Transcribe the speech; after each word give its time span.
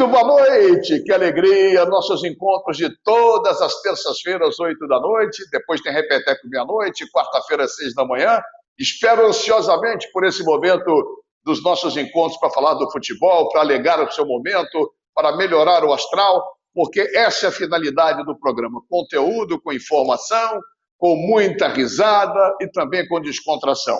Muito 0.00 0.12
boa 0.12 0.24
noite, 0.24 1.02
que 1.02 1.12
alegria! 1.12 1.84
Nossos 1.84 2.24
encontros 2.24 2.78
de 2.78 2.88
todas 3.04 3.60
as 3.60 3.82
terças-feiras, 3.82 4.58
oito 4.58 4.88
da 4.88 4.98
noite, 4.98 5.44
depois 5.52 5.82
tem 5.82 5.92
Repeteco 5.92 6.48
meia-noite, 6.48 7.04
quarta-feira, 7.10 7.68
seis 7.68 7.94
da 7.94 8.02
manhã. 8.06 8.40
Espero 8.78 9.26
ansiosamente 9.26 10.10
por 10.10 10.24
esse 10.24 10.42
momento 10.42 11.22
dos 11.44 11.62
nossos 11.62 11.98
encontros 11.98 12.40
para 12.40 12.48
falar 12.48 12.74
do 12.74 12.90
futebol, 12.90 13.50
para 13.50 13.60
alegar 13.60 14.02
o 14.02 14.10
seu 14.10 14.24
momento, 14.24 14.90
para 15.14 15.36
melhorar 15.36 15.84
o 15.84 15.92
astral, 15.92 16.50
porque 16.72 17.02
essa 17.14 17.44
é 17.44 17.48
a 17.50 17.52
finalidade 17.52 18.24
do 18.24 18.34
programa: 18.40 18.80
conteúdo 18.88 19.60
com 19.60 19.70
informação, 19.70 20.60
com 20.96 21.14
muita 21.14 21.68
risada 21.68 22.56
e 22.58 22.66
também 22.68 23.06
com 23.06 23.20
descontração. 23.20 23.98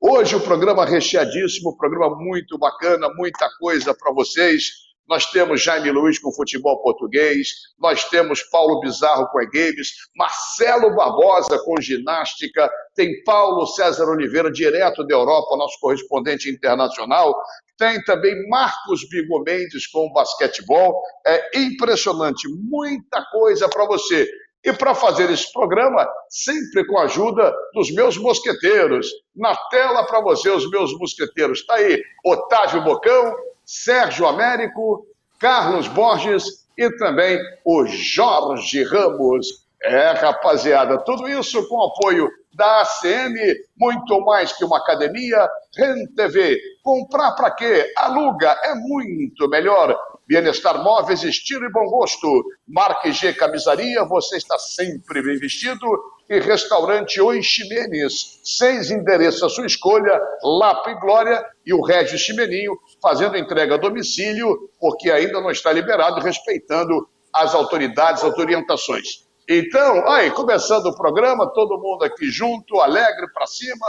Hoje 0.00 0.36
o 0.36 0.40
programa 0.40 0.84
recheadíssimo, 0.84 1.76
programa 1.76 2.14
muito 2.14 2.56
bacana, 2.56 3.08
muita 3.16 3.48
coisa 3.58 3.92
para 3.92 4.12
vocês 4.12 4.89
nós 5.10 5.26
temos 5.26 5.60
Jaime 5.60 5.90
Luiz 5.90 6.20
com 6.20 6.32
futebol 6.32 6.80
português, 6.80 7.48
nós 7.80 8.04
temos 8.04 8.44
Paulo 8.44 8.78
Bizarro 8.78 9.26
com 9.30 9.42
e-games, 9.42 9.88
Marcelo 10.16 10.94
Barbosa 10.94 11.58
com 11.64 11.80
ginástica, 11.80 12.70
tem 12.94 13.20
Paulo 13.24 13.66
César 13.66 14.04
Oliveira, 14.08 14.52
direto 14.52 15.04
da 15.04 15.14
Europa, 15.14 15.56
nosso 15.56 15.80
correspondente 15.80 16.48
internacional, 16.48 17.34
tem 17.76 18.00
também 18.04 18.48
Marcos 18.48 19.08
Bigo 19.08 19.42
Mendes 19.42 19.86
com 19.88 20.12
basquetebol. 20.12 21.02
É 21.26 21.58
impressionante, 21.58 22.46
muita 22.48 23.24
coisa 23.32 23.68
para 23.68 23.86
você. 23.86 24.30
E 24.62 24.72
para 24.72 24.94
fazer 24.94 25.30
esse 25.30 25.50
programa, 25.52 26.06
sempre 26.28 26.86
com 26.86 26.98
a 26.98 27.04
ajuda 27.04 27.52
dos 27.72 27.90
meus 27.90 28.18
mosqueteiros. 28.18 29.08
Na 29.34 29.56
tela 29.70 30.04
para 30.04 30.20
você, 30.20 30.50
os 30.50 30.70
meus 30.70 30.96
mosqueteiros. 30.98 31.60
Está 31.60 31.76
aí, 31.76 32.00
Otávio 32.22 32.84
Bocão, 32.84 33.34
Sérgio 33.64 34.26
Américo, 34.26 35.06
Carlos 35.40 35.88
Borges 35.88 36.44
e 36.76 36.90
também 36.98 37.40
o 37.64 37.86
Jorge 37.86 38.84
Ramos. 38.84 39.68
É, 39.82 40.10
rapaziada, 40.10 40.98
tudo 40.98 41.26
isso 41.26 41.66
com 41.66 41.82
apoio 41.82 42.28
da 42.52 42.82
ACM, 42.82 43.34
muito 43.74 44.20
mais 44.20 44.52
que 44.52 44.62
uma 44.62 44.76
academia, 44.76 45.48
RenTV. 45.74 46.60
Comprar 46.82 47.32
para 47.32 47.50
quê? 47.52 47.90
Aluga, 47.96 48.50
é 48.62 48.74
muito 48.74 49.48
melhor. 49.48 49.98
Bienestar 50.26 50.84
Móveis, 50.84 51.22
estilo 51.22 51.64
e 51.64 51.72
bom 51.72 51.86
gosto. 51.86 52.44
Marque 52.68 53.10
G 53.10 53.32
Camisaria, 53.32 54.04
você 54.04 54.36
está 54.36 54.58
sempre 54.58 55.22
bem 55.22 55.38
vestido 55.38 55.86
e 56.30 56.38
restaurante 56.38 57.20
Oi 57.20 57.42
Ximenes. 57.42 58.38
Seis 58.44 58.88
endereços 58.92 59.42
à 59.42 59.48
sua 59.48 59.66
escolha, 59.66 60.16
Lapa 60.44 60.92
e 60.92 61.00
Glória 61.00 61.44
e 61.66 61.74
o 61.74 61.82
Regis 61.82 62.20
Ximeninho 62.20 62.78
fazendo 63.02 63.36
entrega 63.36 63.74
a 63.74 63.78
domicílio, 63.78 64.70
porque 64.78 65.10
ainda 65.10 65.40
não 65.40 65.50
está 65.50 65.72
liberado, 65.72 66.20
respeitando 66.20 67.08
as 67.32 67.52
autoridades, 67.52 68.22
as 68.22 68.38
orientações. 68.38 69.26
Então, 69.48 70.08
aí, 70.08 70.30
começando 70.30 70.86
o 70.86 70.96
programa, 70.96 71.52
todo 71.52 71.80
mundo 71.82 72.04
aqui 72.04 72.30
junto, 72.30 72.78
alegre 72.80 73.26
para 73.34 73.48
cima. 73.48 73.86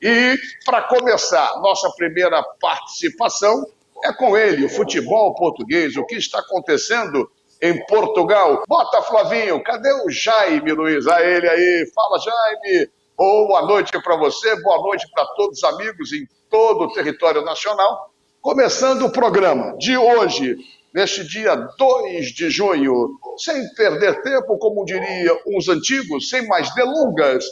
E, 0.00 0.38
para 0.64 0.80
começar, 0.84 1.60
nossa 1.60 1.90
primeira 1.90 2.42
participação 2.58 3.66
é 4.02 4.12
com 4.14 4.34
ele, 4.34 4.64
o 4.64 4.70
futebol 4.70 5.34
português, 5.34 5.94
o 5.98 6.06
que 6.06 6.16
está 6.16 6.38
acontecendo 6.38 7.30
em 7.62 7.86
Portugal. 7.86 8.64
Bota, 8.68 9.00
Flavinho, 9.02 9.62
cadê 9.62 9.92
o 10.04 10.10
Jaime, 10.10 10.72
Luiz? 10.72 11.06
A 11.06 11.22
ele 11.22 11.48
aí, 11.48 11.92
fala, 11.94 12.18
Jaime. 12.18 12.90
Boa 13.16 13.62
noite 13.62 13.92
para 14.02 14.16
você, 14.16 14.60
boa 14.62 14.78
noite 14.78 15.06
para 15.14 15.24
todos 15.36 15.58
os 15.58 15.64
amigos 15.64 16.12
em 16.12 16.26
todo 16.50 16.86
o 16.86 16.92
território 16.92 17.42
nacional. 17.42 18.10
Começando 18.40 19.02
o 19.06 19.12
programa 19.12 19.76
de 19.78 19.96
hoje, 19.96 20.56
neste 20.92 21.22
dia 21.22 21.54
2 21.54 22.26
de 22.34 22.50
junho, 22.50 23.10
sem 23.36 23.72
perder 23.74 24.20
tempo, 24.22 24.58
como 24.58 24.84
diria 24.84 25.38
uns 25.46 25.68
antigos, 25.68 26.28
sem 26.28 26.48
mais 26.48 26.74
delongas, 26.74 27.44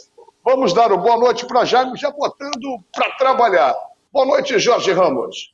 vamos 0.43 0.73
dar 0.73 0.91
o 0.91 0.97
boa 0.97 1.17
noite 1.17 1.45
para 1.45 1.63
Jaime, 1.63 1.97
já 1.97 2.11
botando 2.11 2.83
para 2.93 3.11
trabalhar. 3.11 3.73
Boa 4.11 4.25
noite, 4.25 4.59
Jorge 4.59 4.91
Ramos. 4.91 5.53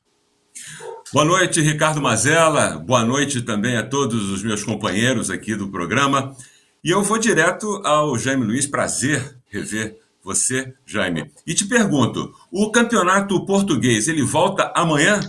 Boa 1.13 1.25
noite, 1.25 1.61
Ricardo 1.61 2.01
Mazella. 2.01 2.77
Boa 2.77 3.03
noite 3.03 3.41
também 3.41 3.77
a 3.77 3.87
todos 3.87 4.29
os 4.29 4.43
meus 4.43 4.63
companheiros 4.63 5.29
aqui 5.29 5.55
do 5.55 5.69
programa. 5.69 6.35
E 6.83 6.91
eu 6.91 7.01
vou 7.01 7.17
direto 7.17 7.81
ao 7.85 8.17
Jaime 8.17 8.45
Luiz. 8.45 8.67
Prazer 8.67 9.37
rever 9.47 9.97
você, 10.23 10.73
Jaime. 10.85 11.31
E 11.45 11.53
te 11.53 11.67
pergunto, 11.67 12.33
o 12.51 12.71
campeonato 12.71 13.45
português, 13.45 14.07
ele 14.07 14.23
volta 14.23 14.71
amanhã? 14.75 15.19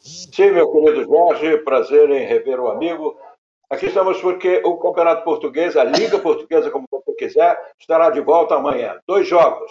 Sim, 0.00 0.50
meu 0.52 0.70
querido 0.72 1.04
Jorge, 1.04 1.58
prazer 1.58 2.10
em 2.10 2.26
rever 2.26 2.58
o 2.58 2.68
amigo. 2.68 3.16
Aqui 3.70 3.86
estamos 3.86 4.20
porque 4.20 4.60
o 4.64 4.76
Campeonato 4.78 5.22
Português, 5.22 5.76
a 5.76 5.84
Liga 5.84 6.18
Portuguesa, 6.18 6.70
como 6.70 6.88
você 6.90 7.12
quiser, 7.12 7.56
estará 7.78 8.10
de 8.10 8.20
volta 8.20 8.56
amanhã. 8.56 8.98
Dois 9.06 9.28
jogos, 9.28 9.70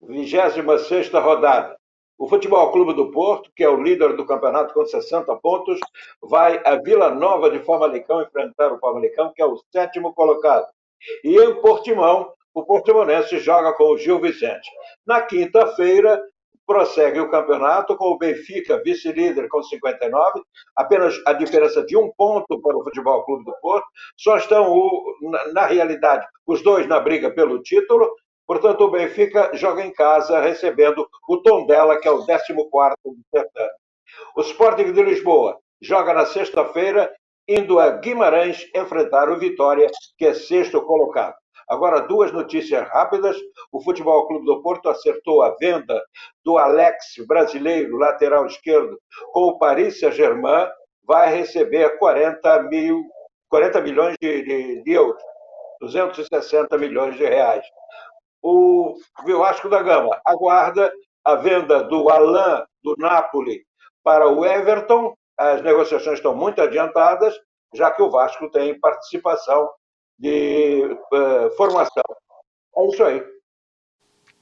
26 0.00 1.10
rodada. 1.12 1.76
O 2.16 2.28
Futebol 2.28 2.70
Clube 2.70 2.94
do 2.94 3.10
Porto, 3.10 3.50
que 3.56 3.64
é 3.64 3.68
o 3.68 3.82
líder 3.82 4.16
do 4.16 4.24
campeonato 4.24 4.72
com 4.72 4.86
60 4.86 5.34
pontos, 5.36 5.78
vai 6.22 6.60
a 6.64 6.76
Vila 6.76 7.10
Nova 7.10 7.50
de 7.50 7.58
Famalicão 7.60 8.22
enfrentar 8.22 8.72
o 8.72 8.78
Famalicão, 8.78 9.32
que 9.34 9.42
é 9.42 9.46
o 9.46 9.58
sétimo 9.72 10.14
colocado. 10.14 10.66
E 11.24 11.36
em 11.36 11.60
Portimão, 11.60 12.32
o 12.54 12.64
Portimonense 12.64 13.38
joga 13.38 13.72
com 13.72 13.90
o 13.90 13.98
Gil 13.98 14.20
Vicente. 14.20 14.70
Na 15.04 15.22
quinta-feira, 15.22 16.22
prossegue 16.66 17.20
o 17.20 17.30
campeonato 17.30 17.96
com 17.96 18.06
o 18.06 18.18
Benfica 18.18 18.82
vice-líder 18.82 19.48
com 19.48 19.62
59, 19.62 20.42
apenas 20.76 21.20
a 21.26 21.32
diferença 21.32 21.84
de 21.84 21.96
um 21.96 22.10
ponto 22.16 22.60
para 22.60 22.76
o 22.76 22.82
Futebol 22.82 23.24
Clube 23.24 23.44
do 23.44 23.54
Porto. 23.60 23.86
Só 24.16 24.36
estão, 24.36 24.72
o, 24.72 25.18
na, 25.30 25.52
na, 25.52 25.66
realidade, 25.66 26.26
os 26.46 26.62
dois 26.62 26.86
na 26.86 27.00
briga 27.00 27.30
pelo 27.30 27.62
título. 27.62 28.08
Portanto, 28.46 28.82
o 28.82 28.90
Benfica 28.90 29.50
joga 29.54 29.84
em 29.84 29.92
casa, 29.92 30.40
recebendo 30.40 31.06
o 31.28 31.38
Tondela, 31.38 31.98
que 31.98 32.06
é 32.06 32.10
o 32.10 32.24
14 32.24 32.52
do 32.52 33.16
certame. 33.34 33.70
O 34.36 34.42
Sporting 34.42 34.92
de 34.92 35.02
Lisboa 35.02 35.58
joga 35.80 36.12
na 36.12 36.26
sexta-feira, 36.26 37.12
indo 37.48 37.78
a 37.78 37.90
Guimarães 37.90 38.68
enfrentar 38.74 39.30
o 39.30 39.38
Vitória, 39.38 39.90
que 40.18 40.26
é 40.26 40.34
sexto 40.34 40.82
colocado. 40.82 41.34
Agora, 41.68 42.00
duas 42.00 42.30
notícias 42.32 42.86
rápidas. 42.88 43.36
O 43.72 43.82
Futebol 43.82 44.26
Clube 44.26 44.44
do 44.44 44.62
Porto 44.62 44.88
acertou 44.88 45.42
a 45.42 45.54
venda 45.58 46.02
do 46.44 46.58
Alex 46.58 47.14
brasileiro, 47.26 47.96
lateral 47.96 48.46
esquerdo, 48.46 48.98
com 49.32 49.44
o 49.44 49.58
Paris 49.58 49.98
Saint-Germain, 49.98 50.68
vai 51.06 51.34
receber 51.34 51.98
40, 51.98 52.62
mil, 52.64 53.02
40 53.48 53.80
milhões 53.80 54.16
de, 54.20 54.42
de, 54.42 54.82
de 54.82 54.92
euros, 54.92 55.22
260 55.80 56.76
milhões 56.78 57.16
de 57.16 57.24
reais. 57.24 57.64
O 58.44 58.98
Vasco 59.38 59.70
da 59.70 59.82
Gama 59.82 60.20
aguarda 60.22 60.92
a 61.24 61.34
venda 61.36 61.82
do 61.84 62.10
Alain 62.10 62.62
do 62.82 62.94
Napoli 62.98 63.64
para 64.02 64.28
o 64.28 64.44
Everton. 64.44 65.14
As 65.38 65.62
negociações 65.62 66.18
estão 66.18 66.36
muito 66.36 66.60
adiantadas, 66.60 67.34
já 67.72 67.90
que 67.90 68.02
o 68.02 68.10
Vasco 68.10 68.50
tem 68.50 68.78
participação 68.78 69.70
de 70.18 70.84
uh, 70.84 71.56
formação. 71.56 72.02
É 72.76 72.86
isso 72.88 73.02
aí. 73.02 73.24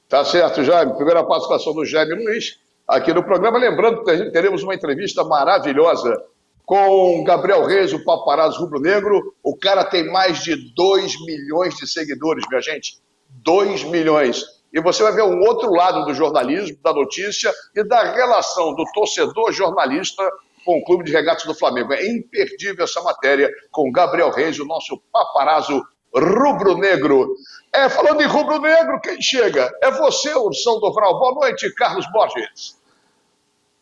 Tá 0.09 0.25
certo, 0.25 0.65
Jaime. 0.65 0.95
Primeira 0.95 1.23
participação 1.23 1.73
do 1.73 1.85
Jaime 1.85 2.13
Luiz 2.15 2.59
aqui 2.85 3.13
no 3.13 3.23
programa. 3.23 3.57
Lembrando 3.57 4.03
que 4.03 4.31
teremos 4.31 4.63
uma 4.63 4.75
entrevista 4.75 5.23
maravilhosa 5.23 6.13
com 6.65 7.23
Gabriel 7.23 7.63
Reis, 7.63 7.93
o 7.93 8.03
paparazzo 8.03 8.59
rubro-negro. 8.59 9.33
O 9.41 9.57
cara 9.57 9.85
tem 9.85 10.11
mais 10.11 10.43
de 10.43 10.73
2 10.75 11.25
milhões 11.25 11.73
de 11.75 11.87
seguidores, 11.87 12.43
minha 12.49 12.61
gente. 12.61 13.01
2 13.43 13.83
milhões. 13.85 14.43
E 14.73 14.81
você 14.81 15.03
vai 15.03 15.13
ver 15.13 15.23
um 15.23 15.39
outro 15.41 15.71
lado 15.71 16.05
do 16.05 16.13
jornalismo, 16.13 16.77
da 16.83 16.93
notícia 16.93 17.53
e 17.75 17.83
da 17.83 18.13
relação 18.13 18.73
do 18.73 18.83
torcedor 18.93 19.51
jornalista 19.51 20.27
com 20.65 20.77
o 20.77 20.83
Clube 20.83 21.03
de 21.03 21.11
Regatas 21.11 21.45
do 21.45 21.53
Flamengo. 21.53 21.93
É 21.93 22.07
imperdível 22.07 22.83
essa 22.83 23.01
matéria 23.01 23.51
com 23.71 23.91
Gabriel 23.91 24.31
Reis, 24.31 24.59
o 24.59 24.65
nosso 24.65 24.97
paparazzo 25.11 25.83
rubro-negro. 26.15 27.35
É, 27.73 27.89
falando 27.89 28.21
em 28.21 28.27
rubro-negro, 28.27 28.99
quem 29.01 29.21
chega? 29.21 29.71
É 29.81 29.91
você, 29.91 30.33
Ursão 30.33 30.79
Dovral. 30.79 31.19
Boa 31.19 31.35
noite, 31.35 31.71
Carlos 31.75 32.05
Borges. 32.11 32.77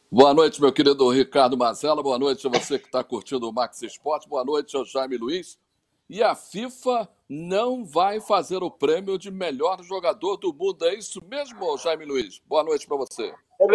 Boa 0.10 0.34
noite, 0.34 0.60
meu 0.60 0.74
querido 0.74 1.10
Ricardo 1.10 1.58
Mazella. 1.58 2.04
Boa 2.04 2.20
noite 2.20 2.46
a 2.46 2.50
você 2.50 2.78
que 2.78 2.86
está 2.86 3.02
curtindo 3.04 3.48
o 3.48 3.54
Max 3.54 3.82
Esporte. 3.82 4.28
Boa 4.28 4.44
noite 4.44 4.76
ao 4.76 4.84
Jaime 4.84 5.18
Luiz. 5.18 5.58
E 6.10 6.22
a 6.22 6.36
FIFA 6.36 7.08
não 7.34 7.86
vai 7.86 8.20
fazer 8.20 8.62
o 8.62 8.70
prêmio 8.70 9.18
de 9.18 9.32
melhor 9.32 9.82
jogador 9.82 10.36
do 10.36 10.54
mundo. 10.54 10.84
É 10.84 10.96
isso 10.96 11.24
mesmo, 11.30 11.78
Jaime 11.78 12.04
Luiz? 12.04 12.42
Boa 12.46 12.62
noite 12.62 12.86
para 12.86 12.98
você. 12.98 13.34
É 13.62 13.66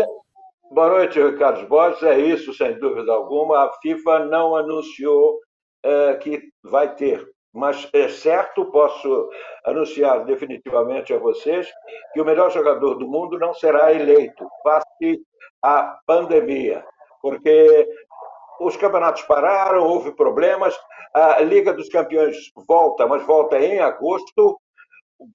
Boa 0.70 0.90
noite, 0.90 1.18
Ricardo 1.18 1.66
Borges. 1.66 2.02
É 2.02 2.18
isso, 2.18 2.52
sem 2.52 2.78
dúvida 2.78 3.10
alguma. 3.12 3.64
A 3.64 3.72
FIFA 3.80 4.26
não 4.26 4.54
anunciou 4.54 5.40
é, 5.82 6.16
que 6.16 6.42
vai 6.64 6.94
ter, 6.96 7.26
mas 7.50 7.88
é 7.94 8.08
certo, 8.08 8.66
posso 8.66 9.30
anunciar 9.64 10.26
definitivamente 10.26 11.14
a 11.14 11.18
vocês 11.18 11.66
que 12.12 12.20
o 12.20 12.26
melhor 12.26 12.50
jogador 12.50 12.96
do 12.96 13.08
mundo 13.08 13.38
não 13.38 13.54
será 13.54 13.90
eleito, 13.90 14.46
face 14.62 15.22
à 15.62 15.98
pandemia, 16.06 16.84
porque 17.22 17.88
os 18.60 18.76
campeonatos 18.76 19.22
pararam, 19.22 19.84
houve 19.84 20.12
problemas. 20.12 20.74
A 21.12 21.40
Liga 21.40 21.72
dos 21.72 21.88
Campeões 21.88 22.36
volta, 22.66 23.06
mas 23.06 23.24
volta 23.24 23.58
em 23.58 23.78
agosto. 23.78 24.60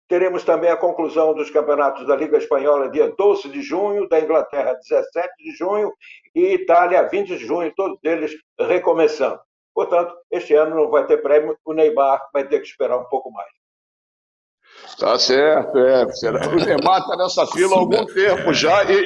Teremos 0.07 0.44
também 0.44 0.69
a 0.69 0.77
conclusão 0.77 1.33
dos 1.33 1.50
campeonatos 1.50 2.06
da 2.06 2.15
Liga 2.15 2.38
Espanhola 2.38 2.89
dia 2.89 3.12
12 3.18 3.50
de 3.50 3.62
junho, 3.62 4.07
da 4.07 4.19
Inglaterra 4.19 4.73
17 4.73 5.29
de 5.39 5.51
junho 5.57 5.91
e 6.35 6.53
Itália 6.53 7.07
20 7.07 7.29
de 7.29 7.45
junho, 7.45 7.73
todos 7.75 7.97
eles 8.03 8.31
recomeçando. 8.59 9.39
Portanto, 9.74 10.15
este 10.29 10.53
ano 10.53 10.75
não 10.75 10.89
vai 10.89 11.07
ter 11.07 11.17
prêmio, 11.21 11.57
o 11.65 11.74
Neymar 11.74 12.29
vai 12.31 12.47
ter 12.47 12.59
que 12.59 12.67
esperar 12.67 12.97
um 12.97 13.06
pouco 13.06 13.31
mais. 13.31 13.61
Tá 14.97 15.18
certo, 15.18 15.77
é. 15.79 16.06
O 16.06 16.56
Neymar 16.63 17.01
está 17.01 17.18
nessa 17.18 17.47
fila 17.47 17.75
há 17.75 17.79
algum 17.79 18.06
tempo 18.06 18.53
já 18.53 18.83
e, 18.83 19.03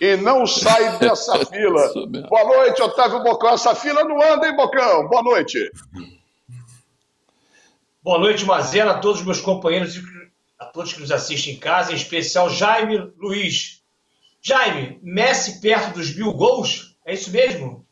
e, 0.00 0.06
e, 0.06 0.16
não 0.16 0.46
sai 0.46 0.98
dessa 0.98 1.44
fila. 1.44 1.92
Boa 2.28 2.44
noite, 2.44 2.80
Otávio 2.80 3.22
Bocão. 3.22 3.50
Essa 3.50 3.74
fila 3.74 4.04
não 4.04 4.22
anda, 4.22 4.48
hein, 4.48 4.56
Bocão? 4.56 5.06
Boa 5.06 5.22
noite. 5.22 5.70
Boa 8.02 8.18
noite, 8.18 8.46
Mazela, 8.46 8.92
a 8.92 8.98
todos 9.00 9.20
os 9.20 9.26
meus 9.26 9.40
companheiros 9.40 9.96
e 9.96 10.02
a 10.58 10.64
todos 10.64 10.94
que 10.94 11.00
nos 11.00 11.12
assistem 11.12 11.54
em 11.54 11.58
casa, 11.58 11.92
em 11.92 11.96
especial 11.96 12.48
Jaime 12.48 13.12
Luiz. 13.18 13.82
Jaime, 14.40 14.98
Messi 15.02 15.60
perto 15.60 15.94
dos 15.94 16.16
mil 16.16 16.32
gols? 16.32 16.96
É 17.04 17.12
isso 17.12 17.30
mesmo? 17.30 17.86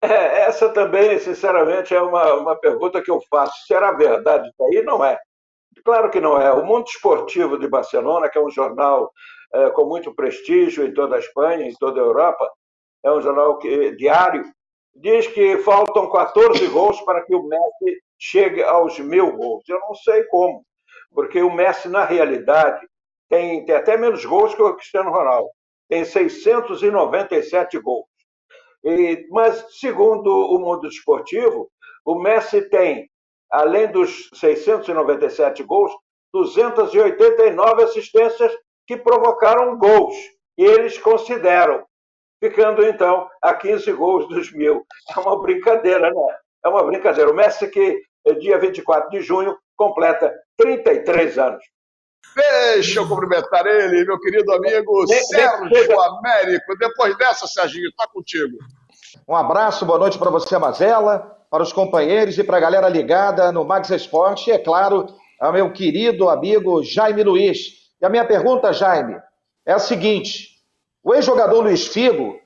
É, 0.00 0.42
essa 0.42 0.68
também, 0.68 1.18
sinceramente, 1.18 1.94
é 1.94 2.00
uma, 2.00 2.34
uma 2.34 2.56
pergunta 2.56 3.02
que 3.02 3.10
eu 3.10 3.20
faço. 3.28 3.66
Será 3.66 3.92
verdade 3.92 4.48
isso 4.48 4.62
aí? 4.64 4.82
Não 4.84 5.04
é. 5.04 5.18
Claro 5.84 6.10
que 6.10 6.20
não 6.20 6.40
é. 6.40 6.52
O 6.52 6.64
Mundo 6.64 6.86
Esportivo 6.86 7.58
de 7.58 7.68
Barcelona, 7.68 8.28
que 8.28 8.38
é 8.38 8.40
um 8.40 8.50
jornal 8.50 9.12
é, 9.52 9.70
com 9.70 9.84
muito 9.86 10.14
prestígio 10.14 10.86
em 10.86 10.94
toda 10.94 11.16
a 11.16 11.18
Espanha, 11.18 11.66
em 11.66 11.74
toda 11.74 12.00
a 12.00 12.04
Europa, 12.04 12.50
é 13.04 13.10
um 13.10 13.20
jornal 13.20 13.58
que, 13.58 13.94
diário, 13.96 14.44
diz 14.94 15.26
que 15.26 15.58
faltam 15.58 16.10
14 16.10 16.66
gols 16.68 17.00
para 17.02 17.24
que 17.24 17.34
o 17.34 17.42
Messi 17.42 18.00
chegue 18.18 18.62
aos 18.62 18.98
mil 19.00 19.36
gols. 19.36 19.68
Eu 19.68 19.80
não 19.80 19.94
sei 19.94 20.24
como, 20.24 20.64
porque 21.12 21.42
o 21.42 21.52
Messi, 21.52 21.88
na 21.88 22.04
realidade, 22.04 22.86
tem, 23.28 23.64
tem 23.64 23.74
até 23.74 23.96
menos 23.96 24.24
gols 24.24 24.54
que 24.54 24.62
o 24.62 24.74
Cristiano 24.74 25.10
Ronaldo. 25.10 25.48
Tem 25.88 26.04
697 26.04 27.78
gols. 27.80 28.06
E, 28.84 29.26
mas, 29.30 29.78
segundo 29.80 30.28
o 30.28 30.58
mundo 30.58 30.86
esportivo, 30.86 31.68
o 32.04 32.14
Messi 32.14 32.62
tem 32.68 33.10
além 33.52 33.86
dos 33.92 34.30
697 34.32 35.62
gols, 35.62 35.92
289 36.32 37.82
assistências 37.82 38.50
que 38.86 38.96
provocaram 38.96 39.76
gols. 39.76 40.16
E 40.56 40.64
eles 40.64 40.98
consideram, 40.98 41.84
ficando 42.42 42.84
então 42.84 43.28
a 43.42 43.52
15 43.52 43.92
gols 43.92 44.26
dos 44.28 44.50
mil. 44.52 44.86
É 45.14 45.20
uma 45.20 45.40
brincadeira, 45.40 46.10
né? 46.10 46.36
É 46.64 46.68
uma 46.68 46.82
brincadeira. 46.84 47.30
O 47.30 47.34
Messi, 47.34 47.68
que 47.68 48.00
eh, 48.26 48.34
dia 48.34 48.58
24 48.58 49.10
de 49.10 49.20
junho, 49.20 49.56
completa 49.76 50.32
33 50.56 51.38
anos. 51.38 51.62
Deixa 52.34 53.00
eu 53.00 53.08
cumprimentar 53.08 53.66
ele, 53.66 54.06
meu 54.06 54.18
querido 54.18 54.50
amigo 54.52 55.04
de, 55.04 55.22
Sérgio 55.26 55.68
de... 55.68 55.92
Américo. 55.92 56.78
Depois 56.78 57.18
dessa, 57.18 57.46
Serginho, 57.46 57.88
está 57.88 58.06
contigo. 58.06 58.56
Um 59.28 59.36
abraço, 59.36 59.84
boa 59.84 59.98
noite 59.98 60.18
para 60.18 60.30
você, 60.30 60.56
Mazela 60.56 61.41
para 61.52 61.62
os 61.62 61.70
companheiros 61.70 62.38
e 62.38 62.42
para 62.42 62.56
a 62.56 62.60
galera 62.60 62.88
ligada 62.88 63.52
no 63.52 63.62
Max 63.62 63.90
Esporte 63.90 64.48
e, 64.48 64.54
é 64.54 64.58
claro, 64.58 65.04
ao 65.38 65.52
meu 65.52 65.70
querido 65.70 66.30
amigo 66.30 66.82
Jaime 66.82 67.22
Luiz. 67.22 67.90
E 68.00 68.06
a 68.06 68.08
minha 68.08 68.24
pergunta, 68.24 68.72
Jaime, 68.72 69.20
é 69.66 69.74
a 69.74 69.78
seguinte: 69.78 70.48
o 71.04 71.14
ex-jogador 71.14 71.60
Luiz 71.60 71.86
Figo 71.88 72.40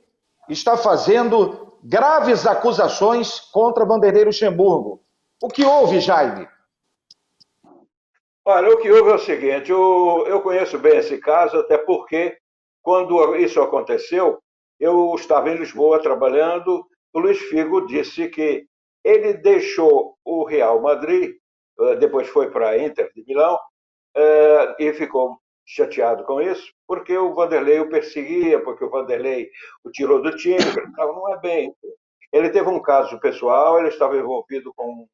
está 0.48 0.76
fazendo 0.76 1.78
graves 1.84 2.48
acusações 2.48 3.38
contra 3.52 3.84
Vanderlei 3.84 4.24
Luxemburgo. 4.24 5.00
O 5.40 5.46
que 5.46 5.64
houve, 5.64 6.00
Jaime? 6.00 6.48
Olha, 8.44 8.70
o 8.70 8.78
que 8.78 8.90
houve 8.90 9.12
é 9.12 9.14
o 9.14 9.18
seguinte: 9.20 9.70
eu, 9.70 10.24
eu 10.26 10.40
conheço 10.40 10.80
bem 10.80 10.96
esse 10.96 11.16
caso, 11.18 11.58
até 11.58 11.78
porque, 11.78 12.36
quando 12.82 13.36
isso 13.36 13.62
aconteceu, 13.62 14.40
eu 14.80 15.14
estava 15.14 15.48
em 15.48 15.58
Lisboa 15.58 16.02
trabalhando. 16.02 16.84
O 17.14 17.20
Luiz 17.20 17.38
Figo 17.38 17.86
disse 17.86 18.26
que 18.26 18.66
ele 19.06 19.34
deixou 19.34 20.18
o 20.24 20.44
Real 20.44 20.82
Madrid, 20.82 21.36
eh, 21.80 21.94
depois 21.96 22.26
foi 22.28 22.50
para 22.50 22.70
a 22.70 22.78
Inter 22.78 23.08
de 23.14 23.24
Milão, 23.24 23.56
eh, 24.16 24.76
e 24.80 24.92
ficou 24.94 25.38
chateado 25.64 26.24
com 26.24 26.42
isso, 26.42 26.72
porque 26.88 27.16
o 27.16 27.32
Vanderlei 27.32 27.78
o 27.78 27.88
perseguia, 27.88 28.60
porque 28.62 28.84
o 28.84 28.90
Vanderlei 28.90 29.48
o 29.84 29.90
tirou 29.92 30.20
do 30.20 30.36
time. 30.36 30.58
Não 30.96 31.32
é 31.32 31.38
bem. 31.38 31.72
Ele 32.32 32.50
teve 32.50 32.68
um 32.68 32.82
caso 32.82 33.20
pessoal, 33.20 33.78
ele 33.78 33.88
estava 33.88 34.16
envolvido 34.16 34.72
com 34.74 35.06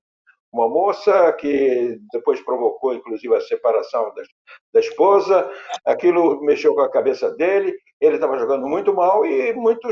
uma 0.50 0.68
moça 0.68 1.32
que 1.34 1.98
depois 2.12 2.40
provocou, 2.42 2.94
inclusive, 2.94 3.34
a 3.34 3.40
separação 3.42 4.12
da, 4.14 4.22
da 4.72 4.80
esposa. 4.80 5.50
Aquilo 5.84 6.40
mexeu 6.42 6.74
com 6.74 6.80
a 6.80 6.90
cabeça 6.90 7.30
dele. 7.36 7.74
Ele 8.00 8.14
estava 8.14 8.38
jogando 8.38 8.66
muito 8.66 8.94
mal 8.94 9.24
e 9.26 9.52
muito 9.54 9.86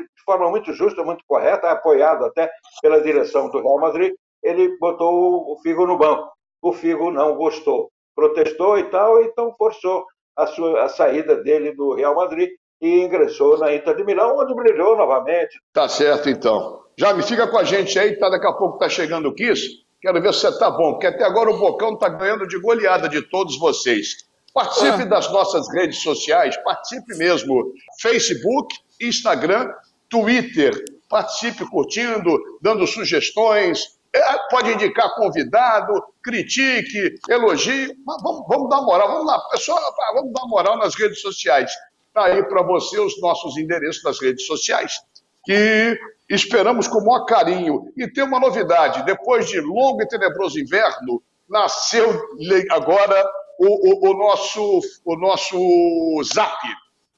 de 0.00 0.22
forma 0.24 0.50
muito 0.50 0.72
justa, 0.72 1.02
muito 1.02 1.24
correta, 1.26 1.70
apoiado 1.70 2.24
até 2.24 2.50
pela 2.80 3.00
direção 3.00 3.48
do 3.50 3.60
Real 3.60 3.78
Madrid, 3.78 4.12
ele 4.42 4.76
botou 4.78 5.52
o 5.52 5.58
Figo 5.62 5.86
no 5.86 5.96
banco. 5.96 6.30
O 6.62 6.72
Figo 6.72 7.10
não 7.10 7.34
gostou, 7.36 7.90
protestou 8.14 8.78
e 8.78 8.84
tal, 8.84 9.22
então 9.22 9.52
forçou 9.56 10.04
a, 10.36 10.46
sua, 10.46 10.82
a 10.82 10.88
saída 10.88 11.36
dele 11.42 11.72
do 11.72 11.94
Real 11.94 12.14
Madrid 12.14 12.50
e 12.80 13.02
ingressou 13.02 13.58
na 13.58 13.74
Inter 13.74 13.96
de 13.96 14.04
Milão, 14.04 14.38
onde 14.38 14.54
brilhou 14.54 14.96
novamente. 14.96 15.58
Tá 15.72 15.88
certo, 15.88 16.28
então. 16.28 16.82
Já 16.96 17.12
me 17.12 17.22
fica 17.22 17.48
com 17.48 17.58
a 17.58 17.64
gente 17.64 17.98
aí, 17.98 18.16
tá, 18.16 18.28
daqui 18.28 18.46
a 18.46 18.52
pouco 18.52 18.78
tá 18.78 18.88
chegando 18.88 19.28
o 19.28 19.34
Kiss. 19.34 19.84
Quero 20.00 20.20
ver 20.20 20.34
se 20.34 20.40
você 20.40 20.58
tá 20.58 20.70
bom, 20.70 20.92
porque 20.92 21.06
até 21.06 21.24
agora 21.24 21.50
o 21.50 21.58
Bocão 21.58 21.96
tá 21.96 22.08
ganhando 22.10 22.46
de 22.46 22.60
goleada 22.60 23.08
de 23.08 23.22
todos 23.22 23.58
vocês. 23.58 24.23
Participe 24.54 25.02
ah. 25.02 25.06
das 25.06 25.30
nossas 25.32 25.68
redes 25.74 26.00
sociais, 26.00 26.56
participe 26.62 27.16
mesmo. 27.16 27.72
Facebook, 28.00 28.72
Instagram, 29.00 29.68
Twitter. 30.08 30.72
Participe 31.08 31.68
curtindo, 31.68 32.38
dando 32.62 32.86
sugestões. 32.86 33.98
É, 34.14 34.20
pode 34.48 34.70
indicar 34.70 35.12
convidado, 35.16 35.92
critique, 36.22 37.16
elogie. 37.28 37.92
Mas 38.06 38.22
vamos, 38.22 38.46
vamos 38.48 38.70
dar 38.70 38.80
moral, 38.82 39.08
vamos 39.08 39.26
lá, 39.26 39.40
pessoal, 39.50 39.80
vamos 40.14 40.32
dar 40.32 40.46
moral 40.46 40.78
nas 40.78 40.94
redes 40.94 41.20
sociais. 41.20 41.72
Está 42.06 42.26
aí 42.26 42.44
para 42.44 42.62
você 42.62 43.00
os 43.00 43.20
nossos 43.20 43.56
endereços 43.56 44.04
das 44.04 44.22
redes 44.22 44.46
sociais, 44.46 45.00
que 45.44 45.98
esperamos 46.30 46.86
com 46.86 46.98
o 46.98 47.04
maior 47.04 47.24
carinho. 47.24 47.92
E 47.96 48.06
tem 48.06 48.22
uma 48.22 48.38
novidade: 48.38 49.04
depois 49.04 49.48
de 49.48 49.60
longo 49.60 50.00
e 50.00 50.06
tenebroso 50.06 50.60
inverno, 50.60 51.20
nasceu 51.48 52.22
agora 52.70 53.24
o, 53.58 54.08
o, 54.08 54.10
o 54.10 54.14
nosso, 54.18 54.80
o 55.04 55.16
nosso 55.16 56.22
Zap. 56.32 56.58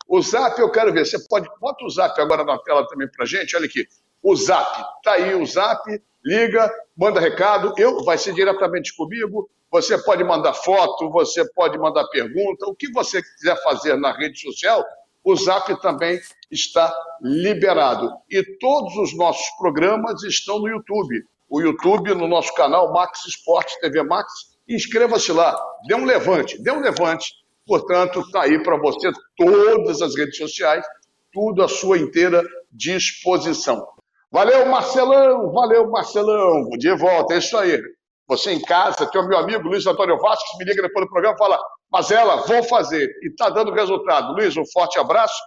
O 0.08 0.22
Zap, 0.22 0.58
eu 0.60 0.70
quero 0.70 0.92
ver, 0.92 1.04
você 1.04 1.18
pode, 1.28 1.48
bota 1.60 1.84
o 1.84 1.90
Zap 1.90 2.20
agora 2.20 2.44
na 2.44 2.58
tela 2.58 2.86
também 2.86 3.08
para 3.08 3.26
gente, 3.26 3.56
olha 3.56 3.66
aqui. 3.66 3.86
O 4.22 4.36
Zap, 4.36 4.84
tá 5.02 5.12
aí 5.12 5.34
o 5.34 5.44
Zap, 5.46 5.82
liga, 6.24 6.70
manda 6.96 7.20
recado, 7.20 7.74
eu 7.76 8.04
vai 8.04 8.18
ser 8.18 8.34
diretamente 8.34 8.94
comigo. 8.96 9.48
Você 9.70 9.98
pode 9.98 10.22
mandar 10.22 10.54
foto, 10.54 11.10
você 11.10 11.44
pode 11.52 11.76
mandar 11.78 12.06
pergunta, 12.08 12.66
o 12.66 12.74
que 12.74 12.90
você 12.92 13.20
quiser 13.22 13.60
fazer 13.62 13.96
na 13.96 14.12
rede 14.12 14.40
social, 14.40 14.84
o 15.24 15.34
Zap 15.34 15.80
também 15.80 16.20
está 16.50 16.92
liberado. 17.20 18.12
E 18.30 18.42
todos 18.58 18.96
os 18.96 19.16
nossos 19.16 19.48
programas 19.58 20.22
estão 20.22 20.60
no 20.60 20.68
YouTube. 20.68 21.24
O 21.48 21.60
YouTube, 21.60 22.14
no 22.14 22.28
nosso 22.28 22.54
canal 22.54 22.92
Max 22.92 23.26
Esporte 23.26 23.78
TV 23.80 24.02
Max, 24.04 24.55
inscreva-se 24.68 25.32
lá, 25.32 25.56
dê 25.86 25.94
um 25.94 26.04
levante, 26.04 26.60
dê 26.62 26.70
um 26.70 26.80
levante 26.80 27.26
Portanto, 27.66 28.20
está 28.20 28.42
aí 28.42 28.62
para 28.62 28.78
você 28.78 29.10
todas 29.36 30.00
as 30.00 30.16
redes 30.16 30.36
sociais, 30.36 30.86
tudo 31.32 31.64
à 31.64 31.68
sua 31.68 31.98
inteira 31.98 32.42
disposição. 32.70 33.84
Valeu, 34.30 34.66
Marcelão! 34.66 35.50
Valeu, 35.52 35.90
Marcelão! 35.90 36.68
De 36.78 36.94
volta, 36.96 37.34
é 37.34 37.38
isso 37.38 37.56
aí. 37.56 37.80
Você 38.28 38.52
em 38.52 38.62
casa, 38.62 39.06
tem 39.06 39.20
o 39.20 39.28
meu 39.28 39.38
amigo 39.38 39.68
Luiz 39.68 39.86
Antônio 39.86 40.18
Vasques, 40.18 40.58
me 40.58 40.64
liga 40.64 40.82
depois 40.82 41.06
do 41.06 41.10
programa 41.10 41.34
e 41.34 41.38
fala, 41.38 41.58
mas 41.90 42.10
ela, 42.10 42.46
vou 42.46 42.62
fazer. 42.62 43.08
E 43.22 43.28
está 43.28 43.50
dando 43.50 43.72
resultado. 43.72 44.32
Luiz, 44.32 44.56
um 44.56 44.64
forte 44.72 44.98
abraço 44.98 45.40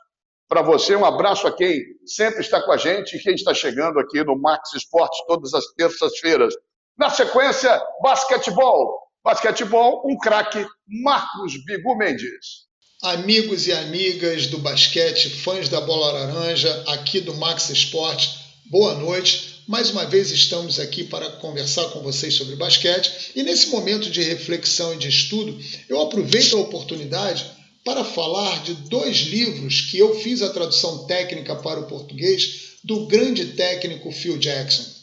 para 0.47 0.61
você, 0.61 0.95
um 0.95 1.05
abraço 1.05 1.47
a 1.47 1.55
quem 1.55 1.79
sempre 2.05 2.41
está 2.41 2.61
com 2.61 2.71
a 2.71 2.77
gente 2.77 3.15
e 3.15 3.21
quem 3.21 3.35
está 3.35 3.53
chegando 3.53 3.99
aqui 3.99 4.23
no 4.23 4.37
Max 4.37 4.73
Esportes 4.73 5.23
todas 5.25 5.53
as 5.53 5.65
terças-feiras. 5.73 6.53
Na 6.97 7.09
sequência, 7.09 7.81
basquetebol. 8.01 9.08
Basquetebol, 9.21 10.01
um 10.05 10.17
craque, 10.17 10.65
Marcos 10.87 11.61
Bigu 11.65 11.93
Mendes. 11.97 12.69
Amigos 13.03 13.67
e 13.67 13.73
amigas 13.73 14.47
do 14.47 14.59
basquete, 14.59 15.29
fãs 15.29 15.67
da 15.67 15.81
bola 15.81 16.13
laranja, 16.13 16.85
aqui 16.87 17.19
do 17.19 17.35
Max 17.35 17.69
Esporte, 17.69 18.29
boa 18.71 18.95
noite. 18.95 19.61
Mais 19.67 19.89
uma 19.89 20.05
vez 20.05 20.31
estamos 20.31 20.79
aqui 20.79 21.03
para 21.03 21.31
conversar 21.31 21.89
com 21.89 22.01
vocês 22.01 22.33
sobre 22.33 22.55
basquete 22.55 23.33
e 23.35 23.43
nesse 23.43 23.67
momento 23.67 24.09
de 24.09 24.21
reflexão 24.21 24.93
e 24.93 24.97
de 24.97 25.09
estudo, 25.09 25.59
eu 25.89 25.99
aproveito 26.01 26.55
a 26.55 26.61
oportunidade 26.61 27.45
para 27.83 28.05
falar 28.05 28.63
de 28.63 28.73
dois 28.73 29.17
livros 29.17 29.81
que 29.81 29.97
eu 29.97 30.17
fiz 30.21 30.41
a 30.41 30.53
tradução 30.53 31.05
técnica 31.07 31.57
para 31.57 31.81
o 31.81 31.87
português 31.87 32.77
do 32.85 33.05
grande 33.05 33.47
técnico 33.47 34.13
Phil 34.13 34.37
Jackson. 34.37 34.98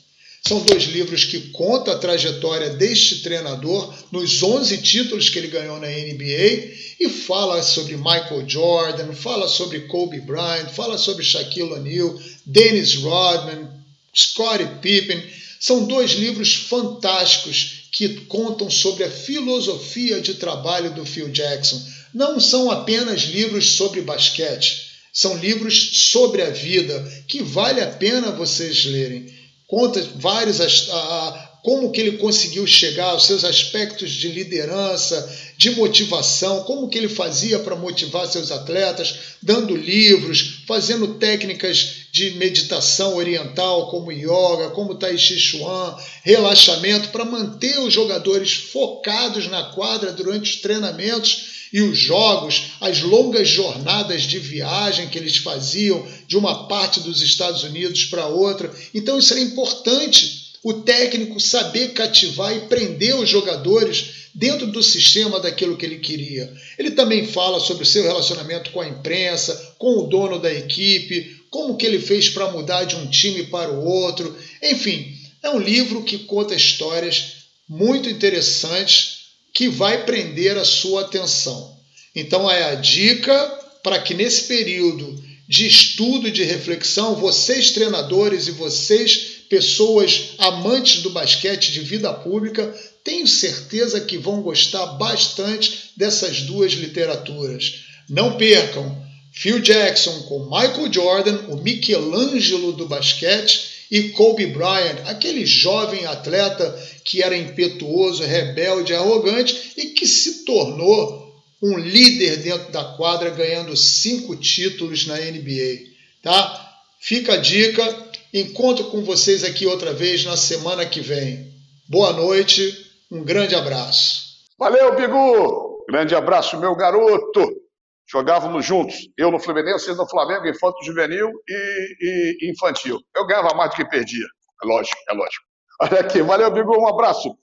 São 0.46 0.60
dois 0.60 0.84
livros 0.84 1.24
que 1.24 1.40
contam 1.50 1.92
a 1.92 1.98
trajetória 1.98 2.70
deste 2.70 3.16
treinador 3.16 3.92
nos 4.12 4.40
11 4.40 4.78
títulos 4.78 5.28
que 5.28 5.40
ele 5.40 5.48
ganhou 5.48 5.80
na 5.80 5.88
NBA 5.88 6.70
e 7.00 7.08
fala 7.08 7.60
sobre 7.64 7.96
Michael 7.96 8.48
Jordan, 8.48 9.12
fala 9.12 9.48
sobre 9.48 9.80
Kobe 9.88 10.20
Bryant, 10.20 10.68
fala 10.68 10.98
sobre 10.98 11.24
Shaquille 11.24 11.72
O'Neal, 11.72 12.16
Dennis 12.46 12.94
Rodman, 12.94 13.68
Scottie 14.14 14.68
Pippen. 14.80 15.20
São 15.58 15.84
dois 15.84 16.12
livros 16.12 16.54
fantásticos 16.54 17.88
que 17.90 18.08
contam 18.26 18.70
sobre 18.70 19.02
a 19.02 19.10
filosofia 19.10 20.20
de 20.20 20.34
trabalho 20.34 20.94
do 20.94 21.04
Phil 21.04 21.28
Jackson. 21.28 21.82
Não 22.14 22.38
são 22.38 22.70
apenas 22.70 23.22
livros 23.22 23.70
sobre 23.72 24.00
basquete, 24.00 24.92
são 25.12 25.36
livros 25.38 26.08
sobre 26.12 26.42
a 26.42 26.50
vida 26.50 27.24
que 27.26 27.42
vale 27.42 27.80
a 27.80 27.88
pena 27.88 28.30
vocês 28.30 28.84
lerem 28.84 29.34
conta 29.66 30.00
vários 30.16 30.60
a, 30.60 31.56
como 31.62 31.90
que 31.90 32.00
ele 32.00 32.18
conseguiu 32.18 32.64
chegar 32.64 33.06
aos 33.06 33.26
seus 33.26 33.42
aspectos 33.42 34.12
de 34.12 34.28
liderança, 34.28 35.36
de 35.58 35.72
motivação, 35.72 36.62
como 36.62 36.88
que 36.88 36.96
ele 36.96 37.08
fazia 37.08 37.58
para 37.58 37.74
motivar 37.74 38.28
seus 38.28 38.52
atletas, 38.52 39.16
dando 39.42 39.74
livros, 39.74 40.62
fazendo 40.64 41.14
técnicas 41.14 42.05
de 42.16 42.30
meditação 42.30 43.14
oriental 43.14 43.90
como 43.90 44.10
yoga, 44.10 44.70
como 44.70 44.94
tai 44.94 45.18
chi 45.18 45.38
chuan, 45.38 45.94
relaxamento 46.22 47.10
para 47.10 47.26
manter 47.26 47.78
os 47.80 47.92
jogadores 47.92 48.54
focados 48.54 49.46
na 49.48 49.64
quadra 49.64 50.12
durante 50.12 50.50
os 50.50 50.56
treinamentos 50.62 51.68
e 51.70 51.82
os 51.82 51.98
jogos, 51.98 52.68
as 52.80 53.02
longas 53.02 53.46
jornadas 53.46 54.22
de 54.22 54.38
viagem 54.38 55.10
que 55.10 55.18
eles 55.18 55.36
faziam 55.36 56.06
de 56.26 56.38
uma 56.38 56.66
parte 56.66 57.00
dos 57.00 57.20
Estados 57.20 57.64
Unidos 57.64 58.06
para 58.06 58.24
outra. 58.28 58.74
Então 58.94 59.18
isso 59.18 59.34
é 59.34 59.40
importante, 59.40 60.54
o 60.62 60.72
técnico 60.72 61.38
saber 61.38 61.92
cativar 61.92 62.56
e 62.56 62.60
prender 62.60 63.14
os 63.14 63.28
jogadores 63.28 64.26
dentro 64.36 64.66
do 64.66 64.82
sistema 64.82 65.40
daquilo 65.40 65.78
que 65.78 65.86
ele 65.86 65.98
queria. 65.98 66.52
Ele 66.78 66.90
também 66.90 67.26
fala 67.26 67.58
sobre 67.58 67.84
o 67.84 67.86
seu 67.86 68.02
relacionamento 68.02 68.70
com 68.70 68.82
a 68.82 68.88
imprensa, 68.88 69.74
com 69.78 69.98
o 69.98 70.06
dono 70.06 70.38
da 70.38 70.52
equipe, 70.52 71.35
como 71.56 71.78
que 71.78 71.86
ele 71.86 71.98
fez 71.98 72.28
para 72.28 72.52
mudar 72.52 72.84
de 72.84 72.96
um 72.96 73.06
time 73.06 73.44
para 73.44 73.70
o 73.70 73.82
outro. 73.82 74.36
Enfim, 74.62 75.16
é 75.42 75.48
um 75.48 75.58
livro 75.58 76.02
que 76.02 76.18
conta 76.18 76.54
histórias 76.54 77.46
muito 77.66 78.10
interessantes 78.10 79.20
que 79.54 79.66
vai 79.66 80.04
prender 80.04 80.58
a 80.58 80.66
sua 80.66 81.00
atenção. 81.00 81.74
Então 82.14 82.50
é 82.50 82.64
a 82.64 82.74
dica 82.74 83.34
para 83.82 83.98
que 83.98 84.12
nesse 84.12 84.42
período 84.42 85.18
de 85.48 85.66
estudo 85.66 86.28
e 86.28 86.30
de 86.30 86.44
reflexão, 86.44 87.14
vocês 87.14 87.70
treinadores 87.70 88.48
e 88.48 88.50
vocês 88.50 89.44
pessoas 89.48 90.32
amantes 90.36 91.00
do 91.00 91.08
basquete 91.08 91.72
de 91.72 91.80
vida 91.80 92.12
pública, 92.12 92.70
tenho 93.02 93.26
certeza 93.26 93.98
que 94.02 94.18
vão 94.18 94.42
gostar 94.42 94.84
bastante 94.98 95.92
dessas 95.96 96.42
duas 96.42 96.72
literaturas. 96.72 97.76
Não 98.10 98.36
percam 98.36 99.05
Phil 99.36 99.60
Jackson 99.60 100.22
com 100.22 100.44
Michael 100.44 100.90
Jordan, 100.90 101.38
o 101.48 101.58
Michelangelo 101.58 102.72
do 102.72 102.86
basquete, 102.86 103.76
e 103.90 104.08
Kobe 104.08 104.46
Bryant, 104.46 104.96
aquele 105.04 105.44
jovem 105.44 106.06
atleta 106.06 106.74
que 107.04 107.22
era 107.22 107.36
impetuoso, 107.36 108.24
rebelde, 108.24 108.94
arrogante 108.94 109.74
e 109.76 109.90
que 109.90 110.06
se 110.06 110.44
tornou 110.44 111.36
um 111.62 111.78
líder 111.78 112.38
dentro 112.38 112.72
da 112.72 112.82
quadra, 112.96 113.28
ganhando 113.30 113.76
cinco 113.76 114.34
títulos 114.34 115.06
na 115.06 115.16
NBA. 115.16 115.84
Tá? 116.22 116.80
Fica 116.98 117.34
a 117.34 117.36
dica. 117.36 118.06
Encontro 118.32 118.86
com 118.86 119.04
vocês 119.04 119.44
aqui 119.44 119.66
outra 119.66 119.92
vez 119.92 120.24
na 120.24 120.36
semana 120.36 120.84
que 120.86 121.00
vem. 121.00 121.52
Boa 121.86 122.12
noite, 122.12 122.90
um 123.10 123.22
grande 123.22 123.54
abraço. 123.54 124.22
Valeu, 124.58 124.96
Bigu! 124.96 125.84
Grande 125.88 126.14
abraço, 126.14 126.58
meu 126.58 126.74
garoto! 126.74 127.65
Jogávamos 128.08 128.64
juntos, 128.64 128.94
eu 129.18 129.30
no 129.32 129.40
Fluminense, 129.40 129.92
no 129.94 130.08
Flamengo, 130.08 130.46
infanto 130.46 130.82
juvenil 130.84 131.28
e, 131.48 132.36
e 132.40 132.50
infantil. 132.50 133.00
Eu 133.14 133.26
ganhava 133.26 133.54
mais 133.54 133.70
do 133.70 133.76
que 133.76 133.84
perdia. 133.84 134.26
É 134.62 134.66
lógico, 134.66 134.96
é 135.08 135.12
lógico. 135.12 135.44
Olha 135.82 136.00
aqui, 136.00 136.22
valeu, 136.22 136.50
Bigu, 136.50 136.80
um 136.80 136.86
abraço. 136.86 137.36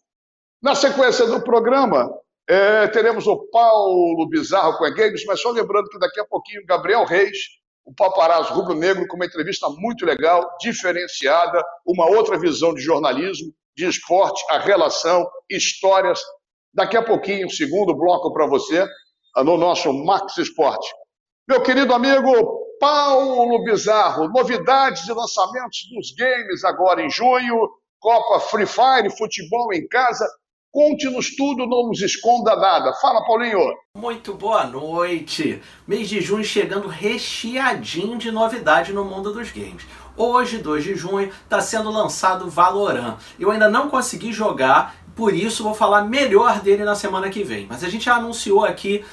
Na 0.61 0.73
sequência 0.73 1.27
do 1.27 1.43
programa, 1.43 2.09
é, 2.49 2.87
teremos 2.87 3.27
o 3.27 3.37
Paulo 3.51 4.27
Bizarro 4.29 4.77
com 4.77 4.85
a 4.85 4.89
Games, 4.89 5.25
mas 5.25 5.41
só 5.41 5.51
lembrando 5.51 5.89
que 5.89 5.99
daqui 5.99 6.19
a 6.19 6.25
pouquinho 6.25 6.65
Gabriel 6.65 7.05
Reis, 7.05 7.37
o 7.85 7.93
paparazzo 7.93 8.53
rubro-negro, 8.53 9.05
com 9.07 9.17
uma 9.17 9.25
entrevista 9.25 9.67
muito 9.69 10.05
legal, 10.05 10.49
diferenciada, 10.61 11.61
uma 11.85 12.07
outra 12.07 12.39
visão 12.39 12.73
de 12.73 12.81
jornalismo, 12.81 13.53
de 13.75 13.85
esporte, 13.85 14.41
a 14.49 14.59
relação, 14.59 15.29
histórias. 15.49 16.21
Daqui 16.73 16.95
a 16.95 17.03
pouquinho, 17.03 17.49
segundo 17.49 17.93
bloco 17.93 18.33
para 18.33 18.47
você, 18.47 18.87
no 19.37 19.57
nosso 19.57 19.91
Max 19.93 20.37
Esporte. 20.37 20.87
Meu 21.47 21.61
querido 21.61 21.93
amigo 21.93 22.63
Paulo 22.79 23.63
Bizarro, 23.63 24.27
novidades 24.27 25.07
e 25.07 25.13
lançamentos 25.13 25.79
dos 25.93 26.13
games 26.17 26.63
agora 26.63 27.01
em 27.01 27.09
junho, 27.09 27.69
Copa 27.99 28.39
Free 28.41 28.65
Fire, 28.65 29.17
futebol 29.17 29.73
em 29.73 29.87
casa. 29.87 30.27
Conte-nos 30.71 31.35
tudo, 31.35 31.67
não 31.67 31.87
nos 31.87 32.01
esconda 32.01 32.55
nada. 32.55 32.93
Fala, 32.95 33.23
Paulinho. 33.25 33.59
Muito 33.95 34.33
boa 34.33 34.65
noite. 34.65 35.61
Mês 35.87 36.09
de 36.09 36.19
junho 36.19 36.43
chegando 36.43 36.87
recheadinho 36.87 38.17
de 38.17 38.31
novidade 38.31 38.91
no 38.91 39.05
mundo 39.05 39.31
dos 39.31 39.51
games. 39.51 39.85
Hoje, 40.17 40.57
2 40.57 40.83
de 40.83 40.95
junho, 40.95 41.29
está 41.29 41.61
sendo 41.61 41.91
lançado 41.91 42.49
Valorant. 42.49 43.17
Eu 43.39 43.51
ainda 43.51 43.69
não 43.69 43.89
consegui 43.89 44.33
jogar, 44.33 44.95
por 45.15 45.33
isso 45.33 45.63
vou 45.63 45.73
falar 45.73 46.03
melhor 46.03 46.59
dele 46.59 46.83
na 46.83 46.95
semana 46.95 47.29
que 47.29 47.43
vem. 47.43 47.67
Mas 47.67 47.83
a 47.83 47.89
gente 47.89 48.05
já 48.05 48.15
anunciou 48.15 48.65
aqui 48.65 49.05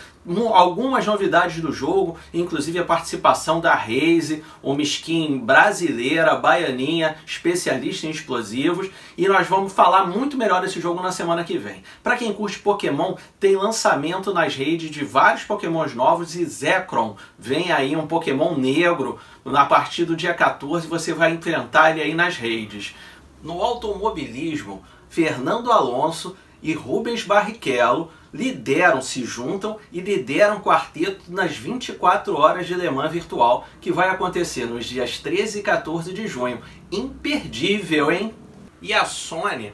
algumas 0.52 1.06
novidades 1.06 1.62
do 1.62 1.72
jogo, 1.72 2.18
inclusive 2.32 2.78
a 2.78 2.84
participação 2.84 3.58
da 3.60 3.74
Raze, 3.74 4.44
uma 4.62 4.82
skin 4.82 5.38
brasileira, 5.38 6.36
baianinha, 6.36 7.16
especialista 7.26 8.06
em 8.06 8.10
explosivos, 8.10 8.90
e 9.16 9.26
nós 9.26 9.46
vamos 9.48 9.72
falar 9.72 10.06
muito 10.06 10.36
melhor 10.36 10.60
desse 10.60 10.80
jogo 10.80 11.02
na 11.02 11.10
semana 11.10 11.42
que 11.42 11.56
vem. 11.56 11.82
Para 12.02 12.16
quem 12.16 12.32
curte 12.32 12.58
Pokémon, 12.58 13.14
tem 13.38 13.56
lançamento 13.56 14.32
nas 14.32 14.54
redes 14.54 14.90
de 14.90 15.04
vários 15.04 15.44
Pokémons 15.44 15.94
novos 15.94 16.34
e 16.34 16.44
Zekrom. 16.44 17.16
Vem 17.38 17.72
aí 17.72 17.96
um 17.96 18.06
Pokémon 18.06 18.54
negro, 18.54 19.18
a 19.44 19.64
partir 19.64 20.04
do 20.04 20.14
dia 20.14 20.34
14 20.34 20.86
você 20.86 21.14
vai 21.14 21.32
enfrentar 21.32 21.92
ele 21.92 22.02
aí 22.02 22.14
nas 22.14 22.36
redes. 22.36 22.94
No 23.42 23.62
automobilismo, 23.62 24.84
Fernando 25.08 25.72
Alonso 25.72 26.36
e 26.62 26.74
Rubens 26.74 27.24
Barrichello 27.24 28.12
lideram, 28.32 29.02
se 29.02 29.24
juntam 29.24 29.78
e 29.92 30.00
lideram 30.00 30.56
o 30.56 30.60
quarteto 30.60 31.24
nas 31.28 31.56
24 31.56 32.34
horas 32.36 32.66
de 32.66 32.74
Le 32.74 32.90
Mans 32.90 33.12
virtual, 33.12 33.66
que 33.80 33.92
vai 33.92 34.08
acontecer 34.08 34.66
nos 34.66 34.84
dias 34.84 35.18
13 35.18 35.58
e 35.60 35.62
14 35.62 36.12
de 36.12 36.26
junho. 36.26 36.60
Imperdível, 36.90 38.10
hein? 38.10 38.34
E 38.80 38.92
a 38.94 39.04
Sony, 39.04 39.72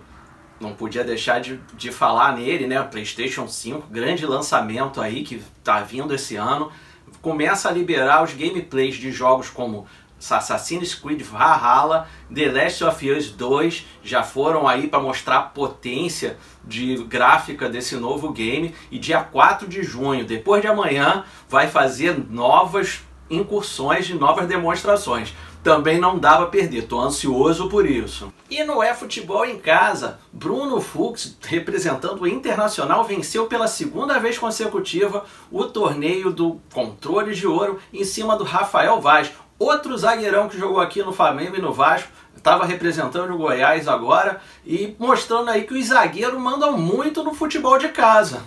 não 0.60 0.72
podia 0.72 1.04
deixar 1.04 1.40
de, 1.40 1.60
de 1.74 1.92
falar 1.92 2.36
nele, 2.36 2.66
né? 2.66 2.82
PlayStation 2.82 3.46
5, 3.46 3.88
grande 3.88 4.24
lançamento 4.24 5.00
aí 5.00 5.22
que 5.22 5.42
tá 5.62 5.80
vindo 5.80 6.14
esse 6.14 6.36
ano. 6.36 6.72
Começa 7.20 7.68
a 7.68 7.72
liberar 7.72 8.24
os 8.24 8.32
gameplays 8.32 8.94
de 8.94 9.12
jogos 9.12 9.50
como 9.50 9.86
Assassin's 10.18 10.94
Creed 10.94 11.22
Valhalla, 11.22 12.08
The 12.34 12.50
Last 12.50 12.84
of 12.84 13.10
Us 13.10 13.30
2 13.30 13.86
já 14.02 14.22
foram 14.22 14.66
aí 14.66 14.88
para 14.88 15.00
mostrar 15.00 15.38
a 15.38 15.42
potência 15.42 16.36
de 16.64 16.96
gráfica 17.04 17.68
desse 17.68 17.96
novo 17.96 18.32
game 18.32 18.74
e 18.90 18.98
dia 18.98 19.22
4 19.22 19.68
de 19.68 19.82
junho, 19.82 20.24
depois 20.24 20.62
de 20.62 20.68
amanhã, 20.68 21.24
vai 21.48 21.68
fazer 21.68 22.18
novas 22.30 23.00
incursões 23.28 24.06
de 24.06 24.14
novas 24.14 24.46
demonstrações. 24.46 25.34
Também 25.62 25.98
não 25.98 26.16
dá 26.16 26.36
para 26.36 26.46
perder, 26.46 26.86
tô 26.86 27.00
ansioso 27.00 27.68
por 27.68 27.90
isso. 27.90 28.32
E 28.48 28.62
no 28.62 28.80
é 28.80 28.94
futebol 28.94 29.44
em 29.44 29.58
casa, 29.58 30.20
Bruno 30.32 30.80
Fux, 30.80 31.36
representando 31.42 32.20
o 32.20 32.28
Internacional, 32.28 33.02
venceu 33.02 33.46
pela 33.46 33.66
segunda 33.66 34.20
vez 34.20 34.38
consecutiva 34.38 35.24
o 35.50 35.64
torneio 35.64 36.30
do 36.30 36.60
controle 36.72 37.34
de 37.34 37.48
ouro 37.48 37.80
em 37.92 38.04
cima 38.04 38.36
do 38.36 38.44
Rafael 38.44 39.00
Vaz, 39.00 39.32
Outro 39.58 39.96
zagueirão 39.96 40.48
que 40.48 40.58
jogou 40.58 40.80
aqui 40.80 41.02
no 41.02 41.12
Flamengo 41.12 41.56
e 41.56 41.60
no 41.60 41.72
Vasco, 41.72 42.10
estava 42.36 42.66
representando 42.66 43.32
o 43.32 43.38
Goiás 43.38 43.88
agora 43.88 44.40
e 44.64 44.94
mostrando 44.98 45.50
aí 45.50 45.64
que 45.64 45.72
os 45.72 45.86
zagueiros 45.86 46.38
mandam 46.38 46.76
muito 46.76 47.24
no 47.24 47.32
futebol 47.32 47.78
de 47.78 47.88
casa. 47.88 48.42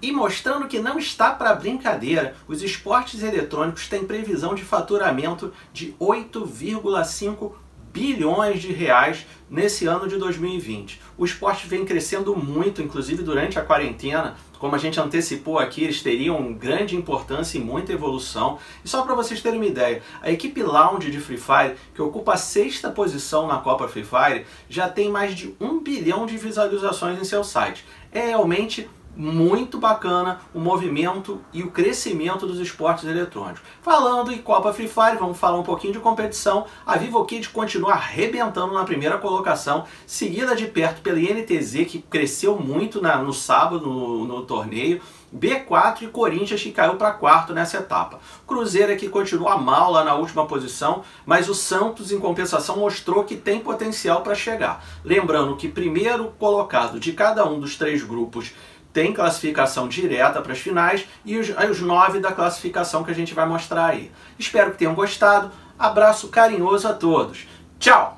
E 0.00 0.12
mostrando 0.12 0.68
que 0.68 0.78
não 0.78 0.98
está 0.98 1.32
para 1.32 1.54
brincadeira, 1.54 2.36
os 2.46 2.62
esportes 2.62 3.22
eletrônicos 3.22 3.88
têm 3.88 4.06
previsão 4.06 4.54
de 4.54 4.62
faturamento 4.62 5.52
de 5.72 5.92
8,5 6.00 7.52
bilhões 7.94 8.60
de 8.60 8.72
reais 8.72 9.24
nesse 9.48 9.86
ano 9.86 10.08
de 10.08 10.16
2020. 10.16 11.00
O 11.16 11.24
esporte 11.24 11.68
vem 11.68 11.84
crescendo 11.84 12.34
muito, 12.34 12.82
inclusive 12.82 13.22
durante 13.22 13.56
a 13.56 13.62
quarentena. 13.62 14.34
Como 14.58 14.74
a 14.74 14.78
gente 14.78 14.98
antecipou 14.98 15.60
aqui, 15.60 15.84
eles 15.84 16.02
teriam 16.02 16.52
grande 16.52 16.96
importância 16.96 17.56
e 17.56 17.60
muita 17.60 17.92
evolução. 17.92 18.58
E 18.84 18.88
só 18.88 19.02
para 19.02 19.14
vocês 19.14 19.40
terem 19.40 19.60
uma 19.60 19.66
ideia, 19.66 20.02
a 20.20 20.28
equipe 20.32 20.60
Lounge 20.60 21.08
de 21.08 21.20
Free 21.20 21.38
Fire, 21.38 21.76
que 21.94 22.02
ocupa 22.02 22.34
a 22.34 22.36
sexta 22.36 22.90
posição 22.90 23.46
na 23.46 23.58
Copa 23.58 23.86
Free 23.86 24.04
Fire, 24.04 24.44
já 24.68 24.88
tem 24.88 25.08
mais 25.08 25.32
de 25.32 25.54
um 25.60 25.80
bilhão 25.80 26.26
de 26.26 26.36
visualizações 26.36 27.20
em 27.20 27.24
seu 27.24 27.44
site. 27.44 27.84
É 28.10 28.26
realmente 28.26 28.88
muito 29.16 29.78
bacana 29.78 30.40
o 30.52 30.58
movimento 30.58 31.40
e 31.52 31.62
o 31.62 31.70
crescimento 31.70 32.46
dos 32.46 32.58
esportes 32.58 33.04
eletrônicos. 33.04 33.62
Falando 33.82 34.32
em 34.32 34.38
Copa 34.38 34.72
Free 34.72 34.88
Fire, 34.88 35.18
vamos 35.18 35.38
falar 35.38 35.58
um 35.58 35.62
pouquinho 35.62 35.92
de 35.92 36.00
competição. 36.00 36.66
A 36.84 36.96
Vivo 36.96 37.24
Kid 37.24 37.48
continua 37.50 37.92
arrebentando 37.92 38.74
na 38.74 38.84
primeira 38.84 39.18
colocação, 39.18 39.84
seguida 40.06 40.56
de 40.56 40.66
perto 40.66 41.00
pela 41.00 41.20
INTZ, 41.20 41.86
que 41.86 42.04
cresceu 42.10 42.58
muito 42.58 43.00
na, 43.00 43.18
no 43.18 43.32
sábado 43.32 43.86
no, 43.86 44.24
no 44.24 44.42
torneio. 44.42 45.00
B4 45.34 46.02
e 46.02 46.06
Corinthians 46.06 46.62
que 46.62 46.70
caiu 46.70 46.94
para 46.94 47.10
quarto 47.10 47.52
nessa 47.52 47.78
etapa. 47.78 48.20
Cruzeiro 48.46 48.92
é 48.92 48.96
que 48.96 49.08
continua 49.08 49.58
mal 49.58 49.90
lá 49.90 50.04
na 50.04 50.14
última 50.14 50.46
posição, 50.46 51.02
mas 51.26 51.48
o 51.48 51.54
Santos 51.54 52.12
em 52.12 52.20
compensação 52.20 52.76
mostrou 52.76 53.24
que 53.24 53.34
tem 53.34 53.58
potencial 53.58 54.22
para 54.22 54.34
chegar. 54.34 54.84
Lembrando 55.04 55.56
que 55.56 55.68
primeiro 55.68 56.32
colocado 56.38 57.00
de 57.00 57.12
cada 57.12 57.44
um 57.48 57.58
dos 57.58 57.76
três 57.76 58.04
grupos 58.04 58.52
tem 58.94 59.12
classificação 59.12 59.88
direta 59.88 60.40
para 60.40 60.52
as 60.52 60.60
finais 60.60 61.04
e 61.24 61.36
os, 61.36 61.50
os 61.50 61.80
nove 61.80 62.20
da 62.20 62.30
classificação 62.30 63.02
que 63.02 63.10
a 63.10 63.14
gente 63.14 63.34
vai 63.34 63.44
mostrar 63.44 63.86
aí. 63.86 64.10
Espero 64.38 64.70
que 64.70 64.78
tenham 64.78 64.94
gostado. 64.94 65.50
Abraço 65.76 66.28
carinhoso 66.28 66.86
a 66.86 66.94
todos. 66.94 67.48
Tchau! 67.80 68.16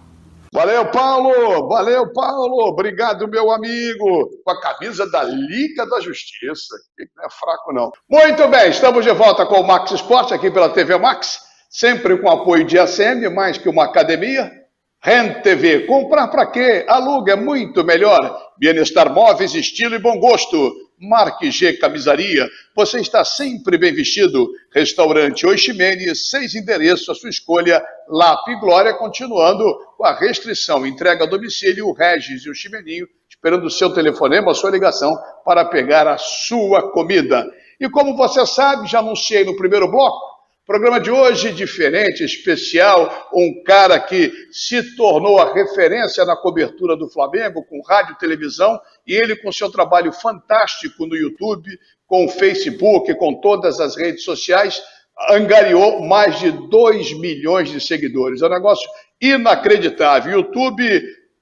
Valeu, 0.53 0.87
Paulo! 0.91 1.67
Valeu, 1.67 2.13
Paulo! 2.13 2.69
Obrigado, 2.69 3.27
meu 3.27 3.51
amigo! 3.51 4.31
Com 4.45 4.51
a 4.51 4.61
camisa 4.61 5.11
da 5.11 5.25
Liga 5.25 5.87
da 5.89 5.99
Justiça. 5.99 6.77
Não 7.17 7.25
é 7.25 7.31
fraco, 7.31 7.73
não. 7.73 7.91
Muito 8.09 8.47
bem, 8.49 8.69
estamos 8.69 9.03
de 9.03 9.13
volta 9.13 9.47
com 9.47 9.61
o 9.61 9.67
Max 9.67 9.91
Esporte 9.91 10.35
aqui 10.35 10.51
pela 10.51 10.69
TV 10.69 10.99
Max, 10.99 11.41
sempre 11.71 12.19
com 12.19 12.31
apoio 12.31 12.65
de 12.65 12.79
ACM, 12.79 13.31
mais 13.35 13.57
que 13.57 13.69
uma 13.69 13.85
academia. 13.85 14.66
Rent 15.07 15.41
TV, 15.45 15.87
comprar 15.87 16.27
para 16.27 16.47
quê? 16.47 16.85
Aluga 16.89 17.35
é 17.35 17.37
muito 17.37 17.85
melhor. 17.85 18.37
Bienestar 18.59 19.15
Móveis, 19.15 19.55
estilo 19.55 19.95
e 19.95 20.01
bom 20.01 20.19
gosto. 20.19 20.75
Marque 20.99 21.49
G 21.49 21.75
Camisaria, 21.75 22.49
você 22.75 22.99
está 22.99 23.25
sempre 23.25 23.79
bem 23.79 23.95
vestido. 23.95 24.51
Restaurante 24.75 25.47
Oiximene, 25.47 26.13
seis 26.17 26.57
endereços, 26.57 27.09
a 27.09 27.15
sua 27.15 27.31
escolha. 27.31 27.81
Lap 28.09 28.53
Glória, 28.59 28.95
continuando 28.95 29.65
com 29.97 30.05
a 30.05 30.13
restrição. 30.13 30.85
Entrega 30.85 31.23
a 31.23 31.29
domicílio, 31.29 31.87
o 31.87 31.93
Regis 31.93 32.45
e 32.45 32.51
o 32.51 32.55
Chimeninho, 32.55 33.07
esperando 33.31 33.67
o 33.67 33.71
seu 33.71 33.95
telefonema, 33.95 34.51
a 34.51 34.55
sua 34.55 34.73
ligação, 34.73 35.17
para 35.45 35.65
pegar 35.67 36.09
a 36.09 36.19
sua 36.19 36.91
comida. 36.91 37.47
E 37.79 37.89
como 37.89 38.17
você 38.17 38.45
sabe, 38.45 38.89
já 38.89 38.99
anunciei 38.99 39.45
no 39.45 39.57
primeiro 39.57 39.89
bloco, 39.89 40.36
Programa 40.67 40.99
de 40.99 41.13
hoje 41.13 41.53
diferente, 41.53 42.25
especial, 42.25 43.31
um 43.33 43.63
cara 43.63 44.01
que 44.01 44.33
se 44.51 44.97
tornou 44.97 45.39
a 45.39 45.55
referência 45.55 46.25
na 46.25 46.35
cobertura 46.35 46.97
do 46.97 47.09
Flamengo 47.09 47.65
com 47.65 47.81
rádio 47.83 48.15
e 48.15 48.19
televisão, 48.19 48.77
e 49.07 49.15
ele 49.15 49.37
com 49.37 49.53
seu 49.53 49.71
trabalho 49.71 50.13
fantástico 50.13 51.07
no 51.07 51.15
YouTube, 51.15 51.71
com 52.05 52.25
o 52.25 52.29
Facebook, 52.29 53.15
com 53.15 53.41
todas 53.41 53.79
as 53.79 53.97
redes 53.97 54.25
sociais, 54.25 54.83
angariou 55.31 56.03
mais 56.03 56.41
de 56.41 56.51
2 56.51 57.17
milhões 57.21 57.71
de 57.71 57.81
seguidores. 57.81 58.43
É 58.43 58.47
um 58.47 58.51
negócio 58.51 58.91
inacreditável. 59.21 60.33
YouTube 60.33 60.85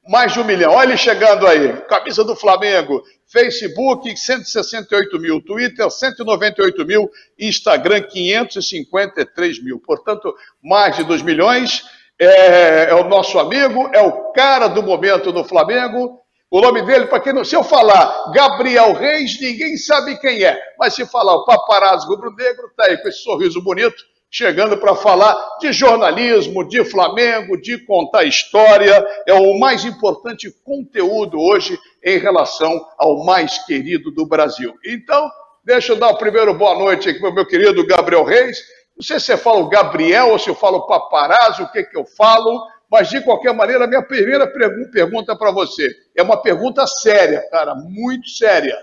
mais 0.08 0.32
de 0.32 0.40
um 0.40 0.44
milhão. 0.44 0.72
Olha 0.72 0.90
ele 0.90 0.96
chegando 0.96 1.46
aí. 1.46 1.72
Camisa 1.88 2.24
do 2.24 2.36
Flamengo. 2.36 3.02
Facebook, 3.26 4.16
168 4.16 5.18
mil. 5.18 5.40
Twitter, 5.40 5.90
198 5.90 6.84
mil. 6.84 7.10
Instagram, 7.38 8.02
553 8.02 9.62
mil. 9.62 9.80
Portanto, 9.80 10.34
mais 10.62 10.96
de 10.96 11.04
2 11.04 11.22
milhões. 11.22 11.84
É, 12.18 12.90
é, 12.90 12.94
o 12.94 13.04
nosso 13.08 13.38
amigo, 13.38 13.90
é 13.92 14.00
o 14.00 14.32
cara 14.32 14.68
do 14.68 14.82
momento 14.82 15.32
do 15.32 15.42
Flamengo. 15.42 16.20
O 16.50 16.60
nome 16.60 16.82
dele, 16.82 17.06
para 17.06 17.18
quem 17.18 17.32
não. 17.32 17.44
Se 17.44 17.56
eu 17.56 17.64
falar 17.64 18.30
Gabriel 18.32 18.92
Reis, 18.92 19.40
ninguém 19.40 19.76
sabe 19.76 20.16
quem 20.20 20.44
é. 20.44 20.56
Mas 20.78 20.94
se 20.94 21.04
falar 21.06 21.34
o 21.34 21.44
paparazzo 21.44 22.06
rubro-negro, 22.06 22.70
tá 22.76 22.84
aí 22.84 22.96
com 22.98 23.08
esse 23.08 23.22
sorriso 23.22 23.60
bonito 23.60 24.13
chegando 24.34 24.76
para 24.76 24.96
falar 24.96 25.58
de 25.60 25.72
jornalismo, 25.72 26.66
de 26.66 26.84
Flamengo, 26.84 27.56
de 27.56 27.78
contar 27.78 28.24
história. 28.24 29.06
É 29.28 29.32
o 29.32 29.56
mais 29.60 29.84
importante 29.84 30.50
conteúdo 30.64 31.38
hoje 31.38 31.78
em 32.02 32.18
relação 32.18 32.84
ao 32.98 33.24
mais 33.24 33.64
querido 33.64 34.10
do 34.10 34.26
Brasil. 34.26 34.74
Então, 34.84 35.30
deixa 35.62 35.92
eu 35.92 35.96
dar 35.96 36.08
o 36.08 36.18
primeiro 36.18 36.52
boa 36.52 36.74
noite 36.74 37.08
aqui 37.08 37.20
para 37.20 37.30
o 37.30 37.34
meu 37.34 37.46
querido 37.46 37.86
Gabriel 37.86 38.24
Reis. 38.24 38.58
Não 38.96 39.04
sei 39.04 39.20
se 39.20 39.36
fala 39.36 39.60
o 39.60 39.68
Gabriel 39.68 40.30
ou 40.30 40.38
se 40.38 40.50
eu 40.50 40.54
falo 40.56 40.84
paparazzo, 40.84 41.62
o 41.62 41.70
que, 41.70 41.84
que 41.84 41.96
eu 41.96 42.04
falo, 42.04 42.60
mas 42.90 43.08
de 43.08 43.20
qualquer 43.20 43.54
maneira, 43.54 43.84
a 43.84 43.88
minha 43.88 44.02
primeira 44.02 44.48
pergunta 44.48 45.36
para 45.36 45.52
você 45.52 45.88
é 46.16 46.24
uma 46.24 46.42
pergunta 46.42 46.84
séria, 46.88 47.48
cara, 47.52 47.76
muito 47.76 48.28
séria. 48.30 48.76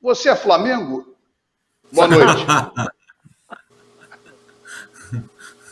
Você 0.00 0.30
é 0.30 0.36
Flamengo? 0.36 1.14
Boa 1.92 2.08
noite. 2.08 2.46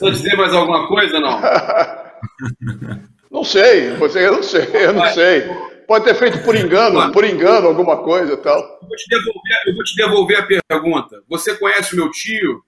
Vou 0.00 0.10
dizer 0.10 0.36
mais 0.36 0.52
alguma 0.52 0.86
coisa, 0.88 1.18
não? 1.18 1.40
não 3.30 3.44
sei, 3.44 3.90
você, 3.96 4.26
eu 4.26 4.32
não 4.32 4.42
sei, 4.42 4.68
eu 4.74 4.92
não 4.92 5.06
sei. 5.06 5.44
Pode 5.86 6.04
ter 6.04 6.14
feito 6.14 6.42
por 6.42 6.56
engano, 6.56 7.12
por 7.12 7.24
engano, 7.24 7.68
alguma 7.68 7.98
coisa 7.98 8.32
e 8.32 8.36
tal. 8.36 8.58
Eu 8.58 8.88
vou, 8.88 8.96
te 8.96 9.08
devolver, 9.08 9.62
eu 9.66 9.74
vou 9.74 9.84
te 9.84 9.96
devolver 9.96 10.38
a 10.38 10.62
pergunta. 10.68 11.22
Você 11.28 11.54
conhece 11.56 11.94
o 11.94 11.96
meu 11.96 12.10
tio? 12.10 12.62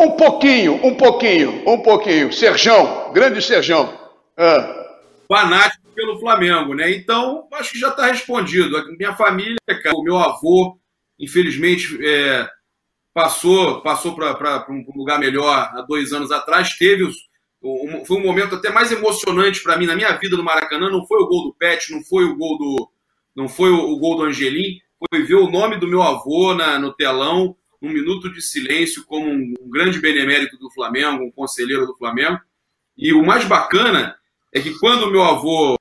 Um 0.00 0.10
pouquinho, 0.12 0.74
um 0.84 0.94
pouquinho, 0.94 1.62
um 1.66 1.82
pouquinho. 1.82 2.32
Serjão, 2.32 3.12
grande 3.12 3.40
Serjão. 3.42 3.98
Ah. 4.36 4.98
Fanático 5.28 5.82
pelo 5.94 6.18
Flamengo, 6.18 6.74
né? 6.74 6.90
Então, 6.90 7.46
acho 7.52 7.72
que 7.72 7.78
já 7.78 7.88
está 7.88 8.06
respondido. 8.06 8.84
Minha 8.98 9.14
família, 9.14 9.56
cara, 9.82 9.96
o 9.96 10.02
meu 10.02 10.18
avô, 10.18 10.78
infelizmente, 11.18 11.98
é, 12.04 12.48
passou 13.14 13.82
passou 13.82 14.14
para 14.14 14.66
um 14.68 14.84
lugar 14.96 15.18
melhor 15.18 15.70
há 15.72 15.82
dois 15.82 16.12
anos 16.12 16.30
atrás. 16.30 16.76
Teve 16.76 17.04
os, 17.04 17.16
um, 17.62 18.04
foi 18.04 18.16
um 18.18 18.22
momento 18.22 18.54
até 18.54 18.70
mais 18.70 18.90
emocionante 18.90 19.62
para 19.62 19.76
mim 19.76 19.86
na 19.86 19.96
minha 19.96 20.12
vida 20.16 20.36
no 20.36 20.44
Maracanã. 20.44 20.90
Não 20.90 21.06
foi 21.06 21.22
o 21.22 21.26
gol 21.26 21.44
do 21.44 21.54
Pet, 21.54 21.92
não 21.92 22.02
foi 22.04 22.24
o 22.24 22.36
gol 22.36 22.58
do 22.58 22.88
não 23.34 23.48
foi 23.48 23.70
o, 23.70 23.78
o 23.78 23.98
gol 23.98 24.16
do 24.16 24.24
Angelim, 24.24 24.78
foi 25.10 25.22
ver 25.22 25.36
o 25.36 25.50
nome 25.50 25.76
do 25.76 25.88
meu 25.88 26.02
avô 26.02 26.54
na, 26.54 26.78
no 26.78 26.92
telão, 26.92 27.56
um 27.80 27.88
minuto 27.88 28.30
de 28.30 28.42
silêncio 28.42 29.04
como 29.06 29.26
um, 29.26 29.54
um 29.60 29.70
grande 29.70 29.98
benemérito 29.98 30.58
do 30.58 30.70
Flamengo, 30.70 31.24
um 31.24 31.30
conselheiro 31.30 31.86
do 31.86 31.96
Flamengo. 31.96 32.38
E 32.96 33.12
o 33.12 33.24
mais 33.24 33.44
bacana 33.46 34.14
é 34.52 34.60
que 34.60 34.78
quando 34.78 35.04
o 35.04 35.10
meu 35.10 35.22
avô 35.22 35.76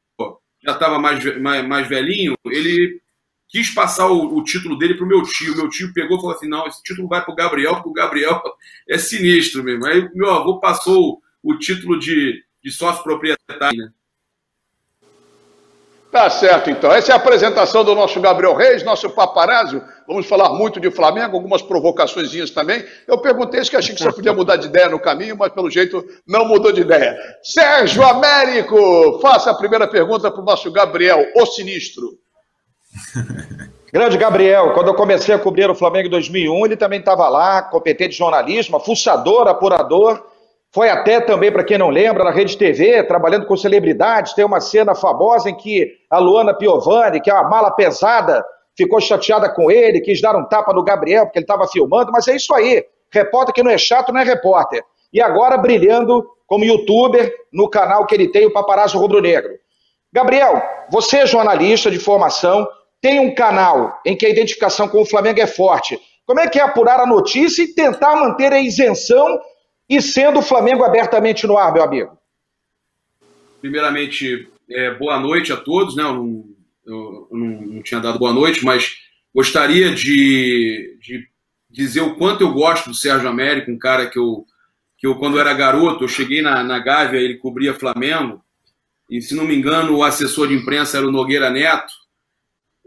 já 0.64 0.74
estava 0.74 0.98
mais, 0.98 1.24
mais, 1.40 1.68
mais 1.68 1.88
velhinho, 1.88 2.36
ele 2.46 3.02
quis 3.52 3.74
passar 3.74 4.08
o, 4.08 4.38
o 4.38 4.44
título 4.44 4.78
dele 4.78 4.96
para 4.96 5.06
o 5.06 5.08
meu 5.08 5.22
tio. 5.24 5.56
Meu 5.56 5.70
tio 5.70 5.94
pegou 5.94 6.18
e 6.18 6.22
falou 6.22 6.36
assim: 6.36 6.48
não, 6.48 6.66
esse 6.66 6.82
título 6.82 7.08
vai 7.08 7.24
para 7.24 7.34
o 7.34 7.36
Gabriel, 7.36 7.76
porque 7.76 7.90
o 7.90 7.94
Gabriel 7.94 8.42
é 8.90 8.98
sinistro 8.98 9.64
mesmo. 9.64 9.86
Aí 9.86 10.10
meu 10.16 10.32
avô 10.32 10.60
passou 10.60 11.22
o 11.44 11.56
título 11.58 12.00
de, 12.00 12.44
de 12.64 12.72
sócio 12.72 13.04
proprietário. 13.04 13.78
Né? 13.78 13.92
Tá 16.12 16.30
certo, 16.30 16.70
então. 16.70 16.92
Essa 16.92 17.14
é 17.14 17.14
a 17.14 17.18
apresentação 17.18 17.86
do 17.86 17.96
nosso 17.96 18.20
Gabriel 18.20 18.54
Reis, 18.54 18.84
nosso 18.84 19.10
paparazzo. 19.10 19.82
Vamos 20.06 20.26
falar 20.26 20.50
muito 20.50 20.78
de 20.78 20.92
Flamengo, 20.92 21.38
algumas 21.38 21.62
provocações 21.62 22.52
também. 22.52 22.86
Eu 23.08 23.18
perguntei 23.20 23.64
se 23.64 23.70
que 23.70 23.78
achei 23.78 23.96
que 23.96 24.04
você 24.04 24.12
podia 24.12 24.34
mudar 24.34 24.58
de 24.58 24.68
ideia 24.68 24.90
no 24.90 25.00
caminho, 25.00 25.38
mas 25.38 25.54
pelo 25.54 25.70
jeito 25.70 26.06
não 26.28 26.46
mudou 26.46 26.74
de 26.74 26.82
ideia. 26.82 27.18
Sérgio 27.42 28.04
Américo, 28.04 29.20
faça 29.22 29.52
a 29.52 29.56
primeira 29.56 29.88
pergunta 29.88 30.30
para 30.30 30.42
o 30.42 30.46
nosso 30.46 30.70
Gabriel, 30.70 31.26
o 31.34 31.46
sinistro. 31.46 32.21
Grande 33.92 34.18
Gabriel, 34.18 34.74
quando 34.74 34.88
eu 34.88 34.96
comecei 34.96 35.36
a 35.36 35.40
cobrir 35.40 35.70
o 35.70 35.76
Flamengo 35.76 36.08
em 36.08 36.12
2001, 36.12 36.66
ele 36.66 36.78
também 36.78 37.00
estava 37.00 37.28
lá, 37.28 37.62
competente 37.62 38.12
de 38.12 38.18
jornalismo, 38.18 38.80
fuçador, 38.80 39.48
apurador. 39.48 40.24
Foi 40.74 40.90
até 40.90 41.20
também, 41.20 41.52
para 41.52 41.66
quem 41.66 41.78
não 41.78 41.90
lembra, 41.90 42.24
na 42.24 42.32
Rede 42.32 42.58
TV, 42.58 43.04
trabalhando 43.04 43.46
com 43.46 43.58
celebridades. 43.58 44.34
Tem 44.34 44.46
uma 44.46 44.62
cena 44.62 44.96
famosa 44.96 45.50
em 45.50 45.56
que 45.56 45.92
a 46.10 46.18
Luana 46.18 46.54
Piovani, 46.54 47.20
que 47.20 47.30
é 47.30 47.34
uma 47.34 47.50
mala 47.50 47.72
pesada, 47.72 48.46
ficou 48.78 49.02
chateada 49.02 49.50
com 49.50 49.70
ele, 49.70 50.00
quis 50.00 50.22
dar 50.22 50.38
um 50.38 50.46
tapa 50.46 50.74
no 50.74 50.84
Gabriel, 50.84 51.26
porque 51.26 51.40
ele 51.40 51.44
estava 51.44 51.68
filmando. 51.68 52.12
Mas 52.12 52.28
é 52.30 52.36
isso 52.38 52.54
aí. 52.56 52.86
Repórter 53.12 53.54
que 53.54 53.64
não 53.64 53.72
é 53.72 53.78
chato 53.78 54.14
não 54.14 54.22
é 54.22 54.24
repórter. 54.24 54.82
E 55.12 55.22
agora 55.22 55.58
brilhando 55.58 56.26
como 56.48 56.64
youtuber 56.64 57.34
no 57.52 57.70
canal 57.70 58.06
que 58.06 58.16
ele 58.16 58.30
tem, 58.30 58.46
o 58.46 58.54
Paparazzo 58.54 58.98
Rubro 58.98 59.22
Negro. 59.22 59.52
Gabriel, 60.14 60.62
você 60.90 61.20
é 61.20 61.26
jornalista 61.26 61.92
de 61.92 62.00
formação, 62.00 62.68
tem 63.02 63.20
um 63.20 63.34
canal 63.34 64.00
em 64.06 64.16
que 64.16 64.26
a 64.26 64.30
identificação 64.30 64.88
com 64.88 65.02
o 65.02 65.06
Flamengo 65.06 65.42
é 65.42 65.48
forte. 65.48 66.00
Como 66.26 66.40
é 66.40 66.48
que 66.48 66.60
é 66.60 66.62
apurar 66.62 67.00
a 67.00 67.08
notícia 67.08 67.64
e 67.64 67.74
tentar 67.74 68.16
manter 68.16 68.54
a 68.54 68.62
isenção 68.62 69.40
e 69.90 70.02
sendo 70.02 70.40
o 70.40 70.44
Flamengo 70.44 70.84
abertamente 70.84 71.48
no 71.48 71.58
ar, 71.58 71.74
meu 71.74 71.84
amigo? 71.84 72.18
Primeiramente, 73.60 74.48
é, 74.70 74.92
boa 74.92 75.20
noite 75.20 75.52
a 75.52 75.58
todos, 75.58 75.96
né? 75.96 76.04
Eu 76.04 76.14
não, 76.14 76.46
eu 76.86 77.28
não, 77.32 77.62
não, 77.62 77.84
tinha 77.84 78.00
dado 78.00 78.20
boa 78.20 78.34
noite, 78.34 78.64
mas 78.64 78.94
gostaria 79.34 79.94
de, 79.94 80.98
de 81.02 81.28
dizer 81.70 82.02
o 82.02 82.16
quanto 82.16 82.42
eu 82.42 82.54
gosto 82.54 82.90
do 82.90 82.96
Sérgio 82.96 83.28
Américo, 83.28 83.72
um 83.72 83.78
cara 83.78 84.08
que 84.08 84.18
eu, 84.18 84.46
que 84.98 85.08
eu 85.08 85.16
quando 85.16 85.40
era 85.40 85.54
garoto, 85.54 86.04
eu 86.04 86.08
cheguei 86.08 86.42
na, 86.42 86.64
na 86.64 86.80
Gávea, 86.80 87.20
ele 87.20 87.38
cobria 87.38 87.74
Flamengo, 87.74 88.44
e 89.10 89.22
se 89.22 89.36
não 89.36 89.44
me 89.44 89.56
engano, 89.56 89.98
o 89.98 90.04
assessor 90.04 90.48
de 90.48 90.54
imprensa 90.54 90.98
era 90.98 91.08
o 91.08 91.12
Nogueira 91.12 91.50
Neto, 91.50 91.94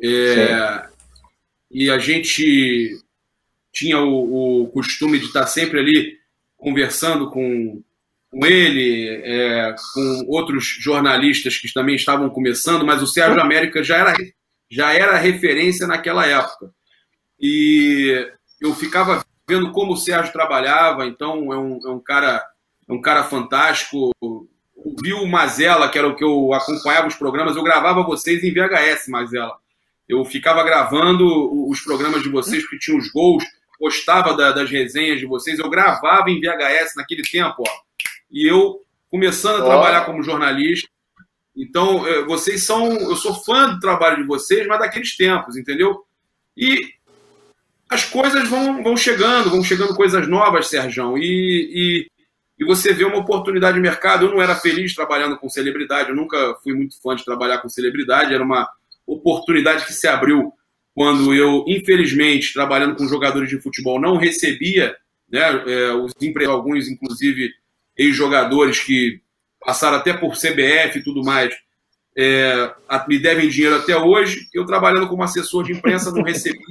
é, 0.06 0.86
e 1.70 1.90
a 1.90 1.98
gente 1.98 2.98
tinha 3.72 3.98
o, 4.00 4.62
o, 4.62 4.68
costume 4.68 5.18
de 5.18 5.26
estar 5.26 5.46
sempre 5.46 5.80
ali 5.80 6.18
conversando 6.56 7.30
com, 7.30 7.82
com 8.30 8.46
ele, 8.46 9.08
é, 9.08 9.74
com 9.94 10.24
outros 10.28 10.64
jornalistas 10.64 11.56
que 11.56 11.72
também 11.72 11.96
estavam 11.96 12.28
começando, 12.30 12.84
mas 12.84 13.02
o 13.02 13.06
Sérgio 13.06 13.40
América 13.40 13.82
já 13.82 13.96
era, 13.96 14.14
já 14.70 14.92
era 14.92 15.16
referência 15.16 15.86
naquela 15.86 16.26
época. 16.26 16.70
E 17.40 18.28
eu 18.60 18.74
ficava 18.74 19.24
vendo 19.48 19.72
como 19.72 19.94
o 19.94 19.96
Sérgio 19.96 20.32
trabalhava, 20.32 21.06
então 21.06 21.52
é 21.52 21.58
um, 21.58 21.78
é 21.86 21.90
um 21.90 22.00
cara 22.00 22.44
é 22.88 22.92
um 22.92 23.00
cara 23.00 23.24
fantástico. 23.24 24.12
Viu 25.02 25.18
o 25.18 25.28
Mazela, 25.28 25.88
que 25.88 25.98
era 25.98 26.06
o 26.06 26.14
que 26.14 26.22
eu 26.22 26.52
acompanhava 26.52 27.08
os 27.08 27.14
programas, 27.14 27.56
eu 27.56 27.62
gravava 27.62 28.02
vocês 28.02 28.44
em 28.44 28.52
VHS, 28.52 29.08
Mazela. 29.08 29.63
Eu 30.08 30.24
ficava 30.24 30.62
gravando 30.62 31.26
os 31.68 31.80
programas 31.80 32.22
de 32.22 32.28
vocês, 32.28 32.62
porque 32.62 32.78
tinha 32.78 32.96
os 32.96 33.10
gols, 33.10 33.44
gostava 33.80 34.34
da, 34.34 34.52
das 34.52 34.70
resenhas 34.70 35.18
de 35.18 35.26
vocês, 35.26 35.58
eu 35.58 35.70
gravava 35.70 36.30
em 36.30 36.40
VHS 36.40 36.94
naquele 36.96 37.22
tempo, 37.22 37.56
ó. 37.66 37.70
E 38.30 38.50
eu 38.50 38.80
começando 39.10 39.62
a 39.62 39.64
trabalhar 39.64 40.04
como 40.04 40.22
jornalista. 40.22 40.88
Então, 41.56 42.06
é, 42.06 42.24
vocês 42.24 42.64
são. 42.64 42.90
Eu 42.92 43.14
sou 43.14 43.32
fã 43.32 43.72
do 43.72 43.78
trabalho 43.78 44.16
de 44.16 44.24
vocês, 44.24 44.66
mas 44.66 44.80
daqueles 44.80 45.16
tempos, 45.16 45.56
entendeu? 45.56 46.04
E 46.56 46.94
as 47.88 48.04
coisas 48.04 48.48
vão, 48.48 48.82
vão 48.82 48.96
chegando, 48.96 49.50
vão 49.50 49.62
chegando 49.62 49.94
coisas 49.94 50.26
novas, 50.26 50.66
Sérgio. 50.66 51.16
E, 51.16 51.22
e, 51.22 52.10
e, 52.58 52.64
você 52.64 52.92
vê 52.92 53.04
uma 53.04 53.18
oportunidade 53.18 53.76
de 53.76 53.80
mercado. 53.80 54.26
Eu 54.26 54.32
não 54.32 54.42
era 54.42 54.56
feliz 54.56 54.94
trabalhando 54.94 55.38
com 55.38 55.48
celebridade, 55.48 56.10
eu 56.10 56.16
nunca 56.16 56.56
fui 56.62 56.74
muito 56.74 57.00
fã 57.00 57.14
de 57.14 57.24
trabalhar 57.24 57.58
com 57.58 57.68
celebridade, 57.68 58.34
era 58.34 58.42
uma 58.42 58.68
oportunidade 59.06 59.86
que 59.86 59.92
se 59.92 60.06
abriu 60.06 60.52
quando 60.94 61.34
eu, 61.34 61.64
infelizmente, 61.66 62.52
trabalhando 62.52 62.94
com 62.94 63.08
jogadores 63.08 63.48
de 63.48 63.60
futebol, 63.60 64.00
não 64.00 64.16
recebia, 64.16 64.96
né, 65.28 65.40
é, 65.66 65.92
os 65.92 66.14
alguns, 66.46 66.88
inclusive, 66.88 67.50
ex-jogadores 67.96 68.80
que 68.80 69.20
passaram 69.60 69.96
até 69.96 70.12
por 70.12 70.34
CBF 70.34 70.98
e 70.98 71.02
tudo 71.02 71.24
mais, 71.24 71.54
é, 72.16 72.72
me 73.08 73.18
devem 73.18 73.48
dinheiro 73.48 73.76
até 73.76 73.96
hoje. 73.96 74.48
Eu, 74.54 74.64
trabalhando 74.64 75.08
como 75.08 75.22
assessor 75.22 75.64
de 75.64 75.72
imprensa, 75.72 76.12
não 76.12 76.22
recebia. 76.22 76.62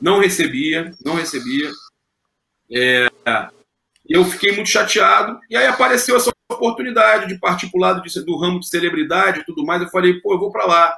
Não 0.00 0.18
recebia, 0.18 0.92
não 1.04 1.14
recebia. 1.14 1.70
É, 2.70 3.06
eu 4.08 4.24
fiquei 4.24 4.52
muito 4.52 4.68
chateado. 4.68 5.38
E 5.48 5.56
aí 5.56 5.66
apareceu 5.66 6.16
essa 6.16 6.30
oportunidade 6.50 7.28
de 7.28 7.38
partir 7.38 7.70
para 7.70 7.78
o 7.78 7.80
lado 7.80 8.02
de, 8.02 8.24
do 8.24 8.36
ramo 8.36 8.58
de 8.58 8.68
celebridade 8.68 9.40
e 9.40 9.44
tudo 9.44 9.64
mais. 9.64 9.80
Eu 9.80 9.88
falei, 9.88 10.14
pô, 10.20 10.34
eu 10.34 10.38
vou 10.38 10.50
para 10.50 10.66
lá 10.66 10.96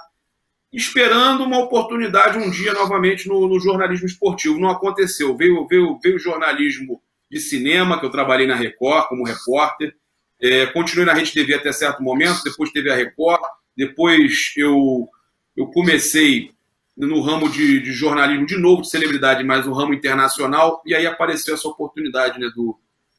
esperando 0.72 1.44
uma 1.44 1.58
oportunidade 1.58 2.38
um 2.38 2.50
dia 2.50 2.72
novamente 2.74 3.28
no, 3.28 3.48
no 3.48 3.58
jornalismo 3.58 4.06
esportivo. 4.06 4.60
Não 4.60 4.68
aconteceu. 4.68 5.36
Veio, 5.36 5.66
veio, 5.66 5.98
veio 6.02 6.16
o 6.16 6.20
jornalismo 6.20 7.00
de 7.30 7.40
cinema, 7.40 7.98
que 7.98 8.06
eu 8.06 8.10
trabalhei 8.10 8.46
na 8.46 8.54
Record 8.54 9.08
como 9.08 9.24
repórter. 9.24 9.94
É, 10.40 10.66
continuei 10.66 11.04
na 11.04 11.12
Rede 11.12 11.32
TV 11.32 11.54
até 11.54 11.72
certo 11.72 12.02
momento, 12.02 12.44
depois 12.44 12.70
teve 12.70 12.90
a 12.90 12.94
Record, 12.94 13.42
depois 13.76 14.52
eu, 14.56 15.08
eu 15.56 15.66
comecei 15.66 16.52
no 16.96 17.20
ramo 17.20 17.48
de, 17.48 17.80
de, 17.80 17.92
jornalismo, 17.92 18.46
de 18.46 18.56
novo, 18.56 18.82
de 18.82 18.90
celebridade, 18.90 19.44
mas 19.44 19.66
no 19.66 19.72
ramo 19.72 19.94
internacional, 19.94 20.82
e 20.84 20.94
aí 20.94 21.06
apareceu 21.06 21.54
essa 21.54 21.68
oportunidade 21.68 22.38
né, 22.38 22.50
do, 22.54 22.78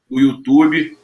do 0.10 0.20
YouTube. 0.20 0.98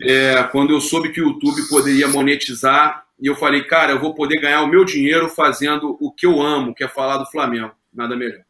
É, 0.00 0.42
quando 0.44 0.72
eu 0.72 0.80
soube 0.80 1.10
que 1.10 1.20
o 1.20 1.28
YouTube 1.28 1.68
poderia 1.68 2.08
monetizar 2.08 3.06
e 3.22 3.28
eu 3.28 3.36
falei, 3.36 3.62
cara, 3.62 3.92
eu 3.92 4.00
vou 4.00 4.12
poder 4.12 4.40
ganhar 4.40 4.62
o 4.62 4.66
meu 4.66 4.84
dinheiro 4.84 5.28
fazendo 5.28 5.96
o 6.00 6.10
que 6.10 6.26
eu 6.26 6.42
amo, 6.42 6.74
que 6.74 6.82
é 6.82 6.88
falar 6.88 7.18
do 7.18 7.30
Flamengo. 7.30 7.70
Nada 7.94 8.16
melhor. 8.16 8.42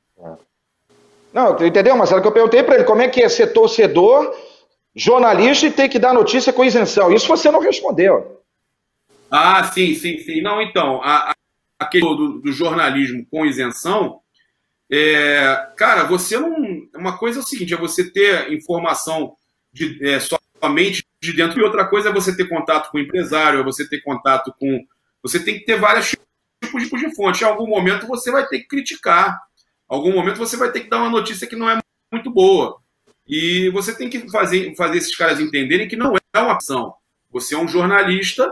Não, 1.30 1.54
entendeu, 1.66 1.94
Marcelo? 1.94 2.22
Que 2.22 2.28
eu 2.28 2.32
perguntei 2.32 2.62
para 2.62 2.76
ele 2.76 2.84
como 2.84 3.02
é 3.02 3.08
que 3.08 3.22
é 3.22 3.28
ser 3.28 3.48
torcedor, 3.48 4.34
jornalista 4.96 5.66
e 5.66 5.70
ter 5.70 5.90
que 5.90 5.98
dar 5.98 6.14
notícia 6.14 6.54
com 6.54 6.64
isenção. 6.64 7.12
Isso 7.12 7.28
você 7.28 7.50
não 7.50 7.60
respondeu. 7.60 8.40
Ah, 9.30 9.62
sim, 9.64 9.94
sim, 9.94 10.18
sim. 10.20 10.40
Não, 10.40 10.62
então, 10.62 11.02
a, 11.02 11.34
a 11.78 11.84
questão 11.84 12.16
do, 12.16 12.40
do 12.40 12.50
jornalismo 12.50 13.26
com 13.30 13.44
isenção, 13.44 14.20
é, 14.90 15.68
cara, 15.76 16.04
você 16.04 16.38
não. 16.38 16.54
Uma 16.96 17.18
coisa 17.18 17.40
é 17.40 17.42
o 17.42 17.46
seguinte: 17.46 17.74
é 17.74 17.76
você 17.76 18.10
ter 18.10 18.50
informação 18.50 19.34
de, 19.70 19.98
é, 20.06 20.18
somente 20.18 21.04
de 21.22 21.32
dentro. 21.32 21.60
E 21.60 21.62
outra 21.62 21.86
coisa 21.86 22.08
é 22.08 22.12
você 22.12 22.36
ter 22.36 22.48
contato 22.48 22.90
com 22.90 22.98
o 22.98 23.00
empresário, 23.00 23.60
é 23.60 23.64
você 23.64 23.88
ter 23.88 24.00
contato 24.02 24.52
com. 24.58 24.84
Você 25.22 25.38
tem 25.38 25.58
que 25.58 25.64
ter 25.64 25.78
vários 25.78 26.10
tipos, 26.10 27.00
de 27.00 27.14
fontes. 27.14 27.40
Em 27.40 27.44
algum 27.44 27.68
momento 27.68 28.08
você 28.08 28.30
vai 28.30 28.46
ter 28.46 28.58
que 28.58 28.66
criticar. 28.66 29.40
Em 29.90 29.94
algum 29.94 30.12
momento 30.12 30.36
você 30.36 30.56
vai 30.56 30.72
ter 30.72 30.80
que 30.80 30.90
dar 30.90 30.98
uma 30.98 31.10
notícia 31.10 31.46
que 31.46 31.54
não 31.54 31.70
é 31.70 31.78
muito 32.12 32.30
boa. 32.30 32.76
E 33.26 33.70
você 33.70 33.94
tem 33.94 34.10
que 34.10 34.28
fazer, 34.28 34.74
fazer 34.74 34.98
esses 34.98 35.14
caras 35.14 35.38
entenderem 35.38 35.86
que 35.86 35.96
não 35.96 36.16
é 36.16 36.40
uma 36.40 36.56
ação. 36.56 36.92
Você 37.30 37.54
é 37.54 37.58
um 37.58 37.68
jornalista 37.68 38.50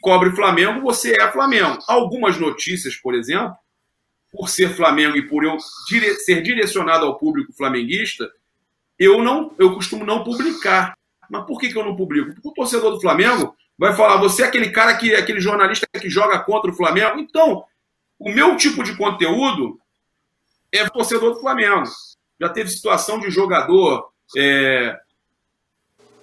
cobre 0.00 0.30
Flamengo, 0.30 0.80
você 0.80 1.20
é 1.20 1.30
Flamengo. 1.30 1.78
Algumas 1.86 2.38
notícias, 2.38 2.96
por 2.96 3.14
exemplo, 3.14 3.54
por 4.30 4.48
ser 4.48 4.74
Flamengo 4.74 5.16
e 5.16 5.28
por 5.28 5.44
eu 5.44 5.56
dire 5.88 6.14
ser 6.14 6.42
direcionado 6.42 7.04
ao 7.04 7.18
público 7.18 7.52
flamenguista, 7.52 8.30
eu 8.98 9.22
não 9.22 9.54
eu 9.58 9.74
costumo 9.74 10.06
não 10.06 10.24
publicar. 10.24 10.96
Mas 11.32 11.46
por 11.46 11.58
que, 11.58 11.72
que 11.72 11.78
eu 11.78 11.84
não 11.84 11.96
publico? 11.96 12.34
Porque 12.34 12.46
o 12.46 12.52
torcedor 12.52 12.90
do 12.90 13.00
Flamengo 13.00 13.56
vai 13.78 13.94
falar: 13.94 14.18
você 14.18 14.42
é 14.42 14.46
aquele 14.46 14.70
cara 14.70 14.94
que 14.98 15.14
é 15.14 15.18
aquele 15.18 15.40
jornalista 15.40 15.86
que 15.98 16.10
joga 16.10 16.38
contra 16.40 16.70
o 16.70 16.74
Flamengo. 16.74 17.18
Então, 17.18 17.64
o 18.18 18.30
meu 18.30 18.54
tipo 18.58 18.84
de 18.84 18.94
conteúdo 18.94 19.80
é 20.70 20.86
torcedor 20.90 21.32
do 21.32 21.40
Flamengo. 21.40 21.84
Já 22.38 22.50
teve 22.50 22.68
situação 22.68 23.18
de 23.18 23.30
jogador 23.30 24.12
é, 24.36 25.00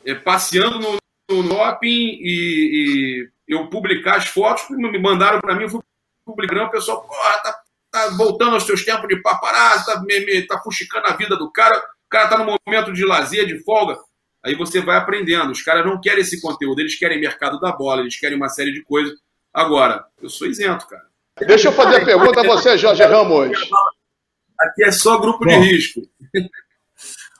é, 0.05 0.13
passeando 0.13 0.77
no, 0.77 0.97
no 1.31 1.49
shopping 1.49 2.19
e, 2.21 3.25
e, 3.47 3.55
eu 3.55 3.67
publicar 3.67 4.17
as 4.17 4.27
fotos 4.27 4.69
me 4.69 4.99
mandaram 4.99 5.39
para 5.39 5.55
mim, 5.55 5.63
eu 5.63 5.69
fui 5.69 5.81
publicando, 6.23 6.65
o 6.65 6.69
pessoal, 6.69 7.01
porra, 7.01 7.37
tá, 7.39 7.59
tá 7.89 8.09
voltando 8.09 8.53
aos 8.53 8.63
seus 8.63 8.85
tempos 8.85 9.07
de 9.07 9.19
paparazzi, 9.23 9.87
tá, 9.87 10.03
me, 10.03 10.19
me, 10.19 10.45
tá 10.45 10.59
fuxicando 10.59 11.07
a 11.07 11.15
vida 11.15 11.35
do 11.35 11.51
cara, 11.51 11.75
o 11.77 12.09
cara 12.09 12.27
tá 12.27 12.37
no 12.37 12.55
momento 12.67 12.93
de 12.93 13.03
lazer, 13.03 13.47
de 13.47 13.57
folga. 13.63 13.97
Aí 14.43 14.55
você 14.55 14.81
vai 14.81 14.97
aprendendo. 14.97 15.51
Os 15.51 15.61
caras 15.61 15.85
não 15.85 15.99
querem 15.99 16.21
esse 16.21 16.41
conteúdo, 16.41 16.79
eles 16.79 16.97
querem 16.97 17.19
mercado 17.19 17.59
da 17.59 17.71
bola, 17.71 18.01
eles 18.01 18.19
querem 18.19 18.37
uma 18.37 18.49
série 18.49 18.71
de 18.71 18.83
coisas. 18.83 19.13
Agora, 19.53 20.05
eu 20.21 20.29
sou 20.29 20.47
isento, 20.47 20.87
cara. 20.87 21.03
Deixa 21.45 21.69
eu 21.69 21.71
fazer 21.71 21.97
a 21.97 22.05
pergunta 22.05 22.41
a 22.41 22.43
você, 22.43 22.77
Jorge 22.77 23.03
Ramos. 23.03 23.57
Aqui 24.59 24.83
é 24.83 24.91
só 24.91 25.17
grupo 25.17 25.45
Bom. 25.45 25.61
de 25.61 25.67
risco. 25.67 26.01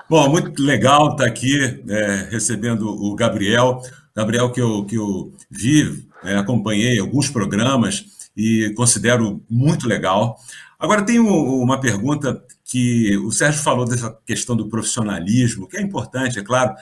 Bom, 0.10 0.30
muito 0.30 0.62
legal 0.64 1.12
estar 1.12 1.26
aqui 1.26 1.84
é, 1.88 2.28
recebendo 2.32 2.90
o 2.90 3.14
Gabriel. 3.16 3.82
Gabriel, 4.16 4.52
que 4.52 4.60
eu, 4.62 4.86
que 4.86 4.96
eu 4.96 5.32
vi, 5.52 6.04
é, 6.24 6.36
acompanhei 6.36 7.00
alguns 7.00 7.30
programas 7.30 8.06
e 8.36 8.74
considero 8.76 9.44
muito 9.50 9.88
legal. 9.88 10.38
Agora, 10.80 11.06
tem 11.06 11.20
uma 11.20 11.80
pergunta 11.80 12.42
que 12.70 13.18
o 13.18 13.32
Sérgio 13.32 13.64
falou 13.64 13.84
dessa 13.84 14.16
questão 14.26 14.56
do 14.56 14.70
profissionalismo, 14.70 15.68
que 15.68 15.76
é 15.76 15.82
importante, 15.82 16.38
é 16.38 16.44
claro, 16.44 16.76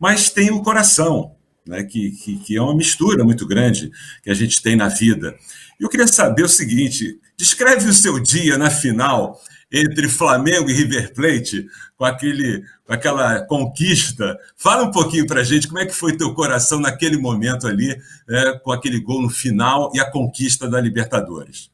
mas 0.00 0.30
tem 0.30 0.50
o 0.50 0.62
coração, 0.62 1.36
né, 1.66 1.82
que, 1.84 2.12
que, 2.12 2.38
que, 2.38 2.56
é 2.56 2.62
uma 2.62 2.74
mistura 2.74 3.22
muito 3.22 3.46
grande 3.46 3.90
que 4.22 4.30
a 4.30 4.34
gente 4.34 4.62
tem 4.62 4.74
na 4.74 4.88
vida. 4.88 5.36
Eu 5.78 5.90
queria 5.90 6.06
saber 6.06 6.44
o 6.44 6.48
seguinte: 6.48 7.20
descreve 7.36 7.86
o 7.86 7.92
seu 7.92 8.18
dia 8.18 8.56
na 8.56 8.70
final 8.70 9.38
entre 9.70 10.08
Flamengo 10.08 10.70
e 10.70 10.72
River 10.72 11.12
Plate, 11.12 11.66
com, 11.96 12.06
aquele, 12.06 12.64
com 12.86 12.94
aquela 12.94 13.40
conquista. 13.40 14.38
Fala 14.56 14.84
um 14.84 14.90
pouquinho 14.90 15.26
para 15.26 15.40
a 15.40 15.44
gente 15.44 15.68
como 15.68 15.80
é 15.80 15.84
que 15.84 15.94
foi 15.94 16.16
teu 16.16 16.32
coração 16.32 16.80
naquele 16.80 17.18
momento 17.18 17.66
ali, 17.66 17.94
né, 18.26 18.58
com 18.62 18.72
aquele 18.72 19.00
gol 19.00 19.20
no 19.20 19.30
final 19.30 19.90
e 19.94 20.00
a 20.00 20.10
conquista 20.10 20.66
da 20.68 20.80
Libertadores. 20.80 21.70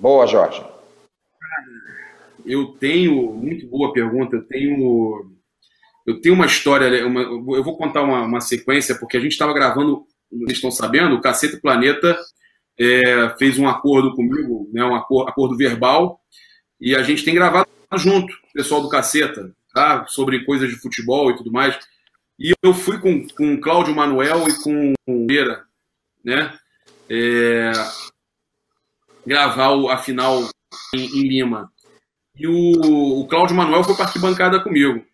Boa, 0.00 0.26
Jorge 0.26 0.77
eu 2.48 2.68
tenho, 2.78 3.32
muito 3.32 3.66
boa 3.66 3.92
pergunta, 3.92 4.36
eu 4.36 4.42
tenho, 4.44 5.30
eu 6.06 6.20
tenho 6.20 6.34
uma 6.34 6.46
história, 6.46 7.06
uma, 7.06 7.20
eu 7.22 7.62
vou 7.62 7.76
contar 7.76 8.02
uma, 8.02 8.22
uma 8.22 8.40
sequência, 8.40 8.98
porque 8.98 9.16
a 9.16 9.20
gente 9.20 9.32
estava 9.32 9.52
gravando, 9.52 10.04
vocês 10.30 10.58
estão 10.58 10.70
sabendo, 10.70 11.16
o 11.16 11.20
Caceta 11.20 11.58
Planeta 11.60 12.18
é, 12.78 13.34
fez 13.38 13.58
um 13.58 13.68
acordo 13.68 14.14
comigo, 14.14 14.68
né, 14.72 14.84
um 14.84 14.94
acordo, 14.94 15.30
acordo 15.30 15.56
verbal, 15.56 16.20
e 16.80 16.94
a 16.94 17.02
gente 17.02 17.24
tem 17.24 17.34
gravado 17.34 17.68
junto, 17.96 18.32
pessoal 18.52 18.80
do 18.80 18.88
Caceta. 18.88 19.52
tá? 19.74 20.06
sobre 20.08 20.44
coisas 20.44 20.68
de 20.68 20.76
futebol 20.76 21.30
e 21.30 21.36
tudo 21.36 21.52
mais. 21.52 21.78
E 22.38 22.52
eu 22.62 22.72
fui 22.72 22.98
com, 22.98 23.26
com 23.28 23.54
o 23.54 23.60
Cláudio 23.60 23.94
Manuel 23.94 24.48
e 24.48 24.62
com 24.62 24.94
o 25.06 25.26
Beira, 25.26 25.64
né? 26.24 26.56
É, 27.10 27.72
gravar 29.26 29.92
a 29.92 29.98
final 29.98 30.48
em, 30.94 31.04
em 31.04 31.28
Lima. 31.28 31.72
E 32.38 32.46
o, 32.46 33.20
o 33.20 33.26
Cláudio 33.26 33.56
Manuel 33.56 33.82
foi 33.82 33.94
para 33.94 34.04
arquibancada 34.04 34.60
comigo. 34.60 35.04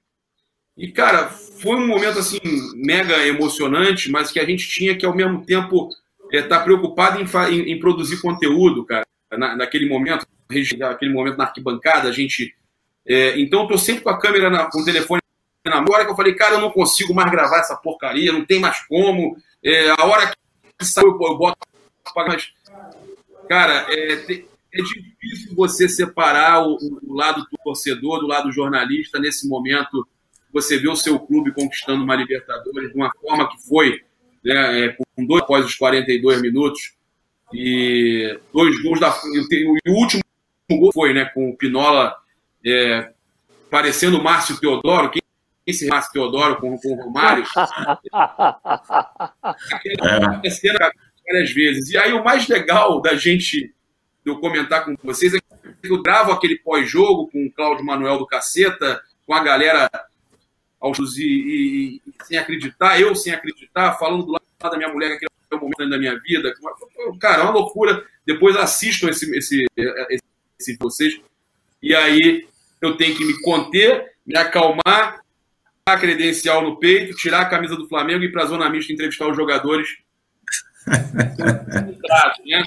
E, 0.76 0.90
cara, 0.90 1.28
foi 1.28 1.76
um 1.76 1.86
momento 1.86 2.18
assim 2.18 2.40
mega 2.74 3.26
emocionante, 3.26 4.10
mas 4.10 4.30
que 4.30 4.40
a 4.40 4.44
gente 4.44 4.68
tinha 4.68 4.96
que 4.96 5.06
ao 5.06 5.14
mesmo 5.14 5.44
tempo 5.44 5.88
estar 6.32 6.38
é, 6.38 6.42
tá 6.42 6.60
preocupado 6.60 7.20
em, 7.20 7.26
em, 7.52 7.72
em, 7.72 7.78
produzir 7.78 8.20
conteúdo, 8.20 8.84
cara. 8.84 9.06
Na, 9.32 9.56
naquele 9.56 9.88
momento, 9.88 10.26
naquele 10.78 11.12
momento 11.12 11.38
na 11.38 11.44
arquibancada, 11.44 12.08
a 12.08 12.12
gente. 12.12 12.54
É, 13.06 13.38
então, 13.40 13.62
eu 13.62 13.68
tô 13.68 13.78
sempre 13.78 14.02
com 14.02 14.10
a 14.10 14.18
câmera, 14.18 14.50
na, 14.50 14.70
com 14.70 14.80
o 14.80 14.84
telefone 14.84 15.20
na 15.64 15.80
mão. 15.80 15.94
Hora 15.94 16.04
que 16.04 16.10
eu 16.10 16.16
falei, 16.16 16.34
cara, 16.34 16.54
eu 16.54 16.60
não 16.60 16.70
consigo 16.70 17.14
mais 17.14 17.30
gravar 17.30 17.58
essa 17.58 17.76
porcaria, 17.76 18.32
não 18.32 18.44
tem 18.44 18.60
mais 18.60 18.80
como. 18.86 19.36
É, 19.62 19.90
a 19.90 20.04
hora 20.04 20.26
que 20.78 20.84
saiu, 20.84 21.08
eu, 21.08 21.26
eu 21.28 21.38
boto. 21.38 21.58
Mas, 22.16 22.52
cara, 23.48 23.86
é, 23.88 24.44
é 24.74 24.82
difícil 24.82 25.54
você 25.54 25.88
separar 25.88 26.66
o, 26.66 26.76
o 27.02 27.14
lado 27.14 27.42
do 27.42 27.58
torcedor 27.62 28.20
do 28.20 28.26
lado 28.26 28.52
jornalista 28.52 29.18
nesse 29.18 29.48
momento 29.48 30.06
você 30.54 30.78
vê 30.78 30.88
o 30.88 30.94
seu 30.94 31.18
clube 31.18 31.52
conquistando 31.52 32.04
uma 32.04 32.14
Libertadores 32.14 32.90
de 32.90 32.96
uma 32.96 33.10
forma 33.20 33.50
que 33.50 33.60
foi, 33.66 34.00
né, 34.44 34.84
é, 34.84 34.96
com 35.16 35.26
dois 35.26 35.42
após 35.42 35.66
os 35.66 35.74
42 35.74 36.40
minutos, 36.40 36.94
e 37.52 38.38
dois 38.52 38.80
gols 38.80 39.00
da. 39.00 39.12
E 39.50 39.90
o 39.90 39.94
último 39.94 40.22
gol 40.70 40.92
foi 40.92 41.12
né, 41.12 41.24
com 41.26 41.50
o 41.50 41.56
Pinola 41.56 42.14
é, 42.64 43.10
parecendo 43.68 44.18
o 44.18 44.22
Márcio 44.22 44.58
Teodoro. 44.60 45.10
Quem 45.10 45.22
esse 45.66 45.86
Márcio 45.86 46.12
Teodoro 46.12 46.56
com, 46.60 46.78
com 46.78 46.88
o 46.92 47.04
Romário? 47.04 47.44
é. 49.84 50.20
várias 51.26 51.52
vezes. 51.52 51.90
E 51.90 51.96
aí 51.96 52.12
o 52.12 52.22
mais 52.22 52.46
legal 52.48 53.00
da 53.00 53.16
gente 53.16 53.74
eu 54.24 54.38
comentar 54.38 54.84
com 54.84 54.96
vocês 55.02 55.34
é 55.34 55.38
que 55.38 55.92
eu 55.92 56.02
gravo 56.02 56.32
aquele 56.32 56.58
pós-jogo 56.58 57.28
com 57.30 57.46
o 57.46 57.52
Cláudio 57.52 57.84
Manuel 57.84 58.18
do 58.18 58.26
Caceta, 58.26 59.02
com 59.26 59.34
a 59.34 59.42
galera 59.42 59.90
aos 60.80 60.98
e, 61.16 62.00
e, 62.06 62.24
sem 62.24 62.36
acreditar, 62.36 63.00
eu 63.00 63.14
sem 63.14 63.32
acreditar, 63.32 63.92
falando 63.94 64.24
do 64.24 64.32
lado 64.32 64.42
da 64.62 64.76
minha 64.76 64.92
mulher 64.92 65.18
que 65.18 65.24
é 65.24 65.54
o 65.54 65.60
momento 65.60 65.88
da 65.88 65.98
minha 65.98 66.18
vida. 66.20 66.54
Cara, 67.20 67.42
é 67.42 67.44
uma 67.44 67.52
loucura. 67.52 68.04
Depois 68.26 68.56
assistam 68.56 69.08
esse, 69.08 69.30
esse, 69.36 69.64
esse 70.58 70.76
vocês. 70.78 71.20
E 71.82 71.94
aí 71.94 72.46
eu 72.80 72.96
tenho 72.96 73.16
que 73.16 73.24
me 73.24 73.40
conter, 73.40 74.14
me 74.26 74.36
acalmar, 74.36 75.22
a 75.86 75.98
credencial 75.98 76.62
no 76.62 76.78
peito, 76.78 77.14
tirar 77.14 77.42
a 77.42 77.48
camisa 77.48 77.76
do 77.76 77.86
Flamengo 77.86 78.22
e 78.22 78.26
ir 78.26 78.32
para 78.32 78.44
a 78.44 78.46
zona 78.46 78.70
mista 78.70 78.92
entrevistar 78.92 79.28
os 79.28 79.36
jogadores. 79.36 79.88
né? 82.46 82.62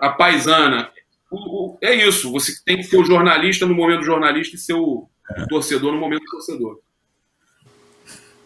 A 0.00 0.10
paisana. 0.10 0.90
O, 1.30 1.36
o, 1.36 1.78
é 1.82 1.94
isso. 1.94 2.32
Você 2.32 2.52
tem 2.64 2.78
que 2.78 2.84
ser 2.84 2.96
o 2.96 3.04
jornalista 3.04 3.66
no 3.66 3.74
momento 3.74 4.00
do 4.00 4.06
jornalista 4.06 4.56
e 4.56 4.58
ser 4.58 4.74
o, 4.74 5.08
o 5.38 5.46
torcedor 5.48 5.92
no 5.92 5.98
momento 5.98 6.22
do 6.22 6.30
torcedor. 6.30 6.80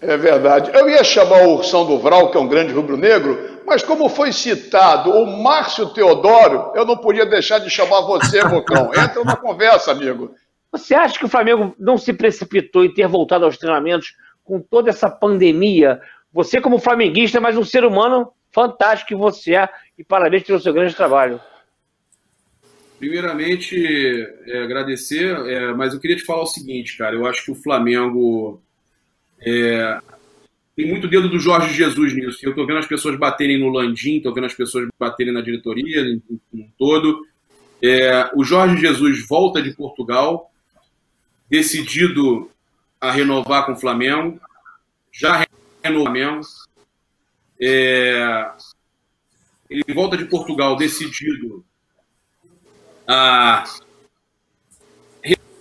É 0.01 0.17
verdade. 0.19 0.71
Eu 0.75 0.88
ia 0.88 1.03
chamar 1.03 1.47
o 1.47 1.55
Ursão 1.55 1.87
do 1.87 1.99
Vral, 1.99 2.31
que 2.31 2.37
é 2.37 2.40
um 2.40 2.49
grande 2.49 2.75
rubro-negro, 2.75 3.62
mas 3.67 3.83
como 3.83 4.09
foi 4.11 4.33
citado 4.33 5.11
o 5.11 5.43
Márcio 5.43 5.88
Teodoro, 5.95 6.73
eu 6.75 6.85
não 6.85 6.99
podia 6.99 7.25
deixar 7.25 7.59
de 7.59 7.71
chamar 7.71 8.03
você, 8.03 8.45
Bocão. 8.47 8.90
Entra 8.95 9.25
na 9.25 9.37
conversa, 9.37 9.93
amigo. 9.93 10.35
Você 10.71 10.95
acha 10.95 11.19
que 11.19 11.25
o 11.25 11.29
Flamengo 11.29 11.75
não 11.79 11.97
se 11.97 12.12
precipitou 12.12 12.85
em 12.85 12.93
ter 12.93 13.07
voltado 13.07 13.47
aos 13.47 13.57
treinamentos 13.57 14.14
com 14.45 14.61
toda 14.61 14.90
essa 14.90 15.09
pandemia? 15.09 16.01
Você, 16.33 16.61
como 16.61 16.79
flamenguista, 16.79 17.38
é 17.38 17.40
mais 17.40 17.57
um 17.57 17.64
ser 17.64 17.85
humano 17.85 18.31
fantástico 18.55 19.09
que 19.09 19.14
você 19.14 19.57
é, 19.57 19.69
e 19.99 20.05
parabéns 20.05 20.45
pelo 20.45 20.61
seu 20.61 20.73
grande 20.73 20.95
trabalho. 20.95 21.40
Primeiramente, 22.99 23.77
é, 24.47 24.62
agradecer, 24.62 25.35
é, 25.47 25.75
mas 25.75 25.93
eu 25.93 26.01
queria 26.01 26.17
te 26.17 26.25
falar 26.25 26.43
o 26.43 26.47
seguinte, 26.47 26.97
cara. 26.97 27.14
Eu 27.14 27.27
acho 27.27 27.45
que 27.45 27.51
o 27.51 27.57
Flamengo 27.57 28.62
é, 29.40 29.99
tem 30.77 30.88
muito 30.88 31.09
dedo 31.09 31.29
do 31.29 31.38
Jorge 31.38 31.75
Jesus 31.75 32.14
nisso. 32.14 32.38
Eu 32.43 32.51
estou 32.51 32.67
vendo 32.67 32.79
as 32.79 32.87
pessoas 32.87 33.19
baterem 33.19 33.59
no 33.59 33.69
Landim, 33.69 34.17
estou 34.17 34.33
vendo 34.33 34.47
as 34.47 34.55
pessoas 34.55 34.88
baterem 34.99 35.33
na 35.33 35.40
diretoria, 35.40 36.01
em 36.01 36.73
todo. 36.79 37.27
É, 37.83 38.31
o 38.35 38.45
Jorge 38.45 38.81
Jesus 38.81 39.27
volta 39.29 39.61
de 39.61 39.73
Portugal, 39.73 40.51
decidido 41.51 42.51
a 43.01 43.11
renovar 43.11 43.67
com 43.67 43.73
o 43.73 43.77
Flamengo, 43.77 44.40
já 45.12 45.45
renovou 45.83 46.03
o 46.03 46.05
Flamengo. 46.07 46.40
É, 47.61 48.51
ele 49.71 49.95
volta 49.95 50.17
de 50.17 50.27
Portugal 50.27 50.77
decidido 50.77 51.64
a 53.07 53.64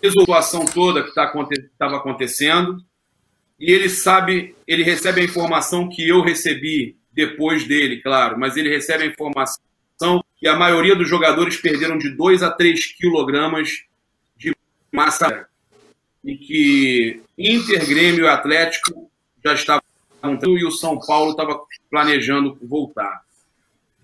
situação 0.03 0.65
toda 0.65 1.03
que 1.03 1.09
estava 1.09 1.31
tá, 1.77 1.97
acontecendo. 1.97 2.83
E 3.59 3.71
ele 3.71 3.89
sabe, 3.89 4.55
ele 4.67 4.83
recebe 4.83 5.21
a 5.21 5.23
informação 5.23 5.87
que 5.89 6.07
eu 6.07 6.21
recebi 6.21 6.97
depois 7.13 7.65
dele, 7.67 8.01
claro, 8.01 8.37
mas 8.39 8.57
ele 8.57 8.69
recebe 8.69 9.03
a 9.03 9.07
informação 9.07 10.23
que 10.37 10.47
a 10.47 10.55
maioria 10.55 10.95
dos 10.95 11.07
jogadores 11.07 11.57
perderam 11.57 11.97
de 11.97 12.09
2 12.09 12.43
a 12.43 12.51
3 12.51 12.85
quilogramas 12.97 13.83
de 14.35 14.53
massa. 14.91 15.47
E 16.23 16.35
que 16.35 17.21
Inter, 17.37 17.87
Grêmio 17.87 18.25
e 18.25 18.27
Atlético 18.27 19.09
já 19.45 19.53
estavam 19.53 19.82
e 20.57 20.65
o 20.65 20.71
São 20.71 20.99
Paulo 20.99 21.31
estava 21.31 21.59
planejando 21.89 22.57
voltar. 22.61 23.23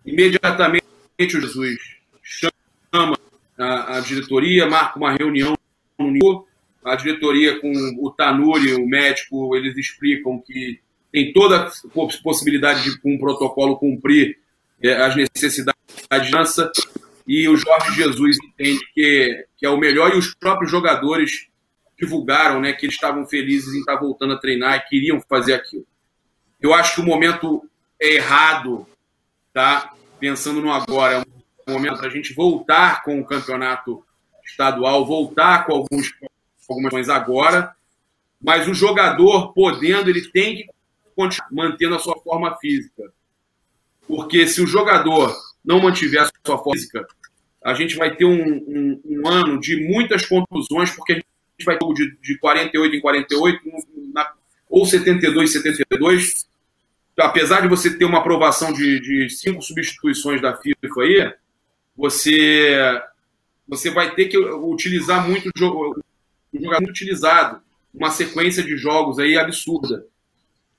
Imediatamente 0.06 0.84
o 1.20 1.42
Jesus 1.42 1.78
chama 2.22 3.18
a, 3.58 3.98
a 3.98 4.00
diretoria, 4.02 4.68
marca 4.68 4.98
uma 4.98 5.12
reunião 5.12 5.58
no 5.98 6.48
a 6.84 6.96
diretoria 6.96 7.60
com 7.60 7.72
o 8.00 8.10
Tanuri, 8.12 8.74
o 8.74 8.88
médico, 8.88 9.56
eles 9.56 9.78
explicam 9.78 10.40
que 10.40 10.80
tem 11.12 11.34
toda 11.34 11.68
a 11.68 11.72
possibilidade 12.24 12.84
de, 12.84 13.00
com 13.00 13.16
o 13.16 13.20
protocolo, 13.20 13.78
cumprir 13.78 14.38
é, 14.82 14.94
as 14.94 15.16
necessidades 15.16 15.82
da 16.10 16.18
dança, 16.18 16.72
e 17.28 17.48
o 17.48 17.56
Jorge 17.56 17.96
Jesus 17.96 18.38
entende 18.44 18.80
que, 18.94 19.46
que 19.58 19.66
é 19.66 19.70
o 19.70 19.78
melhor, 19.78 20.14
e 20.14 20.18
os 20.18 20.34
próprios 20.34 20.72
jogadores 20.72 21.48
divulgaram 22.00 22.62
né, 22.62 22.72
que 22.74 22.86
eles 22.86 22.96
estavam 22.96 23.28
felizes 23.28 23.74
em 23.74 23.80
estar 23.80 23.98
voltando 23.98 24.34
a 24.34 24.40
treinar 24.40 24.78
e 24.78 24.90
queriam 24.90 25.22
fazer 25.28 25.54
aquilo. 25.54 25.86
Eu 26.62 26.74
acho 26.74 26.96
que 26.96 27.02
o 27.02 27.06
momento 27.06 27.68
é 28.00 28.16
errado, 28.16 28.88
tá? 29.54 29.94
pensando 30.20 30.62
no 30.62 30.72
agora, 30.72 31.16
é 31.16 31.72
um 31.72 31.74
momento 31.74 32.06
a 32.06 32.10
gente 32.10 32.34
voltar 32.34 33.04
com 33.04 33.20
o 33.20 33.26
campeonato 33.26 34.06
estadual, 34.44 35.06
voltar 35.06 35.66
com 35.66 35.74
alguns 35.74 36.12
algumas 36.70 36.92
coisas 36.92 37.10
agora, 37.10 37.76
mas 38.40 38.68
o 38.68 38.76
jogador 38.76 39.54
podendo, 39.54 40.08
ele 40.08 40.30
tem 40.30 40.58
que 40.58 40.68
continuar 41.16 41.50
mantendo 41.52 41.96
a 41.96 42.00
sua 42.00 42.16
forma 42.22 42.56
física. 42.58 43.12
Porque 44.08 44.46
se 44.46 44.62
o 44.62 44.68
jogador 44.68 45.36
não 45.66 45.82
mantiver 45.82 46.22
a 46.22 46.30
sua 46.46 46.58
forma 46.60 46.74
física, 46.74 47.08
a 47.64 47.74
gente 47.74 47.96
vai 47.96 48.16
ter 48.16 48.26
um, 48.26 48.40
um, 48.40 49.02
um 49.04 49.28
ano 49.28 49.60
de 49.60 49.88
muitas 49.88 50.28
contusões, 50.28 50.92
porque 50.92 51.14
a 51.14 51.16
gente 51.16 51.66
vai 51.66 51.78
de, 51.78 52.18
de 52.22 52.38
48 52.38 52.96
em 52.96 53.02
48, 53.02 53.60
na, 54.14 54.32
ou 54.70 54.86
72 54.86 55.50
em 55.50 55.54
72. 55.54 56.49
Apesar 57.20 57.62
de 57.62 57.68
você 57.68 57.98
ter 57.98 58.06
uma 58.06 58.20
aprovação 58.20 58.72
de, 58.72 59.00
de 59.00 59.30
cinco 59.30 59.62
substituições 59.62 60.42
da 60.42 60.56
FIFA 60.56 61.02
aí, 61.02 61.34
você, 61.96 63.02
você 63.68 63.90
vai 63.90 64.16
ter 64.16 64.26
que 64.26 64.38
utilizar 64.38 65.28
muito 65.28 65.50
um 65.50 65.60
jogador 65.60 66.02
muito 66.52 66.90
utilizado, 66.90 67.62
uma 67.94 68.10
sequência 68.10 68.64
de 68.64 68.78
jogos 68.78 69.20
aí 69.20 69.38
absurda. 69.38 70.06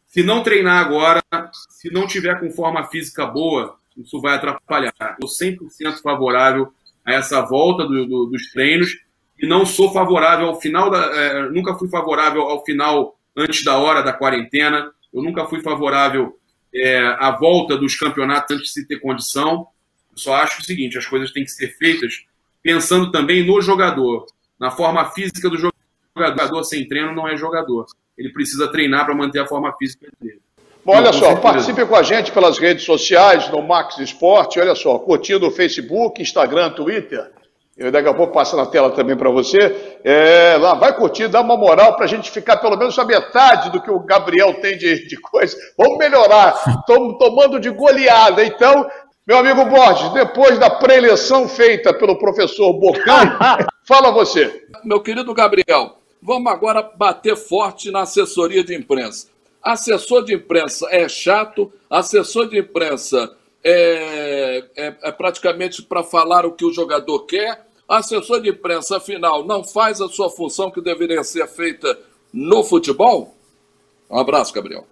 Se 0.06 0.22
não 0.22 0.42
treinar 0.42 0.84
agora, 0.84 1.22
se 1.68 1.92
não 1.92 2.06
tiver 2.06 2.40
com 2.40 2.50
forma 2.50 2.86
física 2.88 3.24
boa, 3.26 3.76
isso 3.96 4.20
vai 4.20 4.34
atrapalhar. 4.34 4.92
Eu 5.20 5.28
100% 5.28 6.02
favorável 6.02 6.72
a 7.04 7.12
essa 7.12 7.40
volta 7.42 7.86
do, 7.86 8.06
do, 8.06 8.26
dos 8.26 8.50
treinos 8.50 8.98
e 9.38 9.46
não 9.46 9.64
sou 9.64 9.92
favorável 9.92 10.48
ao 10.48 10.60
final 10.60 10.90
da, 10.90 10.98
é, 10.98 11.48
nunca 11.48 11.74
fui 11.74 11.88
favorável 11.88 12.42
ao 12.42 12.64
final 12.64 13.16
antes 13.36 13.64
da 13.64 13.78
hora 13.78 14.02
da 14.02 14.12
quarentena. 14.12 14.92
Eu 15.12 15.22
nunca 15.22 15.46
fui 15.46 15.60
favorável 15.60 16.38
é, 16.74 16.98
à 17.18 17.30
volta 17.30 17.76
dos 17.76 17.96
campeonatos 17.96 18.56
antes 18.56 18.68
de 18.68 18.72
se 18.72 18.86
ter 18.86 19.00
condição. 19.00 19.66
Eu 20.10 20.18
só 20.18 20.34
acho 20.34 20.60
o 20.60 20.64
seguinte: 20.64 20.98
as 20.98 21.06
coisas 21.06 21.32
têm 21.32 21.44
que 21.44 21.50
ser 21.50 21.76
feitas 21.76 22.24
pensando 22.62 23.10
também 23.10 23.46
no 23.46 23.60
jogador 23.60 24.26
na 24.58 24.70
forma 24.70 25.10
física 25.10 25.48
do 25.48 25.56
jogador. 25.56 25.70
Jogador 26.16 26.64
sem 26.64 26.86
treino 26.86 27.14
não 27.14 27.26
é 27.26 27.36
jogador. 27.36 27.86
Ele 28.18 28.30
precisa 28.30 28.68
treinar 28.68 29.06
para 29.06 29.14
manter 29.14 29.38
a 29.38 29.46
forma 29.46 29.72
física 29.78 30.06
dele. 30.20 30.40
Bom, 30.84 30.96
olha 30.96 31.12
só, 31.12 31.36
participe 31.36 31.84
com 31.86 31.94
a 31.94 32.02
gente 32.02 32.32
pelas 32.32 32.58
redes 32.58 32.84
sociais, 32.84 33.48
no 33.50 33.62
Max 33.62 33.98
Esporte, 33.98 34.58
olha 34.58 34.74
só, 34.74 34.98
curtindo 34.98 35.46
o 35.46 35.50
Facebook, 35.50 36.20
Instagram, 36.20 36.70
Twitter. 36.70 37.30
Eu 37.80 37.90
daqui 37.90 38.10
a 38.10 38.12
pouco 38.12 38.34
passo 38.34 38.58
na 38.58 38.66
tela 38.66 38.90
também 38.90 39.16
para 39.16 39.30
você. 39.30 39.98
É, 40.04 40.54
lá, 40.60 40.74
vai 40.74 40.94
curtir, 40.94 41.28
dá 41.28 41.40
uma 41.40 41.56
moral 41.56 41.96
para 41.96 42.04
a 42.04 42.08
gente 42.08 42.30
ficar 42.30 42.58
pelo 42.58 42.76
menos 42.76 42.98
a 42.98 43.06
metade 43.06 43.70
do 43.70 43.80
que 43.80 43.90
o 43.90 44.00
Gabriel 44.00 44.60
tem 44.60 44.76
de, 44.76 45.08
de 45.08 45.16
coisa. 45.16 45.56
Vamos 45.78 45.96
melhorar. 45.96 46.62
Estamos 46.78 47.16
tomando 47.16 47.58
de 47.58 47.70
goleada. 47.70 48.44
Então, 48.44 48.86
meu 49.26 49.38
amigo 49.38 49.64
Borges, 49.64 50.12
depois 50.12 50.58
da 50.58 50.68
pré-eleição 50.68 51.48
feita 51.48 51.94
pelo 51.94 52.18
professor 52.18 52.70
Bocão, 52.74 53.38
fala 53.88 54.12
você. 54.12 54.66
Meu 54.84 55.00
querido 55.00 55.32
Gabriel, 55.32 55.96
vamos 56.20 56.52
agora 56.52 56.82
bater 56.82 57.34
forte 57.34 57.90
na 57.90 58.02
assessoria 58.02 58.62
de 58.62 58.76
imprensa. 58.76 59.28
Assessor 59.62 60.22
de 60.22 60.34
imprensa 60.34 60.86
é 60.90 61.08
chato, 61.08 61.72
assessor 61.88 62.46
de 62.46 62.58
imprensa 62.58 63.34
é, 63.64 64.64
é, 64.76 64.96
é 65.02 65.12
praticamente 65.12 65.82
para 65.82 66.02
falar 66.02 66.44
o 66.44 66.52
que 66.52 66.66
o 66.66 66.72
jogador 66.72 67.20
quer, 67.20 67.69
assessor 67.90 68.40
de 68.40 68.50
imprensa, 68.50 68.98
afinal, 68.98 69.44
não 69.44 69.64
faz 69.64 70.00
a 70.00 70.08
sua 70.08 70.30
função 70.30 70.70
que 70.70 70.80
deveria 70.80 71.24
ser 71.24 71.46
feita 71.48 71.98
no 72.32 72.62
futebol? 72.62 73.36
Um 74.08 74.18
abraço, 74.18 74.54
Gabriel. 74.54 74.86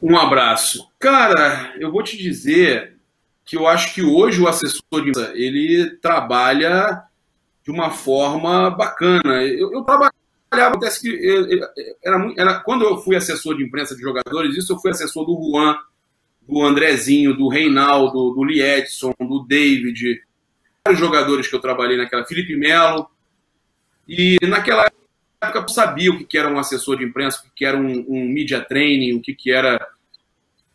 Um 0.00 0.16
abraço. 0.16 0.88
Cara, 0.98 1.74
eu 1.78 1.92
vou 1.92 2.02
te 2.02 2.16
dizer 2.16 2.96
que 3.44 3.56
eu 3.56 3.66
acho 3.66 3.94
que 3.94 4.02
hoje 4.02 4.40
o 4.40 4.48
assessor 4.48 5.02
de 5.02 5.10
imprensa, 5.10 5.32
ele 5.34 5.96
trabalha 5.96 7.04
de 7.62 7.70
uma 7.70 7.90
forma 7.90 8.70
bacana. 8.70 9.42
Eu, 9.44 9.72
eu 9.72 9.82
trabalhava, 9.82 10.12
acontece 10.50 11.00
que 11.00 11.94
era, 12.02 12.32
era, 12.36 12.60
quando 12.60 12.84
eu 12.84 12.98
fui 12.98 13.16
assessor 13.16 13.56
de 13.56 13.64
imprensa 13.64 13.94
de 13.94 14.02
jogadores, 14.02 14.56
isso 14.56 14.72
eu 14.72 14.78
fui 14.78 14.90
assessor 14.90 15.24
do 15.24 15.34
Juan, 15.34 15.76
do 16.46 16.62
Andrezinho, 16.62 17.34
do 17.34 17.48
Reinaldo, 17.48 18.34
do 18.34 18.44
Liedson, 18.44 19.12
do 19.18 19.44
David, 19.46 20.22
vários 20.86 21.00
jogadores 21.00 21.48
que 21.48 21.56
eu 21.56 21.60
trabalhei 21.60 21.96
naquela, 21.96 22.26
Felipe 22.26 22.54
Melo. 22.54 23.08
E 24.06 24.36
naquela 24.42 24.84
época 25.40 25.58
eu 25.58 25.68
sabia 25.68 26.10
o 26.10 26.26
que 26.26 26.36
era 26.36 26.48
um 26.48 26.58
assessor 26.58 26.98
de 26.98 27.04
imprensa, 27.04 27.42
o 27.46 27.50
que 27.54 27.64
era 27.64 27.76
um, 27.76 28.04
um 28.06 28.28
media 28.28 28.60
training, 28.60 29.14
o 29.14 29.22
que 29.22 29.50
era 29.50 29.80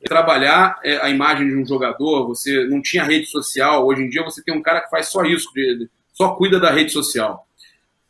trabalhar 0.04 0.80
é, 0.84 0.98
a 0.98 1.10
imagem 1.12 1.48
de 1.48 1.56
um 1.56 1.65
jogador. 1.65 2.28
Você 2.28 2.65
não 2.65 2.82
tinha 2.82 3.04
rede 3.04 3.28
social. 3.28 3.86
Hoje 3.86 4.02
em 4.02 4.10
dia 4.10 4.24
você 4.24 4.43
tem 4.43 4.56
um 4.56 4.63
cara 4.63 4.82
que 4.82 4.89
faz 4.89 5.10
só 5.10 5.24
isso, 5.24 5.48
só 6.12 6.34
cuida 6.34 6.60
da 6.60 6.72
rede 6.72 6.91
social. 6.91 7.45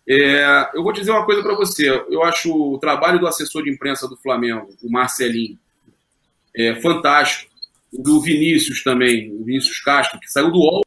É, 0.08 0.70
eu 0.74 0.82
vou 0.82 0.94
dizer 0.94 1.12
uma 1.12 1.26
coisa 1.26 1.44
para 1.44 1.54
você. 1.54 1.90
Eu 2.10 2.24
acho 2.24 2.50
o 2.50 2.80
trabalho 2.80 3.20
do 3.20 3.28
assessor 3.28 3.62
de 3.64 3.70
imprensa 3.70 4.08
do 4.08 4.16
Flamengo, 4.16 4.70
o 4.82 4.90
Marcelinho, 4.90 5.60
é 6.56 6.76
fantástico. 6.76 7.50
Do 7.92 8.22
Vinícius 8.22 8.84
também, 8.84 9.32
o 9.34 9.44
Vinícius 9.44 9.80
Castro, 9.80 10.20
que 10.20 10.32
saiu 10.32 10.52
do 10.52 10.60
UOL 10.60 10.84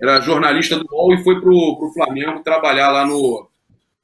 era 0.00 0.20
jornalista 0.20 0.78
do 0.78 0.86
UOL 0.90 1.14
e 1.14 1.22
foi 1.22 1.40
para 1.40 1.50
o 1.50 1.92
Flamengo 1.92 2.42
trabalhar 2.42 2.90
lá 2.90 3.06
no, 3.06 3.48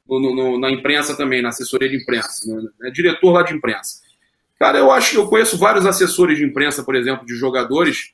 no, 0.06 0.34
no, 0.34 0.60
na 0.60 0.70
imprensa 0.70 1.16
também, 1.16 1.40
na 1.40 1.48
assessoria 1.48 1.88
de 1.88 1.96
imprensa, 1.96 2.42
é 2.84 2.90
diretor 2.90 3.32
lá 3.32 3.42
de 3.42 3.54
imprensa. 3.54 4.00
Cara, 4.58 4.78
eu 4.78 4.90
acho 4.90 5.12
que 5.12 5.16
eu 5.16 5.26
conheço 5.26 5.58
vários 5.58 5.86
assessores 5.86 6.38
de 6.38 6.44
imprensa, 6.44 6.82
por 6.82 6.94
exemplo, 6.94 7.26
de 7.26 7.34
jogadores 7.34 8.12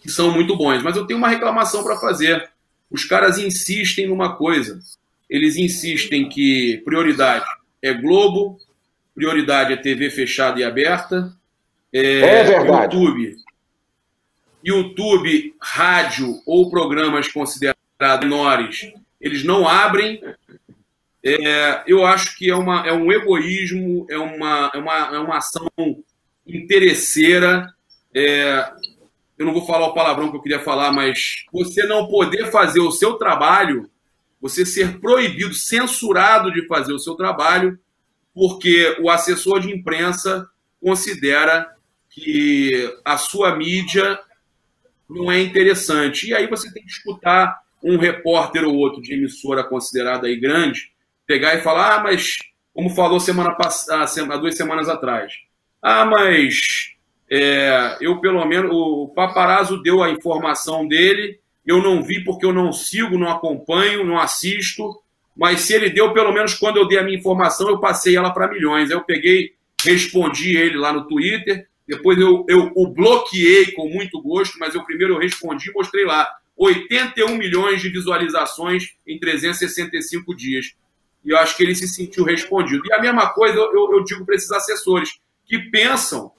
que 0.00 0.10
são 0.10 0.32
muito 0.32 0.56
bons, 0.56 0.82
mas 0.82 0.96
eu 0.96 1.06
tenho 1.06 1.18
uma 1.18 1.28
reclamação 1.28 1.84
para 1.84 1.96
fazer. 1.96 2.50
Os 2.90 3.04
caras 3.04 3.38
insistem 3.38 4.08
numa 4.08 4.34
coisa. 4.36 4.80
Eles 5.30 5.56
insistem 5.56 6.28
que 6.28 6.82
prioridade 6.84 7.46
é 7.80 7.94
Globo, 7.94 8.58
prioridade 9.14 9.72
é 9.72 9.76
TV 9.76 10.10
fechada 10.10 10.60
e 10.60 10.64
aberta, 10.64 11.32
é, 11.92 12.20
é 12.20 12.44
verdade. 12.44 12.96
YouTube 12.96 13.36
YouTube, 14.64 15.54
rádio 15.60 16.40
ou 16.46 16.70
programas 16.70 17.28
considerados 17.28 17.78
menores, 18.20 18.92
eles 19.20 19.44
não 19.44 19.68
abrem. 19.68 20.22
É, 21.24 21.82
eu 21.86 22.04
acho 22.04 22.36
que 22.36 22.50
é, 22.50 22.54
uma, 22.54 22.86
é 22.86 22.92
um 22.92 23.12
egoísmo, 23.12 24.06
é 24.10 24.18
uma, 24.18 24.70
é 24.74 24.78
uma, 24.78 24.96
é 25.14 25.18
uma 25.18 25.36
ação 25.38 25.68
interesseira. 26.46 27.72
É, 28.14 28.72
eu 29.38 29.46
não 29.46 29.52
vou 29.52 29.66
falar 29.66 29.86
o 29.86 29.94
palavrão 29.94 30.30
que 30.30 30.36
eu 30.36 30.42
queria 30.42 30.60
falar, 30.60 30.92
mas 30.92 31.44
você 31.52 31.84
não 31.84 32.08
poder 32.08 32.50
fazer 32.50 32.80
o 32.80 32.90
seu 32.90 33.14
trabalho, 33.14 33.88
você 34.40 34.66
ser 34.66 35.00
proibido, 35.00 35.54
censurado 35.54 36.52
de 36.52 36.66
fazer 36.66 36.92
o 36.92 36.98
seu 36.98 37.14
trabalho, 37.14 37.78
porque 38.34 38.96
o 39.00 39.08
assessor 39.08 39.60
de 39.60 39.72
imprensa 39.72 40.48
considera 40.80 41.68
que 42.10 42.92
a 43.04 43.16
sua 43.16 43.54
mídia 43.56 44.18
não 45.12 45.30
é 45.30 45.40
interessante. 45.40 46.28
E 46.28 46.34
aí 46.34 46.46
você 46.46 46.72
tem 46.72 46.82
que 46.82 46.90
escutar 46.90 47.60
um 47.82 47.98
repórter 47.98 48.64
ou 48.64 48.74
outro 48.76 49.02
de 49.02 49.14
emissora 49.14 49.64
considerada 49.64 50.26
aí 50.26 50.36
grande, 50.36 50.92
pegar 51.26 51.54
e 51.54 51.60
falar, 51.60 51.96
ah, 51.96 52.02
mas 52.02 52.38
como 52.72 52.90
falou 52.90 53.20
semana 53.20 53.54
passada, 53.54 54.34
há 54.34 54.36
duas 54.36 54.56
semanas 54.56 54.88
atrás. 54.88 55.32
Ah, 55.82 56.04
mas 56.04 56.94
é, 57.30 57.96
eu 58.00 58.20
pelo 58.20 58.44
menos, 58.44 58.70
o 58.72 59.08
paparazzo 59.08 59.82
deu 59.82 60.02
a 60.02 60.10
informação 60.10 60.86
dele, 60.86 61.40
eu 61.66 61.82
não 61.82 62.02
vi 62.02 62.22
porque 62.24 62.46
eu 62.46 62.52
não 62.52 62.72
sigo, 62.72 63.18
não 63.18 63.28
acompanho, 63.28 64.04
não 64.04 64.18
assisto, 64.18 65.00
mas 65.36 65.62
se 65.62 65.74
ele 65.74 65.90
deu, 65.90 66.12
pelo 66.12 66.32
menos 66.32 66.54
quando 66.54 66.76
eu 66.76 66.86
dei 66.86 66.98
a 66.98 67.02
minha 67.02 67.18
informação, 67.18 67.68
eu 67.68 67.80
passei 67.80 68.16
ela 68.16 68.30
para 68.30 68.48
milhões. 68.48 68.90
Aí 68.90 68.96
eu 68.96 69.02
peguei, 69.02 69.54
respondi 69.82 70.56
ele 70.56 70.76
lá 70.76 70.92
no 70.92 71.06
Twitter, 71.06 71.66
depois 71.86 72.18
eu, 72.18 72.44
eu 72.48 72.70
o 72.74 72.88
bloqueei 72.88 73.72
com 73.72 73.88
muito 73.88 74.20
gosto, 74.20 74.58
mas 74.58 74.74
eu 74.74 74.84
primeiro 74.84 75.14
eu 75.14 75.18
respondi 75.18 75.70
e 75.70 75.72
mostrei 75.72 76.04
lá. 76.04 76.28
81 76.56 77.36
milhões 77.36 77.80
de 77.80 77.88
visualizações 77.88 78.90
em 79.06 79.18
365 79.18 80.34
dias. 80.36 80.74
E 81.24 81.30
eu 81.30 81.38
acho 81.38 81.56
que 81.56 81.62
ele 81.62 81.74
se 81.74 81.88
sentiu 81.88 82.24
respondido. 82.24 82.82
E 82.86 82.92
a 82.92 83.00
mesma 83.00 83.30
coisa 83.32 83.56
eu, 83.56 83.92
eu 83.92 84.04
digo 84.04 84.24
para 84.24 84.34
esses 84.34 84.50
assessores 84.50 85.20
que 85.44 85.58
pensam 85.58 86.32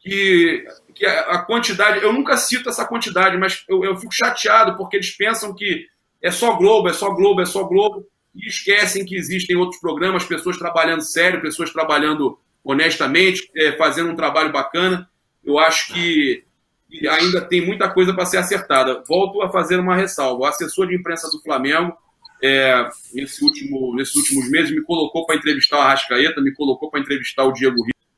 que, 0.00 0.64
que 0.94 1.04
a 1.06 1.38
quantidade. 1.38 2.02
Eu 2.02 2.12
nunca 2.12 2.36
cito 2.36 2.68
essa 2.68 2.86
quantidade, 2.86 3.36
mas 3.36 3.64
eu, 3.68 3.84
eu 3.84 3.96
fico 3.96 4.12
chateado 4.12 4.76
porque 4.76 4.96
eles 4.96 5.10
pensam 5.16 5.54
que 5.54 5.86
é 6.22 6.30
só 6.30 6.56
Globo, 6.56 6.88
é 6.88 6.92
só 6.92 7.10
Globo, 7.14 7.40
é 7.40 7.46
só 7.46 7.64
Globo, 7.64 8.06
e 8.34 8.46
esquecem 8.48 9.04
que 9.04 9.16
existem 9.16 9.56
outros 9.56 9.80
programas, 9.80 10.24
pessoas 10.24 10.58
trabalhando 10.58 11.02
sério, 11.02 11.40
pessoas 11.40 11.72
trabalhando 11.72 12.38
honestamente, 12.64 13.50
é, 13.56 13.72
fazendo 13.72 14.10
um 14.10 14.16
trabalho 14.16 14.52
bacana. 14.52 15.08
Eu 15.44 15.58
acho 15.58 15.92
que 15.92 16.44
ainda 17.08 17.40
tem 17.40 17.64
muita 17.64 17.88
coisa 17.88 18.12
para 18.12 18.26
ser 18.26 18.38
acertada. 18.38 19.02
Volto 19.06 19.42
a 19.42 19.50
fazer 19.50 19.78
uma 19.78 19.96
ressalva. 19.96 20.40
O 20.40 20.44
assessor 20.44 20.86
de 20.86 20.96
imprensa 20.96 21.28
do 21.30 21.40
Flamengo, 21.42 21.96
é, 22.42 22.88
nesse 23.12 23.44
último, 23.44 23.94
nesses 23.94 24.14
últimos 24.14 24.50
meses, 24.50 24.74
me 24.74 24.82
colocou 24.82 25.26
para 25.26 25.36
entrevistar 25.36 25.78
o 25.78 25.80
Arrascaeta, 25.80 26.40
me 26.40 26.52
colocou 26.54 26.90
para 26.90 27.00
entrevistar 27.00 27.44
o 27.44 27.52
Diego 27.52 27.76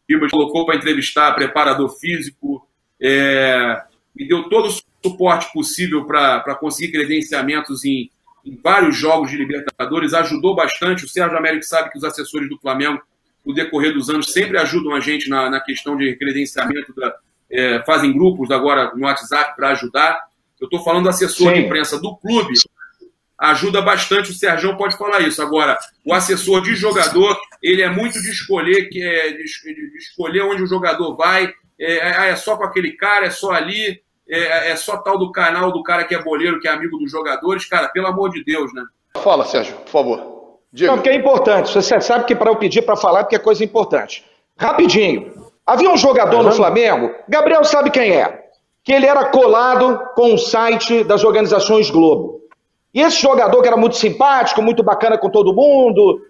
Ribas, 0.08 0.30
colocou 0.30 0.64
para 0.64 0.76
entrevistar 0.76 1.34
preparador 1.34 1.88
físico, 1.98 2.66
é, 3.00 3.82
me 4.14 4.26
deu 4.26 4.48
todo 4.48 4.68
o 4.68 4.82
suporte 5.02 5.52
possível 5.52 6.06
para 6.06 6.54
conseguir 6.54 6.92
credenciamentos 6.92 7.84
em, 7.84 8.10
em 8.44 8.56
vários 8.62 8.96
jogos 8.96 9.30
de 9.30 9.36
Libertadores, 9.36 10.14
ajudou 10.14 10.54
bastante. 10.54 11.04
O 11.04 11.08
Sérgio 11.08 11.36
Américo 11.36 11.64
sabe 11.64 11.90
que 11.90 11.98
os 11.98 12.04
assessores 12.04 12.48
do 12.48 12.58
Flamengo 12.58 13.02
no 13.44 13.54
decorrer 13.54 13.92
dos 13.92 14.08
anos, 14.08 14.32
sempre 14.32 14.58
ajudam 14.58 14.94
a 14.94 15.00
gente 15.00 15.28
na, 15.28 15.50
na 15.50 15.60
questão 15.60 15.96
de 15.96 16.14
credenciamento, 16.16 16.94
da, 16.94 17.14
é, 17.50 17.82
fazem 17.84 18.12
grupos 18.12 18.50
agora 18.50 18.92
no 18.94 19.04
WhatsApp 19.04 19.54
para 19.56 19.70
ajudar. 19.70 20.18
Eu 20.60 20.66
estou 20.66 20.82
falando 20.82 21.04
do 21.04 21.08
assessor 21.10 21.48
Sim. 21.48 21.54
de 21.54 21.66
imprensa 21.66 22.00
do 22.00 22.16
clube, 22.16 22.54
ajuda 23.36 23.82
bastante, 23.82 24.30
o 24.30 24.34
Sérgio 24.34 24.76
pode 24.76 24.96
falar 24.96 25.20
isso. 25.20 25.42
Agora, 25.42 25.76
o 26.04 26.14
assessor 26.14 26.62
de 26.62 26.76
jogador, 26.76 27.36
ele 27.60 27.82
é 27.82 27.90
muito 27.90 28.20
de 28.22 28.30
escolher, 28.30 28.88
que 28.88 29.02
é, 29.02 29.32
de, 29.32 29.44
de 29.44 29.98
escolher 29.98 30.42
onde 30.42 30.62
o 30.62 30.66
jogador 30.66 31.16
vai, 31.16 31.52
é, 31.78 31.94
é, 31.94 32.30
é, 32.30 32.36
só 32.36 32.56
com 32.56 32.64
aquele 32.64 32.92
cara, 32.92 33.26
é 33.26 33.30
só 33.30 33.50
ali, 33.50 34.00
é, 34.28 34.70
é 34.70 34.76
só 34.76 34.98
tal 34.98 35.18
do 35.18 35.32
canal 35.32 35.72
do 35.72 35.82
cara 35.82 36.04
que 36.04 36.14
é 36.14 36.22
boleiro, 36.22 36.60
que 36.60 36.68
é 36.68 36.70
amigo 36.70 36.96
dos 36.96 37.10
jogadores. 37.10 37.64
Cara, 37.66 37.88
pelo 37.88 38.06
amor 38.06 38.30
de 38.30 38.44
Deus, 38.44 38.72
né? 38.72 38.84
Fala, 39.22 39.44
Sérgio, 39.44 39.74
por 39.76 39.90
favor. 39.90 40.31
Diga. 40.72 40.90
Não, 40.90 40.96
porque 40.96 41.10
é 41.10 41.14
importante. 41.14 41.72
Você 41.72 42.00
sabe 42.00 42.24
que 42.24 42.34
para 42.34 42.50
eu 42.50 42.56
pedir 42.56 42.82
para 42.82 42.96
falar, 42.96 43.24
porque 43.24 43.36
é 43.36 43.38
coisa 43.38 43.62
importante. 43.62 44.24
Rapidinho. 44.56 45.32
Havia 45.66 45.90
um 45.90 45.96
jogador 45.96 46.42
no 46.42 46.50
Flamengo, 46.50 47.14
Gabriel 47.28 47.62
sabe 47.62 47.90
quem 47.90 48.12
é, 48.16 48.46
que 48.82 48.92
ele 48.92 49.06
era 49.06 49.26
colado 49.26 50.00
com 50.16 50.34
o 50.34 50.38
site 50.38 51.04
das 51.04 51.22
organizações 51.22 51.88
Globo. 51.88 52.40
E 52.92 53.00
esse 53.00 53.22
jogador 53.22 53.62
que 53.62 53.68
era 53.68 53.76
muito 53.76 53.96
simpático, 53.96 54.60
muito 54.60 54.82
bacana 54.82 55.16
com 55.16 55.30
todo 55.30 55.54
mundo, 55.54 56.20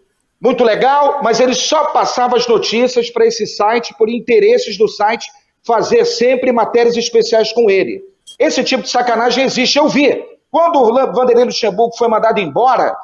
muito 0.40 0.62
legal, 0.62 1.20
mas 1.22 1.40
ele 1.40 1.54
só 1.54 1.86
passava 1.86 2.36
as 2.36 2.46
notícias 2.46 3.10
para 3.10 3.26
esse 3.26 3.46
site 3.46 3.94
por 3.96 4.08
interesses 4.08 4.76
do 4.76 4.86
site 4.86 5.26
fazer 5.64 6.04
sempre 6.04 6.52
matérias 6.52 6.96
especiais 6.96 7.52
com 7.52 7.70
ele. 7.70 8.02
Esse 8.38 8.62
tipo 8.62 8.82
de 8.82 8.90
sacanagem 8.90 9.44
existe, 9.44 9.78
eu 9.78 9.88
vi. 9.88 10.22
Quando 10.50 10.76
o 10.76 10.92
Vanderlei 11.12 11.46
Luxemburgo 11.46 11.96
foi 11.96 12.08
mandado 12.08 12.38
embora, 12.38 12.94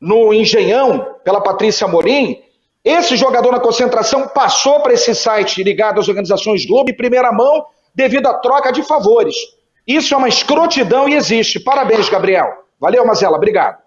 no 0.00 0.32
Engenhão, 0.32 1.16
pela 1.24 1.40
Patrícia 1.40 1.86
Morim, 1.88 2.42
esse 2.84 3.16
jogador 3.16 3.50
na 3.50 3.60
concentração 3.60 4.28
passou 4.28 4.80
para 4.80 4.92
esse 4.92 5.14
site 5.14 5.62
ligado 5.62 5.98
às 5.98 6.08
organizações 6.08 6.64
Globo 6.64 6.90
em 6.90 6.96
primeira 6.96 7.32
mão 7.32 7.66
devido 7.94 8.26
à 8.26 8.34
troca 8.34 8.70
de 8.70 8.82
favores. 8.82 9.34
Isso 9.86 10.14
é 10.14 10.16
uma 10.16 10.28
escrotidão 10.28 11.08
e 11.08 11.14
existe. 11.14 11.58
Parabéns, 11.58 12.08
Gabriel. 12.08 12.46
Valeu, 12.78 13.04
Mazela. 13.04 13.36
Obrigado. 13.36 13.78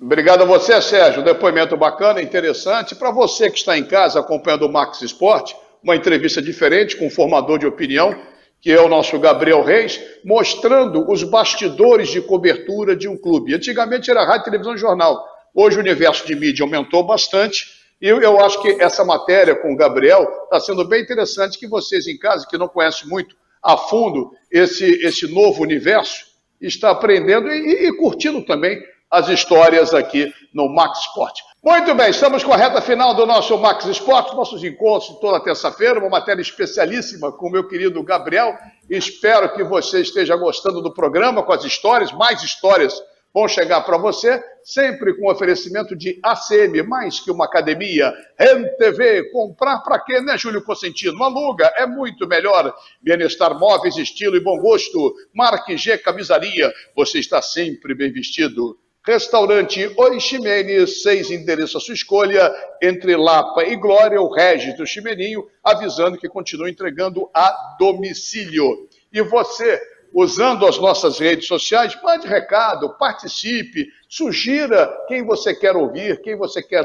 Obrigado 0.00 0.42
a 0.42 0.46
você, 0.46 0.80
Sérgio. 0.80 1.22
Depoimento 1.22 1.76
bacana, 1.76 2.22
interessante. 2.22 2.94
Para 2.94 3.10
você 3.10 3.50
que 3.50 3.58
está 3.58 3.76
em 3.76 3.84
casa 3.84 4.18
acompanhando 4.18 4.66
o 4.66 4.72
Max 4.72 5.02
Esporte, 5.02 5.54
uma 5.82 5.94
entrevista 5.94 6.40
diferente 6.40 6.96
com 6.96 7.06
um 7.06 7.10
formador 7.10 7.58
de 7.58 7.66
opinião, 7.66 8.14
que 8.62 8.70
é 8.70 8.80
o 8.80 8.88
nosso 8.88 9.18
Gabriel 9.18 9.64
Reis, 9.64 10.00
mostrando 10.24 11.10
os 11.10 11.24
bastidores 11.24 12.10
de 12.10 12.20
cobertura 12.20 12.94
de 12.94 13.08
um 13.08 13.18
clube. 13.18 13.52
Antigamente 13.52 14.08
era 14.08 14.24
rádio, 14.24 14.44
televisão 14.44 14.76
e 14.76 14.78
jornal. 14.78 15.20
Hoje 15.52 15.76
o 15.76 15.80
universo 15.80 16.24
de 16.24 16.36
mídia 16.36 16.62
aumentou 16.62 17.02
bastante. 17.02 17.66
E 18.00 18.06
eu, 18.06 18.40
acho 18.40 18.62
que 18.62 18.80
essa 18.80 19.04
matéria 19.04 19.56
com 19.56 19.72
o 19.72 19.76
Gabriel 19.76 20.28
está 20.44 20.60
sendo 20.60 20.84
bem 20.84 21.02
interessante 21.02 21.58
que 21.58 21.66
vocês 21.66 22.06
em 22.06 22.16
casa, 22.16 22.46
que 22.48 22.56
não 22.56 22.68
conhecem 22.68 23.08
muito 23.08 23.34
a 23.60 23.76
fundo 23.76 24.30
esse, 24.48 24.84
esse 25.04 25.26
novo 25.26 25.60
universo, 25.62 26.24
está 26.60 26.90
aprendendo 26.90 27.48
e, 27.48 27.88
e 27.88 27.96
curtindo 27.96 28.44
também 28.44 28.80
as 29.10 29.28
histórias 29.28 29.92
aqui 29.92 30.32
no 30.54 30.68
Max 30.68 31.00
Sport. 31.00 31.40
Muito 31.64 31.94
bem, 31.94 32.10
estamos 32.10 32.42
com 32.42 32.52
a 32.52 32.56
reta 32.56 32.80
final 32.80 33.14
do 33.14 33.24
nosso 33.24 33.56
Max 33.56 33.84
Sport, 33.84 34.34
nossos 34.34 34.64
encontros 34.64 35.16
toda 35.20 35.38
terça-feira, 35.38 36.00
uma 36.00 36.08
matéria 36.08 36.42
especialíssima 36.42 37.30
com 37.30 37.46
o 37.46 37.50
meu 37.52 37.68
querido 37.68 38.02
Gabriel. 38.02 38.58
Espero 38.90 39.54
que 39.54 39.62
você 39.62 40.00
esteja 40.00 40.34
gostando 40.34 40.82
do 40.82 40.92
programa, 40.92 41.40
com 41.40 41.52
as 41.52 41.62
histórias, 41.62 42.10
mais 42.10 42.42
histórias 42.42 43.00
vão 43.32 43.46
chegar 43.46 43.80
para 43.82 43.96
você, 43.96 44.42
sempre 44.64 45.16
com 45.16 45.30
oferecimento 45.30 45.94
de 45.94 46.18
ACM, 46.20 46.82
mais 46.82 47.20
que 47.20 47.30
uma 47.30 47.44
academia, 47.44 48.12
MTV, 48.40 49.30
comprar 49.30 49.78
para 49.82 50.00
quê, 50.00 50.20
né, 50.20 50.36
Júlio 50.36 50.64
Cosentino? 50.64 51.22
Aluga, 51.22 51.72
é 51.76 51.86
muito 51.86 52.26
melhor. 52.26 52.74
Bienestar 53.00 53.56
Móveis, 53.56 53.96
estilo 53.96 54.36
e 54.36 54.40
bom 54.40 54.58
gosto. 54.58 55.14
Marque 55.32 55.76
G 55.76 55.96
Camisaria, 55.96 56.72
você 56.96 57.20
está 57.20 57.40
sempre 57.40 57.94
bem 57.94 58.10
vestido. 58.10 58.81
Restaurante 59.04 59.92
Oiximene, 59.96 60.86
seis 60.86 61.28
endereços 61.28 61.74
à 61.74 61.80
sua 61.80 61.94
escolha, 61.94 62.54
entre 62.80 63.16
Lapa 63.16 63.64
e 63.64 63.74
Glória, 63.74 64.20
o 64.20 64.32
Regis 64.32 64.76
do 64.76 64.86
Chimeninho, 64.86 65.44
avisando 65.62 66.16
que 66.16 66.28
continua 66.28 66.70
entregando 66.70 67.28
a 67.34 67.76
domicílio. 67.80 68.88
E 69.12 69.20
você, 69.22 69.80
usando 70.14 70.64
as 70.64 70.78
nossas 70.78 71.18
redes 71.18 71.48
sociais, 71.48 71.98
mande 72.00 72.28
recado, 72.28 72.96
participe, 72.96 73.88
sugira 74.08 74.86
quem 75.08 75.24
você 75.24 75.52
quer 75.52 75.74
ouvir, 75.76 76.22
quem 76.22 76.36
você 76.36 76.62
quer 76.62 76.84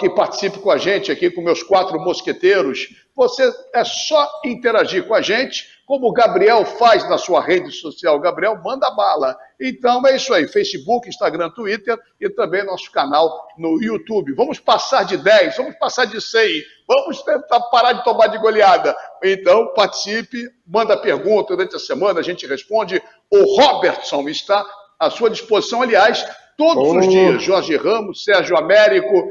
que 0.00 0.08
participe 0.08 0.58
com 0.60 0.70
a 0.70 0.78
gente 0.78 1.12
aqui, 1.12 1.30
com 1.30 1.42
meus 1.42 1.62
quatro 1.62 2.00
mosqueteiros. 2.00 2.88
Você 3.14 3.52
é 3.74 3.84
só 3.84 4.26
interagir 4.46 5.06
com 5.06 5.14
a 5.14 5.20
gente 5.20 5.74
como 5.86 6.08
o 6.08 6.12
Gabriel 6.12 6.64
faz 6.64 7.06
na 7.08 7.18
sua 7.18 7.42
rede 7.42 7.70
social. 7.70 8.18
Gabriel 8.18 8.58
manda 8.62 8.90
bala. 8.92 9.36
Então 9.60 10.06
é 10.06 10.16
isso 10.16 10.32
aí: 10.34 10.48
Facebook, 10.48 11.08
Instagram, 11.08 11.50
Twitter 11.50 11.98
e 12.20 12.28
também 12.28 12.64
nosso 12.64 12.90
canal 12.90 13.46
no 13.56 13.82
YouTube. 13.82 14.34
Vamos 14.34 14.58
passar 14.58 15.04
de 15.04 15.16
10, 15.16 15.56
vamos 15.56 15.76
passar 15.78 16.04
de 16.06 16.20
100, 16.20 16.62
vamos 16.86 17.22
tentar 17.22 17.60
parar 17.70 17.92
de 17.92 18.04
tomar 18.04 18.28
de 18.28 18.38
goleada. 18.38 18.96
Então 19.22 19.72
participe, 19.74 20.48
manda 20.66 20.96
pergunta 20.96 21.54
durante 21.56 21.76
a 21.76 21.80
semana, 21.80 22.20
a 22.20 22.22
gente 22.22 22.46
responde. 22.46 23.02
O 23.30 23.60
Robertson 23.60 24.28
está 24.28 24.64
à 24.98 25.10
sua 25.10 25.30
disposição, 25.30 25.82
aliás, 25.82 26.24
todos 26.56 26.88
oh. 26.88 26.98
os 26.98 27.08
dias. 27.08 27.42
Jorge 27.42 27.76
Ramos, 27.76 28.24
Sérgio 28.24 28.56
Américo, 28.56 29.28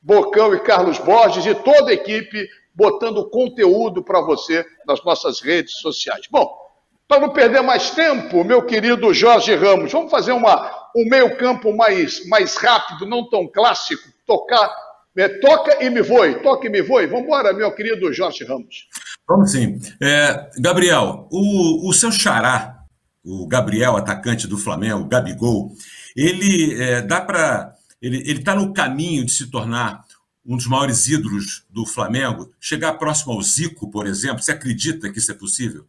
Bocão 0.00 0.54
e 0.54 0.60
Carlos 0.60 0.98
Borges 0.98 1.44
e 1.46 1.54
toda 1.54 1.90
a 1.90 1.94
equipe 1.94 2.48
botando 2.74 3.28
conteúdo 3.30 4.04
para 4.04 4.20
você 4.20 4.64
nas 4.86 5.02
nossas 5.02 5.40
redes 5.40 5.78
sociais. 5.78 6.26
Bom, 6.30 6.65
para 7.08 7.20
não 7.20 7.32
perder 7.32 7.62
mais 7.62 7.90
tempo, 7.90 8.44
meu 8.44 8.62
querido 8.62 9.14
Jorge 9.14 9.54
Ramos, 9.54 9.92
vamos 9.92 10.10
fazer 10.10 10.32
uma, 10.32 10.70
um 10.94 11.08
meio-campo 11.08 11.74
mais, 11.76 12.26
mais 12.26 12.56
rápido, 12.56 13.06
não 13.06 13.28
tão 13.28 13.46
clássico, 13.46 14.08
tocar. 14.26 14.70
É, 15.18 15.28
toca 15.40 15.82
e 15.82 15.88
me 15.88 16.02
voe, 16.02 16.34
toca 16.42 16.66
e 16.66 16.70
me 16.70 16.82
voe. 16.82 17.06
Vamos 17.06 17.24
embora, 17.24 17.52
meu 17.52 17.72
querido 17.74 18.12
Jorge 18.12 18.44
Ramos. 18.44 18.86
Vamos 19.26 19.50
sim. 19.50 19.78
É, 20.00 20.50
Gabriel, 20.58 21.26
o, 21.30 21.88
o 21.88 21.92
seu 21.94 22.12
xará, 22.12 22.80
o 23.24 23.46
Gabriel, 23.46 23.96
atacante 23.96 24.46
do 24.46 24.58
Flamengo, 24.58 25.08
Gabigol, 25.08 25.72
ele 26.14 26.80
é, 26.80 27.00
dá 27.00 27.20
para. 27.20 27.72
Ele 28.02 28.30
está 28.30 28.54
no 28.54 28.74
caminho 28.74 29.24
de 29.24 29.32
se 29.32 29.50
tornar 29.50 30.04
um 30.44 30.56
dos 30.56 30.66
maiores 30.66 31.08
ídolos 31.08 31.64
do 31.70 31.86
Flamengo, 31.86 32.52
chegar 32.60 32.92
próximo 32.94 33.32
ao 33.32 33.42
Zico, 33.42 33.90
por 33.90 34.06
exemplo? 34.06 34.42
Você 34.42 34.52
acredita 34.52 35.10
que 35.10 35.18
isso 35.18 35.32
é 35.32 35.34
possível? 35.34 35.86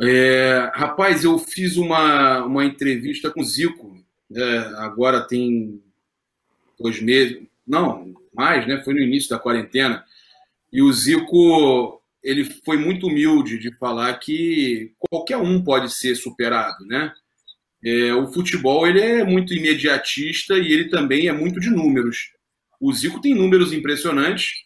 É, 0.00 0.70
rapaz, 0.74 1.24
eu 1.24 1.38
fiz 1.38 1.76
uma, 1.76 2.44
uma 2.44 2.64
entrevista 2.64 3.30
com 3.30 3.40
o 3.40 3.44
Zico, 3.44 3.96
é, 4.34 4.58
agora 4.76 5.26
tem 5.26 5.82
dois 6.78 7.00
meses, 7.00 7.42
não, 7.66 8.14
mais, 8.34 8.66
né? 8.66 8.82
Foi 8.84 8.92
no 8.92 9.00
início 9.00 9.30
da 9.30 9.38
quarentena. 9.38 10.04
E 10.72 10.82
o 10.82 10.92
Zico, 10.92 12.02
ele 12.22 12.44
foi 12.64 12.76
muito 12.76 13.06
humilde 13.06 13.58
de 13.58 13.72
falar 13.76 14.12
que 14.18 14.92
qualquer 14.98 15.38
um 15.38 15.62
pode 15.62 15.92
ser 15.92 16.14
superado, 16.14 16.84
né? 16.84 17.12
É, 17.84 18.12
o 18.14 18.30
futebol 18.32 18.86
ele 18.86 19.00
é 19.00 19.24
muito 19.24 19.54
imediatista 19.54 20.58
e 20.58 20.72
ele 20.72 20.88
também 20.88 21.28
é 21.28 21.32
muito 21.32 21.58
de 21.60 21.70
números. 21.70 22.32
O 22.80 22.92
Zico 22.92 23.20
tem 23.20 23.34
números 23.34 23.72
impressionantes, 23.72 24.65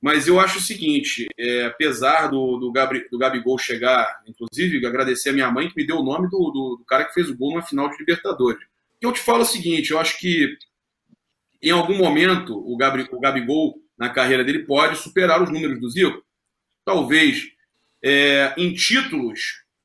mas 0.00 0.28
eu 0.28 0.38
acho 0.38 0.58
o 0.58 0.62
seguinte: 0.62 1.26
é, 1.38 1.64
apesar 1.64 2.28
do, 2.28 2.58
do, 2.58 2.72
Gabri, 2.72 3.08
do 3.10 3.18
Gabigol 3.18 3.58
chegar, 3.58 4.22
inclusive 4.26 4.84
agradecer 4.86 5.30
a 5.30 5.32
minha 5.32 5.50
mãe 5.50 5.68
que 5.68 5.76
me 5.76 5.86
deu 5.86 5.96
o 5.96 6.04
nome 6.04 6.28
do, 6.28 6.38
do, 6.50 6.76
do 6.78 6.84
cara 6.86 7.04
que 7.04 7.14
fez 7.14 7.28
o 7.28 7.36
gol 7.36 7.54
na 7.54 7.62
final 7.62 7.88
de 7.90 7.98
Libertadores. 7.98 8.60
Eu 9.00 9.12
te 9.12 9.20
falo 9.20 9.42
o 9.42 9.46
seguinte: 9.46 9.90
eu 9.90 9.98
acho 9.98 10.18
que 10.18 10.56
em 11.62 11.70
algum 11.70 11.96
momento 11.96 12.56
o, 12.56 12.76
Gabri, 12.76 13.08
o 13.10 13.20
Gabigol 13.20 13.74
na 13.98 14.08
carreira 14.08 14.44
dele 14.44 14.60
pode 14.60 14.96
superar 14.96 15.42
os 15.42 15.50
números 15.50 15.80
do 15.80 15.90
Zico. 15.90 16.22
Talvez 16.84 17.42
é, 18.02 18.54
em 18.56 18.72
títulos 18.72 19.40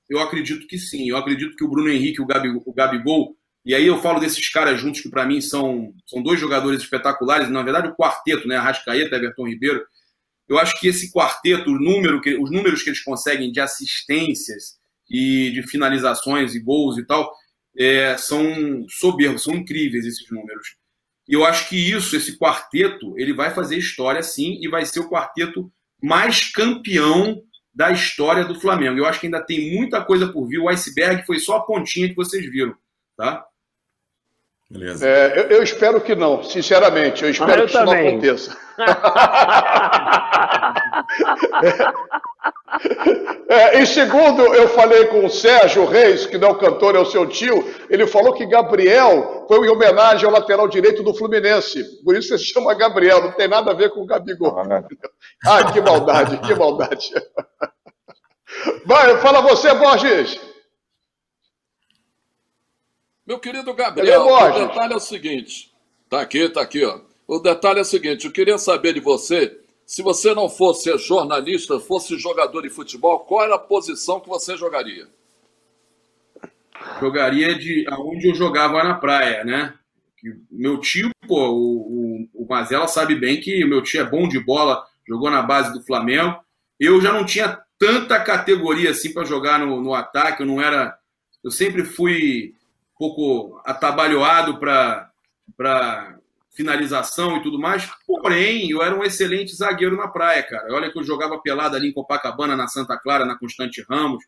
eu 0.10 0.20
acredito 0.20 0.68
que 0.68 0.78
sim. 0.78 1.10
Eu 1.10 1.18
acredito 1.18 1.56
que 1.56 1.64
o 1.64 1.68
Bruno 1.68 1.90
Henrique 1.90 2.22
o, 2.22 2.26
Gabi, 2.26 2.50
o 2.50 2.74
Gabigol, 2.74 3.36
e 3.66 3.74
aí 3.74 3.88
eu 3.88 4.02
falo 4.02 4.20
desses 4.20 4.48
caras 4.50 4.80
juntos 4.80 5.02
que 5.02 5.10
para 5.10 5.26
mim 5.26 5.42
são, 5.42 5.94
são 6.06 6.22
dois 6.22 6.40
jogadores 6.40 6.82
espetaculares, 6.82 7.50
na 7.50 7.64
verdade 7.64 7.88
o 7.88 7.96
quarteto, 7.96 8.48
né, 8.48 8.58
Arrascaeta, 8.58 9.16
Everton 9.16 9.48
Ribeiro. 9.48 9.84
Eu 10.48 10.58
acho 10.58 10.80
que 10.80 10.88
esse 10.88 11.12
quarteto, 11.12 11.70
o 11.70 11.80
número 11.80 12.22
que, 12.22 12.36
os 12.36 12.52
números 12.52 12.84
que 12.84 12.90
eles 12.90 13.04
conseguem 13.04 13.52
de 13.52 13.60
assistências 13.60 14.78
e 15.10 15.52
de 15.52 15.64
finalizações 15.64 16.54
e 16.56 16.60
gols 16.60 16.98
e 16.98 17.06
tal, 17.06 17.32
é, 17.78 18.18
são 18.18 18.86
soberbos, 18.90 19.44
são 19.44 19.56
incríveis 19.56 20.06
esses 20.06 20.30
números. 20.30 20.76
E 21.28 21.34
eu 21.34 21.46
acho 21.46 21.70
que 21.70 21.78
isso, 21.78 22.16
esse 22.16 22.38
quarteto, 22.38 23.18
ele 23.18 23.34
vai 23.34 23.54
fazer 23.54 23.78
história 23.78 24.22
sim 24.22 24.60
e 24.62 24.68
vai 24.68 24.86
ser 24.86 25.00
o 25.00 25.10
quarteto 25.10 25.72
mais 26.02 26.52
campeão 26.52 27.42
da 27.74 27.92
história 27.92 28.46
do 28.46 28.60
Flamengo. 28.60 29.00
Eu 29.00 29.06
acho 29.06 29.20
que 29.20 29.28
ainda 29.28 29.44
tem 29.44 29.76
muita 29.76 30.04
coisa 30.04 30.32
por 30.32 30.48
vir. 30.48 30.60
O 30.60 30.70
iceberg 30.70 31.26
foi 31.26 31.40
só 31.40 31.58
a 31.58 31.66
pontinha 31.66 32.10
que 32.10 32.16
vocês 32.16 32.46
viram, 32.52 32.76
tá? 33.18 33.44
Beleza. 34.74 35.08
É, 35.08 35.38
eu, 35.38 35.44
eu, 35.58 35.64
espero 35.64 36.02
que 36.02 36.16
não, 36.16 36.42
sinceramente. 36.42 37.24
Eu 37.24 37.30
espero 37.30 37.52
ah, 37.52 37.58
eu 37.58 37.66
que 37.66 37.70
isso 37.70 37.78
também. 37.78 38.04
não 38.04 38.10
aconteça. 38.10 38.58
é, 43.50 43.80
e 43.80 43.86
segundo, 43.86 44.42
eu 44.42 44.68
falei 44.70 45.06
com 45.06 45.24
o 45.24 45.30
Sérgio 45.30 45.86
Reis, 45.86 46.26
que 46.26 46.40
não 46.40 46.48
é 46.48 46.52
o 46.54 46.58
cantor, 46.58 46.96
é 46.96 47.00
o 47.00 47.06
seu 47.06 47.28
tio, 47.28 47.72
ele 47.88 48.08
falou 48.08 48.34
que 48.34 48.48
Gabriel 48.48 49.46
foi 49.48 49.68
em 49.68 49.70
homenagem 49.70 50.26
ao 50.26 50.32
lateral 50.32 50.68
direito 50.68 51.04
do 51.04 51.14
Fluminense. 51.14 52.02
Por 52.04 52.18
isso 52.18 52.36
se 52.36 52.46
chama 52.46 52.74
Gabriel, 52.74 53.22
não 53.22 53.32
tem 53.32 53.48
nada 53.48 53.70
a 53.70 53.76
ver 53.76 53.92
com 53.92 54.02
o 54.02 54.08
Gabigol. 54.08 54.58
Ah, 54.58 54.84
ah 55.46 55.72
que 55.72 55.80
maldade, 55.82 56.38
que 56.38 56.56
maldade. 56.56 57.14
Vai, 58.88 59.18
fala 59.18 59.42
você, 59.42 59.72
Borges. 59.76 60.53
Meu 63.26 63.40
querido 63.40 63.74
Gabriel, 63.74 64.26
o 64.26 64.52
detalhe 64.52 64.94
é 64.94 64.98
o 64.98 65.00
seguinte. 65.00 65.74
Tá 66.10 66.22
aqui, 66.22 66.50
tá 66.50 66.62
aqui, 66.62 66.84
ó. 66.84 67.00
O 67.26 67.40
detalhe 67.40 67.80
é 67.80 67.82
o 67.82 67.86
seguinte, 67.86 68.26
eu 68.26 68.32
queria 68.34 68.58
saber 68.58 68.94
de 68.94 69.00
você, 69.00 69.58
se 69.86 70.02
você 70.02 70.36
não 70.36 70.50
fosse 70.50 70.96
jornalista, 70.98 71.80
fosse 71.80 72.18
jogador 72.18 72.62
de 72.62 72.70
futebol, 72.70 73.20
qual 73.20 73.46
era 73.46 73.56
a 73.56 73.60
posição 73.60 74.20
que 74.20 74.28
você 74.28 74.58
jogaria? 74.58 75.08
Jogaria 77.00 77.58
de 77.58 77.86
aonde 77.90 78.28
eu 78.28 78.36
jogava 78.36 78.84
na 78.84 78.96
praia, 78.96 79.46
né? 79.46 79.74
Meu 80.52 80.80
tio, 80.80 81.10
pô, 81.26 81.50
o, 81.50 82.28
o, 82.34 82.44
o 82.44 82.48
Mazela 82.48 82.88
sabe 82.88 83.16
bem 83.16 83.40
que 83.40 83.64
meu 83.66 83.82
tio 83.82 84.02
é 84.02 84.04
bom 84.04 84.28
de 84.28 84.40
bola, 84.40 84.86
jogou 85.08 85.32
na 85.32 85.42
base 85.42 85.72
do 85.74 85.84
Flamengo. 85.84 86.38
Eu 86.78 87.00
já 87.02 87.14
não 87.14 87.26
tinha 87.26 87.62
tanta 87.80 88.20
categoria 88.20 88.92
assim 88.92 89.14
para 89.14 89.26
jogar 89.26 89.60
no, 89.60 89.82
no 89.82 89.94
ataque, 89.94 90.42
eu 90.42 90.48
não 90.48 90.62
era. 90.62 90.98
Eu 91.44 91.52
sempre 91.52 91.86
fui 91.86 92.54
pouco 93.04 93.62
atabalhoado 93.66 94.58
para 94.58 95.10
finalização 96.56 97.38
e 97.38 97.44
tudo 97.44 97.60
mais. 97.60 97.90
Porém, 98.08 98.70
eu 98.70 98.82
era 98.82 98.96
um 98.96 99.04
excelente 99.04 99.54
zagueiro 99.54 99.98
na 99.98 100.08
praia, 100.08 100.42
cara. 100.44 100.74
Olha 100.74 100.92
que 100.92 100.98
eu 100.98 101.04
jogava 101.04 101.38
pelada 101.42 101.76
ali 101.76 101.90
em 101.90 101.94
Copacabana, 101.94 102.56
na 102.56 102.68
Santa 102.68 102.98
Clara, 102.98 103.26
na 103.26 103.38
Constante 103.38 103.84
Ramos. 103.90 104.24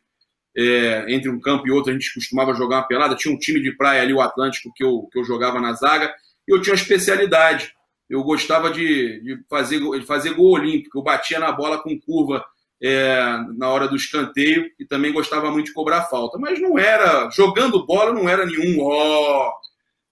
É, 0.58 1.06
entre 1.08 1.30
um 1.30 1.40
campo 1.40 1.66
e 1.66 1.70
outro, 1.70 1.90
a 1.90 1.94
gente 1.94 2.12
costumava 2.12 2.54
jogar 2.54 2.76
uma 2.76 2.88
pelada. 2.88 3.14
Tinha 3.14 3.34
um 3.34 3.38
time 3.38 3.62
de 3.62 3.72
praia 3.76 4.02
ali, 4.02 4.12
o 4.12 4.20
Atlântico, 4.20 4.72
que 4.74 4.84
eu, 4.84 5.08
que 5.10 5.18
eu 5.18 5.24
jogava 5.24 5.60
na 5.60 5.72
zaga. 5.72 6.14
E 6.46 6.52
eu 6.54 6.60
tinha 6.60 6.74
uma 6.74 6.80
especialidade. 6.80 7.72
Eu 8.10 8.22
gostava 8.22 8.70
de, 8.70 9.20
de 9.22 9.44
fazer, 9.48 9.80
de 9.80 10.06
fazer 10.06 10.34
gol 10.34 10.52
olímpico. 10.52 10.98
Eu 10.98 11.02
batia 11.02 11.38
na 11.38 11.52
bola 11.52 11.82
com 11.82 11.98
curva 11.98 12.44
é, 12.82 13.38
na 13.56 13.68
hora 13.68 13.88
do 13.88 13.96
escanteio 13.96 14.70
e 14.78 14.84
também 14.84 15.12
gostava 15.12 15.50
muito 15.50 15.66
de 15.66 15.72
cobrar 15.72 16.02
falta. 16.04 16.38
Mas 16.38 16.60
não 16.60 16.78
era, 16.78 17.30
jogando 17.30 17.86
bola, 17.86 18.12
não 18.12 18.28
era 18.28 18.44
nenhum 18.44 18.82
ó. 18.82 19.48
Oh, 19.48 19.52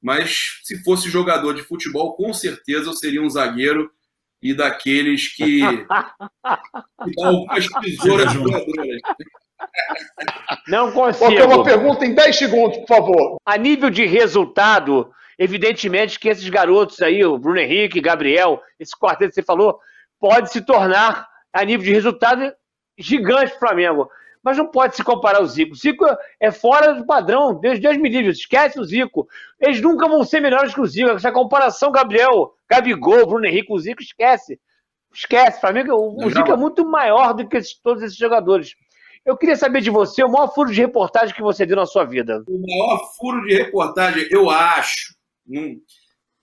mas 0.03 0.61
se 0.63 0.83
fosse 0.83 1.09
jogador 1.09 1.55
de 1.55 1.63
futebol, 1.63 2.15
com 2.15 2.33
certeza 2.33 2.91
eu 2.91 2.93
seria 2.93 3.23
um 3.23 3.31
zagueiro 3.31 3.91
e 4.43 4.53
daqueles 4.53 5.35
que, 5.35 5.61
que 7.05 7.15
dá 7.17 7.29
algumas 7.29 7.67
tesouras 7.67 8.35
voadoras. 8.35 9.01
Não 10.69 10.93
consigo. 10.93 11.25
Qualquer 11.25 11.47
uma 11.47 11.65
pergunta 11.65 12.05
em 12.05 12.15
10 12.15 12.37
segundos, 12.37 12.79
por 12.79 12.87
favor. 12.87 13.37
A 13.47 13.57
nível 13.57 13.89
de 13.89 14.05
resultado, 14.05 15.11
evidentemente 15.39 16.19
que 16.19 16.29
esses 16.29 16.49
garotos 16.51 17.01
aí, 17.01 17.25
o 17.25 17.39
Bruno 17.39 17.59
Henrique, 17.59 18.01
Gabriel, 18.01 18.61
esse 18.79 18.93
quarteto 18.99 19.31
que 19.31 19.37
você 19.37 19.43
falou, 19.43 19.79
pode 20.21 20.53
se 20.53 20.61
tornar, 20.61 21.27
a 21.55 21.65
nível 21.65 21.87
de 21.87 21.93
resultado, 21.93 22.53
gigante 22.99 23.51
para 23.51 23.57
o 23.57 23.59
Flamengo 23.61 24.11
mas 24.45 24.59
não 24.59 24.67
pode 24.67 24.95
se 24.95 25.03
comparar 25.03 25.39
ao 25.39 25.47
Zico. 25.47 25.73
O 25.73 25.75
Zico 25.75 26.05
é 26.39 26.53
fora 26.53 26.93
do 26.93 27.07
padrão, 27.07 27.59
Deus, 27.59 27.81
Deus 27.81 27.97
me 27.97 28.11
livre, 28.11 28.31
esquece 28.31 28.79
o 28.79 28.85
Zico. 28.85 29.27
Eles 29.59 29.81
nunca 29.81 30.07
vão 30.07 30.23
ser 30.23 30.41
melhores 30.41 30.75
que 30.75 30.81
o 30.83 30.87
Zico. 30.87 31.13
Essa 31.13 31.33
comparação, 31.33 31.91
Gabriel, 31.91 32.53
Gabigol, 32.69 33.27
Bruno 33.27 33.47
Henrique, 33.47 33.73
o 33.73 33.79
Zico, 33.79 34.03
esquece. 34.03 34.61
Esquece. 35.13 35.59
Para 35.63 35.73
mim, 35.73 35.89
o, 35.89 36.27
o 36.27 36.29
Zico 36.29 36.53
é 36.53 36.57
muito 36.57 36.85
maior 36.85 37.33
do 37.33 37.49
que 37.49 37.57
esses, 37.57 37.75
todos 37.81 38.03
esses 38.03 38.19
jogadores. 38.19 38.75
Eu 39.25 39.35
queria 39.35 39.57
saber 39.57 39.81
de 39.81 39.89
você 39.89 40.23
o 40.23 40.31
maior 40.31 40.53
furo 40.53 40.71
de 40.71 40.79
reportagem 40.79 41.35
que 41.35 41.41
você 41.41 41.65
deu 41.65 41.77
na 41.77 41.87
sua 41.87 42.05
vida. 42.05 42.45
O 42.47 42.61
maior 42.61 43.01
furo 43.17 43.41
de 43.47 43.55
reportagem, 43.55 44.29
eu 44.31 44.51
acho. 44.51 45.15
Não, 45.47 45.75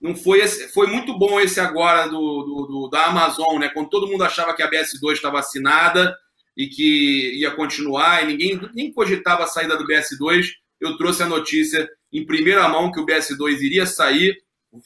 não 0.02 0.16
foi 0.16 0.40
esse, 0.40 0.68
foi 0.68 0.88
muito 0.88 1.16
bom 1.16 1.38
esse 1.38 1.60
agora 1.60 2.08
do, 2.08 2.42
do, 2.42 2.66
do, 2.66 2.88
da 2.88 3.06
Amazon, 3.06 3.60
né? 3.60 3.68
Quando 3.68 3.88
todo 3.88 4.08
mundo 4.08 4.24
achava 4.24 4.52
que 4.52 4.62
a 4.62 4.68
BS2 4.68 5.12
estava 5.12 5.38
assinada 5.38 6.14
e 6.56 6.66
que 6.66 7.38
ia 7.38 7.52
continuar, 7.52 8.24
e 8.24 8.26
ninguém 8.26 8.60
nem 8.74 8.92
cogitava 8.92 9.44
a 9.44 9.46
saída 9.46 9.76
do 9.76 9.86
BS2. 9.86 10.48
Eu 10.80 10.96
trouxe 10.96 11.22
a 11.22 11.28
notícia 11.28 11.88
em 12.12 12.26
primeira 12.26 12.68
mão 12.68 12.90
que 12.90 12.98
o 12.98 13.06
BS2 13.06 13.60
iria 13.60 13.86
sair. 13.86 14.36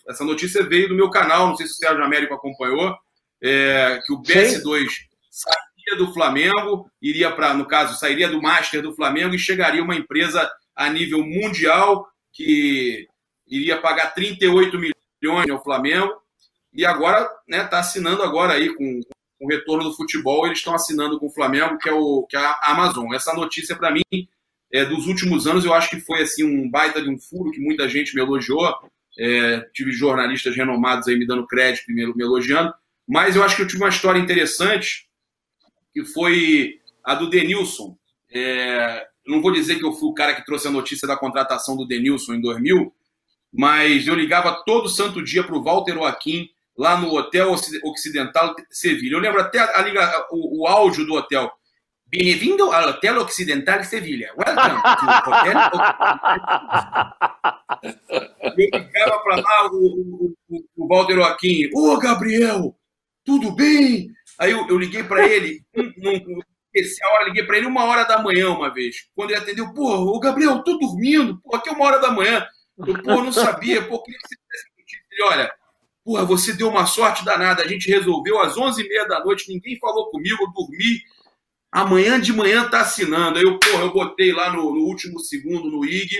Essa 0.07 0.23
notícia 0.23 0.63
veio 0.63 0.89
do 0.89 0.95
meu 0.95 1.09
canal, 1.09 1.49
não 1.49 1.57
sei 1.57 1.67
se 1.67 1.73
o 1.73 1.77
Sérgio 1.77 2.05
Américo 2.05 2.35
acompanhou, 2.35 2.95
é, 3.43 3.99
que 4.05 4.13
o 4.13 4.21
BS2 4.21 4.87
Sim. 4.87 5.07
sairia 5.31 5.97
do 5.97 6.13
Flamengo, 6.13 6.91
iria 7.01 7.31
para, 7.31 7.55
no 7.55 7.65
caso, 7.65 7.99
sairia 7.99 8.29
do 8.29 8.43
Master 8.43 8.83
do 8.83 8.95
Flamengo 8.95 9.35
e 9.35 9.39
chegaria 9.39 9.83
uma 9.83 9.97
empresa 9.97 10.47
a 10.75 10.91
nível 10.91 11.25
mundial 11.25 12.07
que 12.35 13.07
iria 13.49 13.81
pagar 13.81 14.13
38 14.13 14.77
milhões 14.77 14.97
ao 15.51 15.63
Flamengo. 15.63 16.13
E 16.73 16.85
agora 16.85 17.29
né, 17.49 17.65
tá 17.65 17.79
assinando 17.79 18.23
agora 18.23 18.55
aí 18.55 18.75
com, 18.75 19.01
com 19.39 19.47
o 19.47 19.49
retorno 19.49 19.85
do 19.85 19.95
futebol, 19.95 20.47
eles 20.47 20.59
estão 20.59 20.75
assinando 20.75 21.19
com 21.19 21.27
o 21.27 21.33
Flamengo, 21.33 21.79
que 21.79 21.89
é, 21.89 21.93
o, 21.93 22.27
que 22.29 22.37
é 22.37 22.41
a 22.41 22.59
Amazon. 22.65 23.15
Essa 23.15 23.33
notícia, 23.33 23.75
para 23.77 23.91
mim, 23.91 24.03
é, 24.73 24.85
dos 24.85 25.07
últimos 25.07 25.47
anos, 25.47 25.65
eu 25.65 25.73
acho 25.73 25.89
que 25.91 26.01
foi 26.01 26.23
assim 26.23 26.45
um 26.45 26.71
baita 26.71 27.01
de 27.01 27.09
um 27.09 27.19
furo 27.19 27.51
que 27.51 27.61
muita 27.61 27.89
gente 27.89 28.15
me 28.15 28.21
elogiou. 28.21 28.75
É, 29.19 29.61
tive 29.73 29.93
jornalistas 29.93 30.55
renomados 30.55 31.09
aí 31.09 31.17
me 31.17 31.27
dando 31.27 31.47
crédito 31.47 31.91
e 31.91 31.95
me, 31.95 32.15
me 32.15 32.23
elogiando. 32.23 32.75
Mas 33.09 33.37
eu 33.37 33.43
acho 33.43 33.57
que 33.57 33.63
eu 33.63 33.67
tive 33.67 33.83
uma 33.83 33.89
história 33.89 34.19
interessante, 34.19 35.09
que 35.93 36.05
foi 36.05 36.81
a 37.03 37.15
do 37.15 37.31
Denilson. 37.31 37.97
É, 38.31 39.07
não 39.27 39.41
vou 39.41 39.53
dizer 39.53 39.77
que 39.77 39.85
eu 39.85 39.93
fui 39.93 40.11
o 40.11 40.15
cara 40.15 40.35
que 40.35 40.45
trouxe 40.45 40.69
a 40.69 40.73
notícia 40.73 41.07
da 41.07 41.17
contratação 41.17 41.77
do 41.77 41.87
Denilson 41.87 42.35
em 42.35 42.41
2000, 42.41 42.93
mas 43.57 44.07
eu 44.07 44.15
ligava 44.15 44.63
todo 44.65 44.89
santo 44.89 45.25
dia 45.25 45.43
para 45.43 45.57
o 45.57 45.63
Walter 45.63 45.95
Joaquim 45.95 46.49
lá 46.77 47.01
no 47.01 47.15
Hotel 47.15 47.51
Ocidental 47.85 48.55
Sevilha. 48.71 49.15
Eu 49.15 49.21
lembro 49.21 49.41
até 49.41 49.59
a, 49.59 49.81
a, 49.81 50.29
o, 50.31 50.63
o, 50.63 50.67
áudio 50.67 51.07
do 51.07 51.15
hotel. 51.15 51.51
Bem-vindo 52.07 52.71
ao 52.71 52.91
Hotel 52.91 53.17
Ocidental 53.23 53.83
Sevilha. 53.83 54.31
Welcome 54.37 54.83
to 54.83 55.31
Hotel 55.31 55.55
Eu 58.43 58.79
ligava 58.79 59.19
para 59.21 59.37
lá 59.37 59.71
o, 59.73 60.35
o, 60.51 60.65
o 60.77 60.89
Walter 60.89 61.15
Joaquim. 61.15 61.71
Ô, 61.75 61.95
oh, 61.95 61.99
Gabriel, 61.99 62.77
tudo 63.25 63.53
bem? 63.53 64.11
Aí 64.39 64.51
eu, 64.51 64.69
eu 64.69 64.79
liguei 64.79 65.03
para 65.03 65.27
ele, 65.27 65.63
num, 65.75 66.43
esse 66.75 67.03
hora, 67.07 67.25
liguei 67.25 67.43
para 67.45 67.57
ele 67.57 67.67
uma 67.67 67.85
hora 67.85 68.05
da 68.05 68.23
manhã 68.23 68.51
uma 68.51 68.73
vez. 68.73 69.09
Quando 69.15 69.31
ele 69.31 69.41
atendeu, 69.41 69.73
pô, 69.73 69.95
o 69.95 70.21
Gabriel, 70.21 70.63
tô 70.63 70.77
dormindo, 70.77 71.41
pô, 71.43 71.57
aqui 71.57 71.71
é 71.71 71.73
uma 71.73 71.87
hora 71.87 71.99
da 71.99 72.11
manhã. 72.11 72.47
Eu, 72.79 73.03
pô, 73.03 73.23
não 73.23 73.33
sabia, 73.33 73.83
pô, 73.87 74.03
queria 74.03 74.19
que 74.19 74.29
você 74.29 74.37
tivesse 74.37 75.07
Ele, 75.13 75.23
olha, 75.23 75.53
Porra, 76.07 76.25
você 76.25 76.53
deu 76.53 76.69
uma 76.69 76.87
sorte 76.87 77.25
danada. 77.25 77.65
A 77.65 77.67
gente 77.67 77.91
resolveu 77.91 78.41
às 78.41 78.55
11h30 78.55 79.09
da 79.09 79.25
noite, 79.25 79.53
ninguém 79.53 79.77
falou 79.81 80.09
comigo, 80.09 80.37
eu 80.41 80.53
dormi. 80.53 81.03
Amanhã 81.73 82.21
de 82.21 82.33
manhã 82.33 82.71
tá 82.71 82.83
assinando. 82.83 83.39
Aí 83.39 83.45
eu, 83.45 83.59
porra, 83.59 83.83
eu 83.83 83.93
botei 83.93 84.33
lá 84.33 84.53
no, 84.53 84.73
no 84.73 84.83
último 84.83 85.19
segundo 85.19 85.69
no 85.69 85.85
IG, 85.85 86.17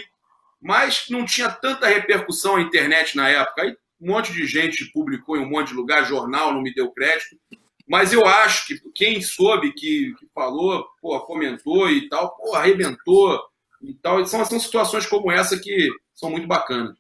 mas 0.61 1.05
não 1.09 1.25
tinha 1.25 1.49
tanta 1.49 1.87
repercussão 1.87 2.57
na 2.57 2.63
internet 2.63 3.17
na 3.17 3.29
época. 3.29 3.63
Aí 3.63 3.77
um 4.01 4.11
monte 4.11 4.33
de 4.33 4.45
gente 4.45 4.91
publicou 4.91 5.37
em 5.37 5.45
um 5.45 5.49
monte 5.49 5.69
de 5.69 5.75
lugar, 5.75 6.05
jornal 6.05 6.53
não 6.53 6.63
me 6.63 6.75
deu 6.75 6.91
crédito. 6.91 7.37
Mas 7.87 8.13
eu 8.13 8.27
acho 8.27 8.67
que 8.67 8.81
quem 8.93 9.23
soube 9.23 9.73
que, 9.73 10.13
que 10.19 10.27
falou, 10.35 10.85
pô, 11.01 11.21
comentou 11.21 11.89
e 11.89 12.09
tal, 12.09 12.37
pô, 12.37 12.57
arrebentou 12.57 13.41
e 13.81 13.95
tal. 13.95 14.27
São, 14.27 14.45
são 14.45 14.59
situações 14.59 15.07
como 15.07 15.31
essa 15.31 15.57
que 15.57 15.89
são 16.17 16.31
muito 16.31 16.49
bacanas. 16.49 16.97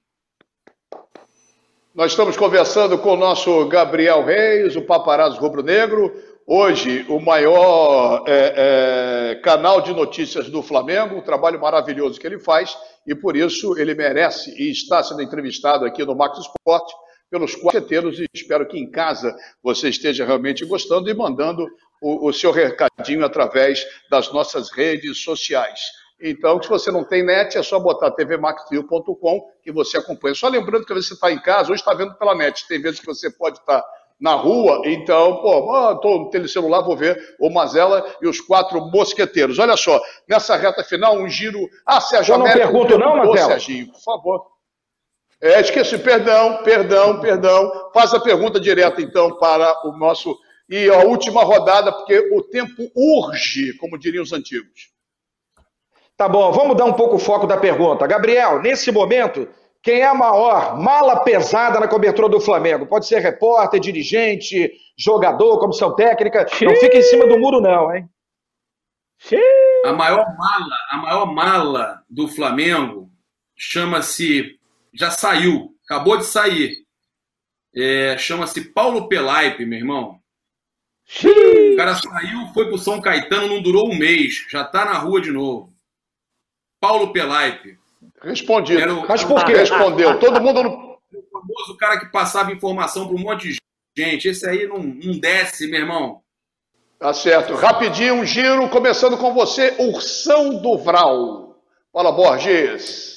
Nós 1.94 2.12
estamos 2.12 2.36
conversando 2.36 2.98
com 2.98 3.14
o 3.14 3.16
nosso 3.16 3.66
Gabriel 3.68 4.22
Reis, 4.22 4.76
o 4.76 4.82
paparazzo 4.82 5.40
rubro-negro, 5.40 6.14
hoje 6.46 7.06
o 7.08 7.18
maior 7.18 8.22
é, 8.28 9.32
é, 9.32 9.34
canal 9.36 9.80
de 9.80 9.94
notícias 9.94 10.50
do 10.50 10.62
Flamengo, 10.62 11.16
um 11.16 11.22
trabalho 11.22 11.58
maravilhoso 11.58 12.20
que 12.20 12.26
ele 12.26 12.38
faz 12.38 12.76
e 13.06 13.14
por 13.14 13.34
isso 13.34 13.78
ele 13.78 13.94
merece 13.94 14.50
e 14.62 14.70
está 14.70 15.02
sendo 15.02 15.22
entrevistado 15.22 15.86
aqui 15.86 16.04
no 16.04 16.14
Max 16.14 16.38
Esporte 16.38 16.94
pelos 17.30 17.54
quarteteiros 17.56 18.20
e 18.20 18.26
espero 18.34 18.68
que 18.68 18.78
em 18.78 18.90
casa 18.90 19.34
você 19.62 19.88
esteja 19.88 20.26
realmente 20.26 20.66
gostando 20.66 21.08
e 21.08 21.14
mandando 21.14 21.66
o, 22.02 22.28
o 22.28 22.32
seu 22.34 22.52
recadinho 22.52 23.24
através 23.24 23.86
das 24.10 24.30
nossas 24.30 24.70
redes 24.70 25.22
sociais. 25.22 25.80
Então, 26.20 26.62
se 26.62 26.68
você 26.68 26.90
não 26.90 27.04
tem 27.04 27.22
net, 27.22 27.58
é 27.58 27.62
só 27.62 27.78
botar 27.78 28.10
tvmaxfio.com 28.10 29.50
que 29.62 29.70
você 29.70 29.98
acompanha. 29.98 30.34
Só 30.34 30.48
lembrando 30.48 30.86
que 30.86 30.94
você 30.94 31.12
está 31.12 31.30
em 31.30 31.40
casa, 31.40 31.70
hoje 31.70 31.80
está 31.80 31.92
vendo 31.92 32.14
pela 32.14 32.34
net. 32.34 32.66
Tem 32.66 32.80
vezes 32.80 33.00
que 33.00 33.06
você 33.06 33.30
pode 33.30 33.58
estar 33.58 33.82
tá 33.82 33.88
na 34.18 34.34
rua, 34.34 34.80
então, 34.86 35.36
pô, 35.42 35.92
estou 35.92 36.20
no 36.20 36.30
telecelular, 36.30 36.82
vou 36.82 36.96
ver 36.96 37.36
o 37.38 37.50
Mazela 37.50 38.16
e 38.22 38.26
os 38.26 38.40
quatro 38.40 38.80
mosqueteiros. 38.80 39.58
Olha 39.58 39.76
só, 39.76 40.00
nessa 40.26 40.56
reta 40.56 40.82
final, 40.82 41.18
um 41.18 41.28
giro. 41.28 41.68
Ah, 41.84 42.00
Sérgio 42.00 42.34
Eu 42.34 42.38
não 42.38 42.46
Américo, 42.46 42.72
pergunto, 42.72 42.98
não, 42.98 43.16
Marcelo? 43.16 43.50
Serginho, 43.50 43.92
por 43.92 44.00
favor. 44.00 44.46
É, 45.38 45.60
esqueci, 45.60 45.98
perdão, 45.98 46.62
perdão, 46.62 47.20
perdão. 47.20 47.90
Faz 47.92 48.14
a 48.14 48.20
pergunta 48.20 48.58
direta, 48.58 49.02
então, 49.02 49.36
para 49.36 49.86
o 49.86 49.92
nosso. 49.92 50.34
E 50.66 50.88
a 50.88 51.04
última 51.04 51.44
rodada, 51.44 51.92
porque 51.92 52.18
o 52.32 52.42
tempo 52.42 52.90
urge, 52.96 53.76
como 53.76 53.98
diriam 53.98 54.22
os 54.22 54.32
antigos. 54.32 54.95
Tá 56.16 56.26
bom, 56.28 56.50
vamos 56.50 56.76
dar 56.76 56.86
um 56.86 56.94
pouco 56.94 57.16
o 57.16 57.18
foco 57.18 57.46
da 57.46 57.58
pergunta. 57.58 58.06
Gabriel, 58.06 58.62
nesse 58.62 58.90
momento, 58.90 59.46
quem 59.82 60.00
é 60.00 60.06
a 60.06 60.14
maior 60.14 60.80
mala 60.80 61.20
pesada 61.20 61.78
na 61.78 61.86
cobertura 61.86 62.26
do 62.26 62.40
Flamengo? 62.40 62.86
Pode 62.86 63.06
ser 63.06 63.18
repórter, 63.18 63.78
dirigente, 63.78 64.72
jogador, 64.98 65.60
comissão 65.60 65.94
técnica. 65.94 66.48
Xiii. 66.48 66.68
Não 66.68 66.76
fica 66.76 66.96
em 66.96 67.02
cima 67.02 67.26
do 67.26 67.38
muro, 67.38 67.60
não, 67.60 67.94
hein? 67.94 68.08
Xiii. 69.18 69.40
A 69.84 69.92
maior 69.92 70.24
mala, 70.38 70.76
a 70.90 70.96
maior 70.96 71.26
mala 71.26 72.02
do 72.08 72.26
Flamengo 72.28 73.10
chama-se. 73.54 74.58
Já 74.94 75.10
saiu, 75.10 75.74
acabou 75.84 76.16
de 76.16 76.24
sair. 76.24 76.72
É, 77.74 78.16
chama-se 78.16 78.72
Paulo 78.72 79.06
Pelaipe, 79.06 79.66
meu 79.66 79.78
irmão. 79.78 80.18
Xiii. 81.04 81.74
O 81.74 81.76
cara 81.76 81.94
saiu, 81.94 82.46
foi 82.54 82.68
pro 82.68 82.78
São 82.78 83.02
Caetano, 83.02 83.48
não 83.48 83.60
durou 83.60 83.90
um 83.90 83.98
mês, 83.98 84.46
já 84.48 84.64
tá 84.64 84.86
na 84.86 84.94
rua 84.94 85.20
de 85.20 85.30
novo. 85.30 85.75
Paulo 86.86 87.12
Pelaipe. 87.12 87.76
Respondido. 88.22 89.00
O... 89.00 89.08
Mas 89.08 89.24
por 89.24 89.44
que 89.44 89.52
respondeu? 89.52 90.18
Todo 90.20 90.40
mundo. 90.40 90.62
No... 90.62 90.70
O 90.70 91.22
famoso 91.32 91.76
cara 91.76 91.98
que 91.98 92.06
passava 92.06 92.52
informação 92.52 93.08
para 93.08 93.16
um 93.16 93.20
monte 93.20 93.48
de 93.48 93.58
gente. 93.98 94.28
Esse 94.28 94.48
aí 94.48 94.68
não, 94.68 94.78
não 94.78 95.18
desce, 95.18 95.66
meu 95.68 95.80
irmão. 95.80 96.20
Tá 96.98 97.12
certo. 97.12 97.54
Rapidinho, 97.54 98.14
um 98.14 98.24
giro, 98.24 98.68
começando 98.68 99.18
com 99.18 99.34
você, 99.34 99.74
Ursão 99.78 100.62
do 100.62 100.78
Vral. 100.78 101.56
Fala, 101.92 102.12
Borges. 102.12 103.15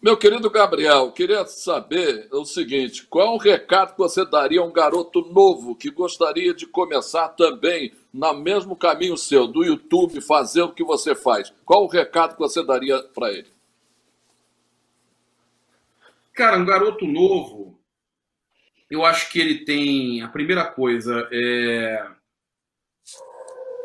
Meu 0.00 0.16
querido 0.16 0.48
Gabriel, 0.48 1.10
queria 1.10 1.44
saber 1.44 2.28
o 2.30 2.44
seguinte: 2.44 3.04
qual 3.04 3.34
o 3.34 3.38
recado 3.38 3.92
que 3.92 3.98
você 3.98 4.24
daria 4.24 4.60
a 4.60 4.64
um 4.64 4.72
garoto 4.72 5.22
novo 5.22 5.74
que 5.74 5.90
gostaria 5.90 6.54
de 6.54 6.66
começar 6.66 7.30
também 7.30 7.92
no 8.12 8.32
mesmo 8.34 8.76
caminho 8.76 9.16
seu, 9.16 9.48
do 9.48 9.64
YouTube, 9.64 10.20
fazer 10.20 10.62
o 10.62 10.72
que 10.72 10.84
você 10.84 11.16
faz? 11.16 11.52
Qual 11.64 11.82
o 11.82 11.88
recado 11.88 12.34
que 12.34 12.38
você 12.38 12.64
daria 12.64 13.02
para 13.12 13.32
ele? 13.32 13.48
Cara, 16.32 16.58
um 16.58 16.64
garoto 16.64 17.04
novo, 17.04 17.76
eu 18.88 19.04
acho 19.04 19.32
que 19.32 19.40
ele 19.40 19.64
tem. 19.64 20.22
A 20.22 20.28
primeira 20.28 20.64
coisa 20.64 21.28
é 21.32 22.06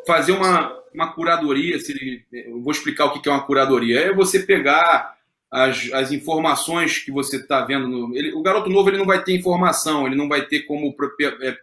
fazer 0.05 0.33
uma, 0.33 0.79
uma 0.93 1.11
curadoria. 1.11 1.79
Se 1.79 1.91
ele, 1.91 2.23
eu 2.31 2.61
vou 2.61 2.71
explicar 2.71 3.05
o 3.05 3.19
que 3.19 3.27
é 3.27 3.31
uma 3.31 3.47
curadoria. 3.47 3.99
É 3.99 4.13
você 4.13 4.43
pegar 4.43 5.12
as, 5.53 5.87
as 5.93 6.11
informações 6.11 6.97
que 6.97 7.11
você 7.11 7.37
está 7.37 7.63
vendo. 7.63 7.87
No, 7.87 8.17
ele, 8.17 8.33
o 8.33 8.41
garoto 8.41 8.71
novo 8.71 8.89
ele 8.89 8.97
não 8.97 9.05
vai 9.05 9.23
ter 9.23 9.35
informação, 9.37 10.07
ele 10.07 10.15
não 10.15 10.27
vai 10.27 10.47
ter 10.47 10.61
como 10.63 10.93
é, 11.43 11.57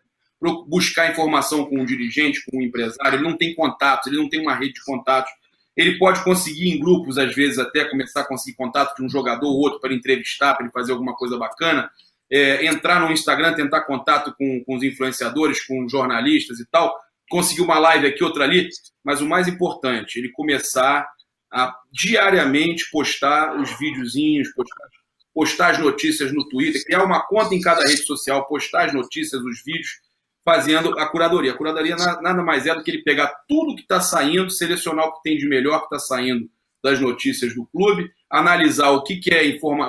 buscar 0.68 1.10
informação 1.10 1.64
com 1.66 1.80
um 1.80 1.84
dirigente, 1.84 2.40
com 2.48 2.58
um 2.58 2.62
empresário, 2.62 3.16
ele 3.16 3.28
não 3.28 3.36
tem 3.36 3.52
contatos, 3.52 4.06
ele 4.06 4.16
não 4.16 4.28
tem 4.28 4.40
uma 4.40 4.54
rede 4.54 4.74
de 4.74 4.84
contatos. 4.84 5.32
Ele 5.76 5.98
pode 5.98 6.22
conseguir 6.22 6.70
em 6.70 6.78
grupos, 6.78 7.18
às 7.18 7.34
vezes, 7.34 7.58
até 7.58 7.84
começar 7.84 8.20
a 8.20 8.24
conseguir 8.24 8.56
contato 8.56 8.94
de 8.96 9.04
um 9.04 9.08
jogador 9.08 9.48
ou 9.48 9.58
outro 9.58 9.80
para 9.80 9.92
entrevistar, 9.92 10.54
para 10.54 10.64
ele 10.64 10.72
fazer 10.72 10.92
alguma 10.92 11.14
coisa 11.16 11.36
bacana. 11.36 11.90
É, 12.30 12.64
entrar 12.66 13.00
no 13.00 13.10
Instagram, 13.10 13.54
tentar 13.54 13.80
contato 13.82 14.32
com, 14.38 14.62
com 14.64 14.76
os 14.76 14.84
influenciadores, 14.84 15.66
com 15.66 15.88
jornalistas 15.88 16.60
e 16.60 16.66
tal, 16.70 16.96
conseguir 17.28 17.62
uma 17.62 17.78
live 17.78 18.06
aqui, 18.06 18.22
outra 18.22 18.44
ali, 18.44 18.68
mas 19.04 19.20
o 19.20 19.26
mais 19.26 19.48
importante, 19.48 20.18
ele 20.18 20.30
começar 20.30 21.08
a 21.52 21.74
diariamente 21.92 22.88
postar 22.90 23.60
os 23.60 23.76
videozinhos, 23.78 24.52
postar, 24.54 24.86
postar 25.34 25.70
as 25.70 25.78
notícias 25.78 26.32
no 26.32 26.48
Twitter, 26.48 26.84
criar 26.84 27.04
uma 27.04 27.26
conta 27.26 27.54
em 27.54 27.60
cada 27.60 27.82
rede 27.82 28.04
social, 28.04 28.46
postar 28.46 28.86
as 28.86 28.94
notícias, 28.94 29.42
os 29.42 29.62
vídeos, 29.64 30.00
fazendo 30.44 30.98
a 30.98 31.06
curadoria. 31.06 31.52
A 31.52 31.56
curadoria 31.56 31.96
nada 31.96 32.42
mais 32.42 32.66
é 32.66 32.74
do 32.74 32.82
que 32.82 32.90
ele 32.90 33.02
pegar 33.02 33.32
tudo 33.48 33.74
que 33.74 33.82
está 33.82 34.00
saindo, 34.00 34.50
selecionar 34.50 35.06
o 35.06 35.14
que 35.14 35.22
tem 35.22 35.36
de 35.36 35.48
melhor 35.48 35.80
que 35.80 35.94
está 35.94 35.98
saindo 35.98 36.48
das 36.82 36.98
notícias 36.98 37.54
do 37.54 37.66
clube, 37.66 38.10
analisar 38.30 38.90
o 38.90 39.02
que, 39.02 39.16
que 39.16 39.34
é 39.34 39.46
informa, 39.46 39.88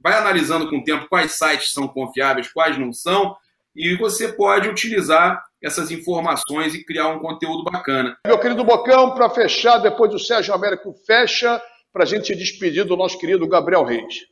vai 0.00 0.14
analisando 0.14 0.68
com 0.68 0.78
o 0.78 0.84
tempo 0.84 1.08
quais 1.08 1.32
sites 1.32 1.72
são 1.72 1.88
confiáveis, 1.88 2.52
quais 2.52 2.78
não 2.78 2.92
são, 2.92 3.34
e 3.78 3.96
você 3.96 4.32
pode 4.32 4.68
utilizar 4.68 5.40
essas 5.62 5.92
informações 5.92 6.74
e 6.74 6.84
criar 6.84 7.08
um 7.10 7.20
conteúdo 7.20 7.62
bacana. 7.62 8.18
Meu 8.26 8.38
querido 8.38 8.64
Bocão, 8.64 9.14
para 9.14 9.30
fechar, 9.30 9.78
depois 9.78 10.10
do 10.10 10.18
Sérgio 10.18 10.52
Américo, 10.52 10.92
fecha 11.06 11.62
para 11.92 12.02
a 12.02 12.06
gente 12.06 12.34
despedir 12.34 12.84
do 12.84 12.96
nosso 12.96 13.16
querido 13.18 13.46
Gabriel 13.46 13.84
Reis. 13.84 14.26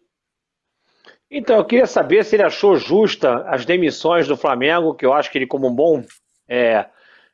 Então, 1.30 1.57
eu 1.57 1.64
queria 1.64 1.86
saber 1.86 2.24
se 2.24 2.34
ele 2.34 2.42
achou 2.42 2.76
justa 2.76 3.44
as 3.49 3.64
demissões 3.64 4.26
do 4.26 4.36
Flamengo, 4.36 4.94
que 4.94 5.07
eu 5.07 5.12
acho 5.12 5.30
que 5.30 5.38
ele, 5.38 5.47
como 5.47 5.68
um 5.68 5.74
bom 5.74 6.05
é, 6.49 6.86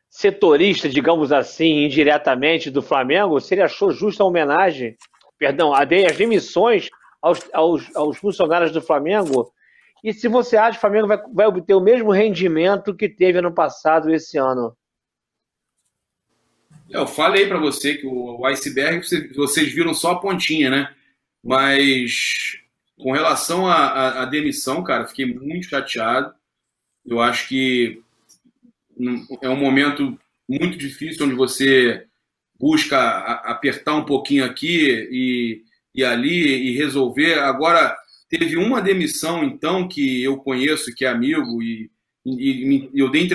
setorista, 0.09 0.89
digamos 0.89 1.33
assim, 1.33 1.85
indiretamente 1.85 2.71
do 2.71 2.83
Flamengo, 2.83 3.41
se 3.41 3.55
ele 3.55 3.63
achou 3.63 3.91
justa 3.91 4.23
a 4.23 4.27
homenagem, 4.27 4.97
perdão, 5.39 5.75
as 5.75 5.89
demissões 6.17 6.89
aos, 7.21 7.41
aos, 7.53 7.97
aos 7.97 8.19
funcionários 8.19 8.71
do 8.71 8.83
Flamengo 8.83 9.53
e 10.03 10.13
se 10.13 10.27
você 10.27 10.57
acha 10.57 10.73
que 10.73 10.79
o 10.79 10.81
Flamengo 10.81 11.07
vai, 11.07 11.19
vai 11.33 11.47
obter 11.47 11.75
o 11.75 11.81
mesmo 11.81 12.11
rendimento 12.11 12.95
que 12.95 13.09
teve 13.09 13.39
ano 13.39 13.53
passado 13.53 14.13
esse 14.13 14.37
ano? 14.37 14.77
Eu 16.91 17.07
falei 17.07 17.47
para 17.47 17.59
você 17.59 17.97
que 17.97 18.07
o 18.07 18.45
iceberg, 18.47 19.03
vocês 19.35 19.73
viram 19.73 19.95
só 19.95 20.13
a 20.13 20.21
pontinha, 20.21 20.69
né? 20.69 20.95
Mas 21.43 22.59
com 22.99 23.13
relação 23.13 23.67
à, 23.67 24.25
demissão, 24.27 24.83
cara, 24.83 25.07
fiquei 25.07 25.27
muito 25.27 25.67
chateado. 25.67 26.35
Eu 27.05 27.21
acho 27.21 27.49
que 27.49 28.03
é 29.41 29.49
um 29.49 29.57
momento 29.57 30.19
muito 30.49 30.77
difícil 30.77 31.27
onde 31.27 31.35
você 31.35 32.07
busca 32.59 32.99
apertar 33.45 33.95
um 33.95 34.05
pouquinho 34.05 34.45
aqui 34.45 35.09
e, 35.11 35.63
e 35.95 36.05
ali 36.05 36.69
e 36.69 36.77
resolver. 36.77 37.39
Agora, 37.41 37.97
Teve 38.33 38.57
uma 38.57 38.81
demissão, 38.81 39.45
então, 39.45 39.87
que 39.87 40.25
eu 40.25 40.39
conheço, 40.39 40.95
que 40.95 41.05
é 41.05 41.09
amigo, 41.09 41.63
e, 41.63 41.91
e, 42.25 42.89
e 42.95 42.99
eu, 42.99 43.11
dei, 43.11 43.29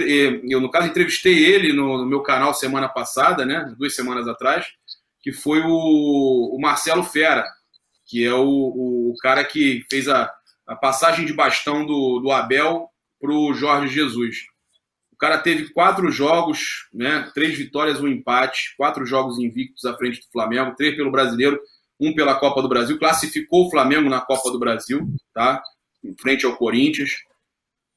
eu, 0.50 0.60
no 0.60 0.72
caso, 0.72 0.88
entrevistei 0.88 1.46
ele 1.46 1.72
no, 1.72 2.00
no, 2.00 2.06
meu 2.08 2.22
canal 2.22 2.52
semana 2.52 2.90
passada, 2.90 3.46
né, 3.46 3.72
duas 3.78 3.94
semanas 3.94 4.28
atrás, 4.28 4.66
que 5.22 5.32
foi 5.32 5.62
o, 5.62 6.56
o 6.56 6.60
Marcelo 6.60 7.04
Fera, 7.04 7.46
que 8.08 8.26
é 8.26 8.34
o, 8.34 8.42
o, 8.44 9.14
cara 9.22 9.44
que 9.44 9.86
fez 9.88 10.08
a, 10.08 10.34
a 10.66 10.76
passagem 10.76 11.28
de 11.28 11.34
bastão 11.34 11.86
do, 11.86 12.20
do 12.20 12.32
Abel 12.32 12.90
para 13.22 13.32
o 13.32 13.54
Jorge 13.54 13.94
Jesus. 13.94 14.38
O 15.14 15.18
cara 15.18 15.38
teve 15.38 15.72
quatro 15.74 16.12
jogos, 16.12 16.88
né, 16.92 17.30
três 17.36 17.56
vitórias, 17.56 18.02
um 18.02 18.08
empate, 18.08 18.74
quatro 18.76 19.06
jogos 19.06 19.38
invictos 19.38 19.86
à 19.86 19.96
frente 19.96 20.22
do 20.22 20.32
Flamengo, 20.32 20.74
três 20.76 20.96
pelo 20.96 21.12
Brasileiro 21.12 21.60
um 22.00 22.14
pela 22.14 22.36
Copa 22.36 22.62
do 22.62 22.70
Brasil, 22.70 22.98
classificou 22.98 23.66
o 23.66 23.70
Flamengo 23.70 24.10
na 24.10 24.22
Copa 24.22 24.52
do 24.52 24.60
Brasil, 24.60 25.08
tá? 25.34 25.62
Em 26.04 26.16
frente 26.16 26.46
ao 26.46 26.56
Corinthians. 26.56 27.12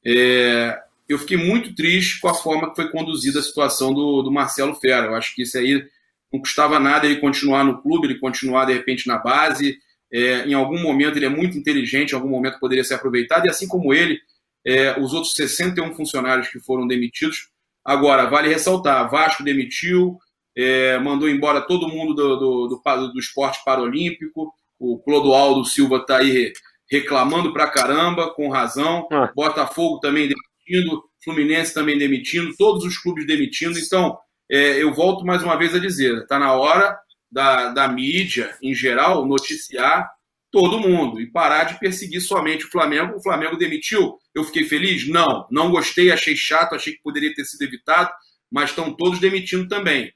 É, 0.04 0.80
eu 1.08 1.18
fiquei 1.18 1.36
muito 1.36 1.74
triste 1.74 2.20
com 2.20 2.28
a 2.28 2.34
forma 2.34 2.70
que 2.70 2.76
foi 2.76 2.90
conduzida 2.90 3.40
a 3.40 3.42
situação 3.42 3.92
do, 3.92 4.22
do 4.22 4.30
Marcelo 4.30 4.74
Fera. 4.74 5.06
Eu 5.06 5.14
acho 5.14 5.34
que 5.34 5.42
isso 5.42 5.58
aí 5.58 5.84
não 6.32 6.40
custava 6.40 6.78
nada 6.78 7.06
ele 7.06 7.20
continuar 7.20 7.64
no 7.64 7.82
clube, 7.82 8.06
ele 8.06 8.18
continuar 8.18 8.64
de 8.64 8.72
repente 8.72 9.06
na 9.06 9.18
base. 9.18 9.78
É, 10.12 10.46
em 10.46 10.54
algum 10.54 10.80
momento 10.80 11.16
ele 11.16 11.26
é 11.26 11.30
muito 11.30 11.58
inteligente, 11.58 12.12
em 12.12 12.14
algum 12.14 12.28
momento 12.28 12.58
poderia 12.58 12.84
ser 12.84 12.94
aproveitado, 12.94 13.46
e 13.46 13.50
assim 13.50 13.68
como 13.68 13.94
ele, 13.94 14.18
é, 14.66 14.98
os 15.00 15.12
outros 15.12 15.34
61 15.34 15.94
funcionários 15.94 16.48
que 16.48 16.58
foram 16.60 16.86
demitidos. 16.86 17.48
Agora, 17.84 18.28
vale 18.28 18.48
ressaltar: 18.48 19.08
Vasco 19.10 19.42
demitiu, 19.42 20.18
é, 20.56 20.98
mandou 20.98 21.28
embora 21.28 21.60
todo 21.60 21.88
mundo 21.88 22.14
do, 22.14 22.36
do, 22.36 22.68
do, 22.68 23.12
do 23.12 23.18
esporte 23.18 23.62
paralímpico. 23.64 24.52
O 24.78 24.98
Clodoaldo 24.98 25.64
Silva 25.64 25.96
está 25.96 26.18
aí 26.18 26.52
reclamando 26.90 27.52
pra 27.52 27.70
caramba, 27.70 28.32
com 28.34 28.48
razão. 28.48 29.06
Ah. 29.12 29.30
Botafogo 29.34 30.00
também 30.00 30.28
demitindo, 30.28 31.02
Fluminense 31.22 31.74
também 31.74 31.98
demitindo, 31.98 32.56
todos 32.56 32.84
os 32.84 32.98
clubes 32.98 33.26
demitindo. 33.26 33.78
Então, 33.78 34.18
é, 34.50 34.82
eu 34.82 34.92
volto 34.92 35.24
mais 35.24 35.42
uma 35.42 35.56
vez 35.56 35.74
a 35.74 35.78
dizer: 35.78 36.22
está 36.22 36.38
na 36.38 36.54
hora 36.54 36.98
da, 37.30 37.68
da 37.70 37.88
mídia, 37.88 38.56
em 38.62 38.74
geral, 38.74 39.26
noticiar 39.26 40.10
todo 40.50 40.80
mundo 40.80 41.20
e 41.20 41.30
parar 41.30 41.64
de 41.64 41.78
perseguir 41.78 42.20
somente 42.20 42.66
o 42.66 42.70
Flamengo. 42.70 43.16
O 43.16 43.22
Flamengo 43.22 43.56
demitiu, 43.56 44.18
eu 44.34 44.42
fiquei 44.44 44.64
feliz? 44.64 45.08
Não, 45.08 45.46
não 45.50 45.70
gostei, 45.70 46.10
achei 46.10 46.34
chato, 46.34 46.74
achei 46.74 46.94
que 46.94 47.02
poderia 47.02 47.32
ter 47.34 47.44
sido 47.44 47.62
evitado, 47.62 48.10
mas 48.50 48.70
estão 48.70 48.92
todos 48.92 49.20
demitindo 49.20 49.68
também. 49.68 50.12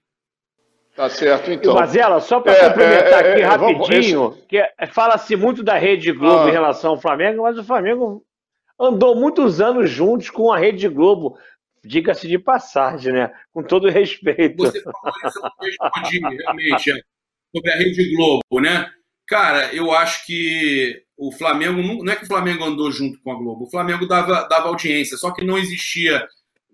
Tá 0.94 1.08
certo, 1.08 1.50
então. 1.50 1.74
Mazela, 1.74 2.20
só 2.20 2.40
para 2.40 2.52
é, 2.52 2.68
complementar 2.68 3.24
é, 3.24 3.32
aqui 3.32 3.42
é, 3.42 3.44
rapidinho, 3.44 4.20
vamos, 4.30 4.44
que 4.46 4.58
é, 4.58 4.72
fala-se 4.86 5.34
muito 5.34 5.62
da 5.62 5.76
Rede 5.76 6.12
Globo 6.12 6.44
ah. 6.44 6.48
em 6.48 6.52
relação 6.52 6.92
ao 6.92 7.00
Flamengo, 7.00 7.42
mas 7.42 7.58
o 7.58 7.64
Flamengo 7.64 8.24
andou 8.78 9.16
muitos 9.16 9.60
anos 9.60 9.90
juntos 9.90 10.30
com 10.30 10.52
a 10.52 10.58
Rede 10.58 10.88
Globo, 10.88 11.36
diga-se 11.84 12.28
de 12.28 12.38
passagem, 12.38 13.12
né? 13.12 13.32
Com 13.52 13.64
todo 13.64 13.88
respeito. 13.88 14.62
Você 14.62 14.80
falou 14.82 15.00
isso, 15.26 15.40
eu 15.42 15.66
respondi 15.66 16.20
realmente 16.20 16.90
é, 16.92 16.94
sobre 17.54 17.72
a 17.72 17.76
Rede 17.76 18.14
Globo, 18.14 18.60
né? 18.60 18.88
Cara, 19.26 19.74
eu 19.74 19.90
acho 19.90 20.24
que 20.26 21.02
o 21.16 21.32
Flamengo, 21.32 22.04
não 22.04 22.12
é 22.12 22.16
que 22.16 22.24
o 22.24 22.28
Flamengo 22.28 22.64
andou 22.64 22.92
junto 22.92 23.20
com 23.20 23.32
a 23.32 23.34
Globo, 23.34 23.64
o 23.64 23.70
Flamengo 23.70 24.06
dava, 24.06 24.46
dava 24.48 24.68
audiência, 24.68 25.16
só 25.16 25.32
que 25.32 25.44
não 25.44 25.58
existia 25.58 26.24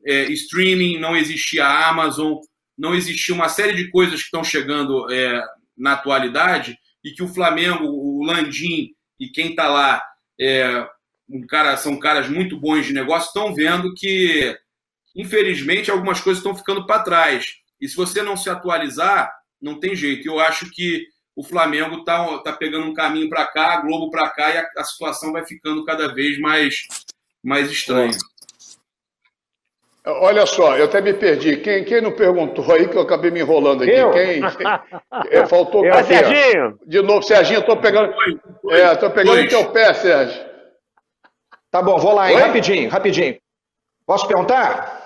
é, 0.05 0.25
streaming, 0.33 0.99
não 0.99 1.17
existia 1.17 1.67
Amazon, 1.67 2.39
não 2.81 2.95
existia 2.95 3.35
uma 3.35 3.51
série 3.51 3.75
de 3.75 3.91
coisas 3.91 4.21
que 4.21 4.25
estão 4.25 4.43
chegando 4.43 5.13
é, 5.13 5.45
na 5.77 5.93
atualidade 5.93 6.79
e 7.05 7.11
que 7.11 7.23
o 7.23 7.29
Flamengo, 7.29 7.85
o 7.85 8.25
Landim 8.25 8.89
e 9.19 9.29
quem 9.29 9.51
está 9.51 9.69
lá, 9.69 10.03
é, 10.41 10.89
um 11.29 11.47
cara, 11.47 11.77
são 11.77 11.99
caras 11.99 12.29
muito 12.29 12.59
bons 12.59 12.87
de 12.87 12.95
negócio, 12.95 13.29
estão 13.29 13.55
vendo 13.55 13.93
que, 13.95 14.57
infelizmente, 15.15 15.91
algumas 15.91 16.23
coisas 16.23 16.41
estão 16.41 16.57
ficando 16.57 16.87
para 16.87 17.03
trás. 17.03 17.45
E 17.79 17.87
se 17.87 17.95
você 17.95 18.23
não 18.23 18.35
se 18.35 18.49
atualizar, 18.49 19.31
não 19.61 19.79
tem 19.79 19.95
jeito. 19.95 20.27
Eu 20.27 20.41
acho 20.41 20.71
que 20.71 21.07
o 21.37 21.45
Flamengo 21.45 21.99
está 21.99 22.39
tá 22.39 22.53
pegando 22.55 22.87
um 22.87 22.95
caminho 22.95 23.29
para 23.29 23.47
cá, 23.47 23.75
a 23.75 23.81
Globo 23.83 24.11
para 24.11 24.31
cá, 24.31 24.55
e 24.55 24.57
a, 24.57 24.67
a, 24.79 24.85
situação 24.85 25.33
vai 25.33 25.45
ficando 25.45 25.85
cada 25.85 26.13
vez 26.13 26.39
mais, 26.39 26.87
mais 27.43 27.71
estranha. 27.71 28.17
Olha 30.21 30.47
só, 30.47 30.77
eu 30.77 30.87
até 30.87 31.01
me 31.01 31.13
perdi. 31.13 31.57
Quem, 31.59 31.85
quem 31.85 32.01
não 32.01 32.13
perguntou 32.13 32.73
aí 32.73 32.89
que 32.89 32.97
eu 32.97 33.03
acabei 33.03 33.31
me 33.31 33.41
enrolando 33.41 33.83
aqui? 33.83 33.93
Eu? 33.93 34.11
Quem? 34.11 34.41
É, 35.31 35.47
faltou 35.47 35.85
eu, 35.85 36.05
Serginho. 36.05 36.79
De 36.87 37.03
novo, 37.03 37.23
Serginho, 37.23 37.61
estou 37.61 37.77
pegando. 37.77 38.13
É, 38.71 38.95
tô 38.97 39.11
pegando 39.11 39.41
o 39.41 39.49
teu 39.49 39.71
pé, 39.71 39.93
Sérgio. 39.95 40.43
Tá 41.71 41.83
bom, 41.83 41.99
vou 41.99 42.15
lá, 42.15 42.31
hein? 42.31 42.37
Oi? 42.37 42.43
Rapidinho, 42.43 42.91
rapidinho. 42.91 43.37
Posso 44.07 44.27
perguntar? 44.27 45.01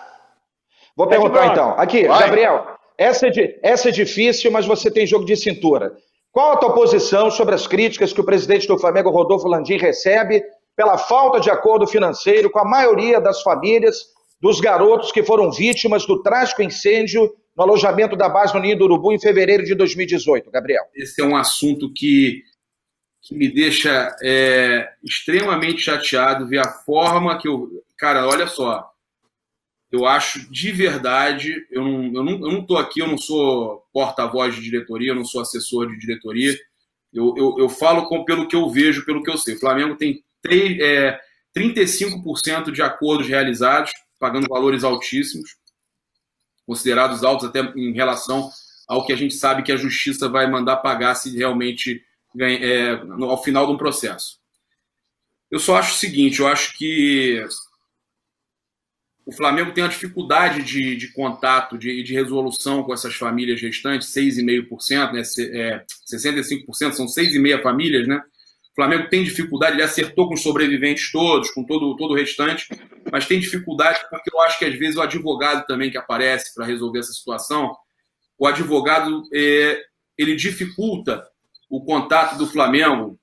Vou 0.97 1.07
perguntar 1.07 1.49
então. 1.49 1.75
Aqui, 1.77 2.07
Vai. 2.07 2.21
Gabriel, 2.21 2.67
essa 2.97 3.27
é, 3.27 3.31
essa 3.63 3.89
é 3.89 3.93
difícil, 3.93 4.51
mas 4.51 4.67
você 4.67 4.91
tem 4.91 5.07
jogo 5.07 5.25
de 5.25 5.37
cintura. 5.37 5.93
Qual 6.33 6.53
a 6.53 6.57
tua 6.57 6.73
posição 6.73 7.31
sobre 7.31 7.55
as 7.55 7.67
críticas 7.67 8.13
que 8.13 8.21
o 8.21 8.25
presidente 8.25 8.67
do 8.67 8.79
Flamengo, 8.79 9.11
Rodolfo 9.11 9.47
Landim, 9.47 9.77
recebe 9.77 10.43
pela 10.77 10.99
falta 10.99 11.39
de 11.39 11.51
acordo 11.51 11.87
financeiro 11.87 12.51
com 12.51 12.59
a 12.59 12.65
maioria 12.65 13.21
das 13.21 13.43
famílias 13.43 14.14
dos 14.45 14.61
garotos 14.61 15.11
que 15.11 15.25
foram 15.25 15.51
vítimas 15.51 16.07
do 16.07 16.23
trágico 16.23 16.63
incêndio 16.63 17.35
no 17.57 17.63
alojamento 17.63 18.15
da 18.15 18.29
base 18.29 18.53
no 18.53 18.61
Ninho 18.61 18.77
do 18.77 18.85
Urubu 18.85 19.11
em 19.11 19.19
fevereiro 19.19 19.65
de 19.65 19.75
2018, 19.75 20.51
Gabriel? 20.51 20.85
Esse 20.95 21.23
é 21.23 21.25
um 21.25 21.35
assunto 21.35 21.91
que, 21.91 22.43
que 23.23 23.35
me 23.35 23.49
deixa 23.49 24.15
é, 24.23 24.87
extremamente 25.03 25.81
chateado 25.81 26.47
ver 26.47 26.59
a 26.59 26.71
forma 26.71 27.39
que 27.39 27.49
eu. 27.49 27.71
Cara, 27.97 28.29
olha 28.29 28.47
só. 28.47 28.87
Eu 29.91 30.05
acho 30.05 30.53
de 30.53 30.73
verdade, 30.73 31.67
eu 31.71 31.83
não, 31.83 32.05
eu 32.05 32.25
não, 32.25 32.33
eu 32.33 32.67
não 32.69 32.77
aqui, 32.77 33.01
eu 33.01 33.07
não 33.07 33.17
sou 33.17 33.83
porta-voz 33.95 34.55
de 34.55 34.61
diretoria, 34.61 35.13
eu 35.13 35.15
não 35.15 35.25
sou 35.25 35.41
assessor 35.41 35.89
de 35.89 35.99
diretoria. 35.99 36.55
Eu, 37.11 37.33
eu, 37.39 37.57
eu 37.61 37.69
falo 37.71 38.07
com, 38.09 38.23
pelo 38.27 38.47
que 38.47 38.57
eu 38.57 38.69
vejo, 38.69 39.07
pelo 39.07 39.23
que 39.23 39.31
eu 39.31 39.39
sei. 39.39 39.55
O 39.55 39.61
Flamengo 39.61 39.97
tem 39.97 40.23
3, 40.43 40.81
é, 40.81 41.19
35% 41.57 42.71
de 42.71 42.83
acordos 42.83 43.27
realizados, 43.27 43.93
pagando 44.19 44.49
valores 44.49 44.85
altíssimos 44.85 45.57
considerados 46.67 47.23
altos 47.23 47.49
até 47.49 47.61
em 47.77 47.93
relação 47.93 48.51
ao 48.89 49.05
que 49.07 49.13
a 49.13 49.17
gente 49.17 49.35
sabe 49.35 49.63
que 49.63 49.73
a 49.73 49.77
justiça 49.77 50.29
vai 50.29 50.51
mandar 50.51 50.77
pagar 50.79 51.15
se 51.15 51.37
realmente 51.37 52.03
é, 52.41 52.93
ao 53.21 53.43
final 53.43 53.67
de 53.67 53.73
um 53.73 53.77
processo. 53.77 54.39
Eu 55.51 55.59
só 55.59 55.77
acho 55.77 55.95
o 55.95 55.99
seguinte, 55.99 56.41
eu 56.41 56.49
acho 56.49 56.77
que 56.77 57.45
o 59.27 59.33
Flamengo 59.33 59.73
tem 59.73 59.83
uma 59.83 59.91
dificuldade 59.91 60.63
de, 60.63 60.97
de 60.97 61.13
contato, 61.13 61.79
de, 61.79 62.03
de 62.03 62.13
resolução 62.13 62.83
com 62.83 62.93
essas 62.93 63.15
famílias 63.15 63.61
restantes, 63.61 64.09
6,5%, 64.09 65.13
né, 65.13 65.23
é, 65.53 65.85
65%, 66.13 66.93
são 66.93 67.07
6,5 67.07 67.63
famílias, 67.63 68.07
né? 68.07 68.21
O 68.73 68.75
Flamengo 68.75 69.09
tem 69.09 69.23
dificuldade, 69.23 69.77
ele 69.77 69.83
acertou 69.83 70.27
com 70.29 70.35
os 70.35 70.43
sobreviventes 70.43 71.11
todos, 71.13 71.51
com 71.51 71.65
todo, 71.65 71.97
todo 71.97 72.11
o 72.11 72.17
restante, 72.17 72.69
mas 73.11 73.27
tem 73.27 73.39
dificuldade 73.39 74.01
porque 74.11 74.31
eu 74.33 74.41
acho 74.41 74.59
que 74.59 74.65
às 74.65 74.75
vezes 74.79 74.97
o 74.97 75.03
advogado 75.03 75.67
também 75.67 75.91
que 75.91 75.99
aparece 75.99 76.55
para 76.55 76.67
resolver 76.67 77.01
essa 77.01 77.13
situação, 77.13 77.75
o 78.39 78.47
advogado 78.47 79.23
é, 79.33 79.83
ele 80.19 80.35
dificulta 80.35 81.27
o 81.69 81.85
contato 81.85 82.37
do 82.37 82.47
Flamengo 82.47 83.19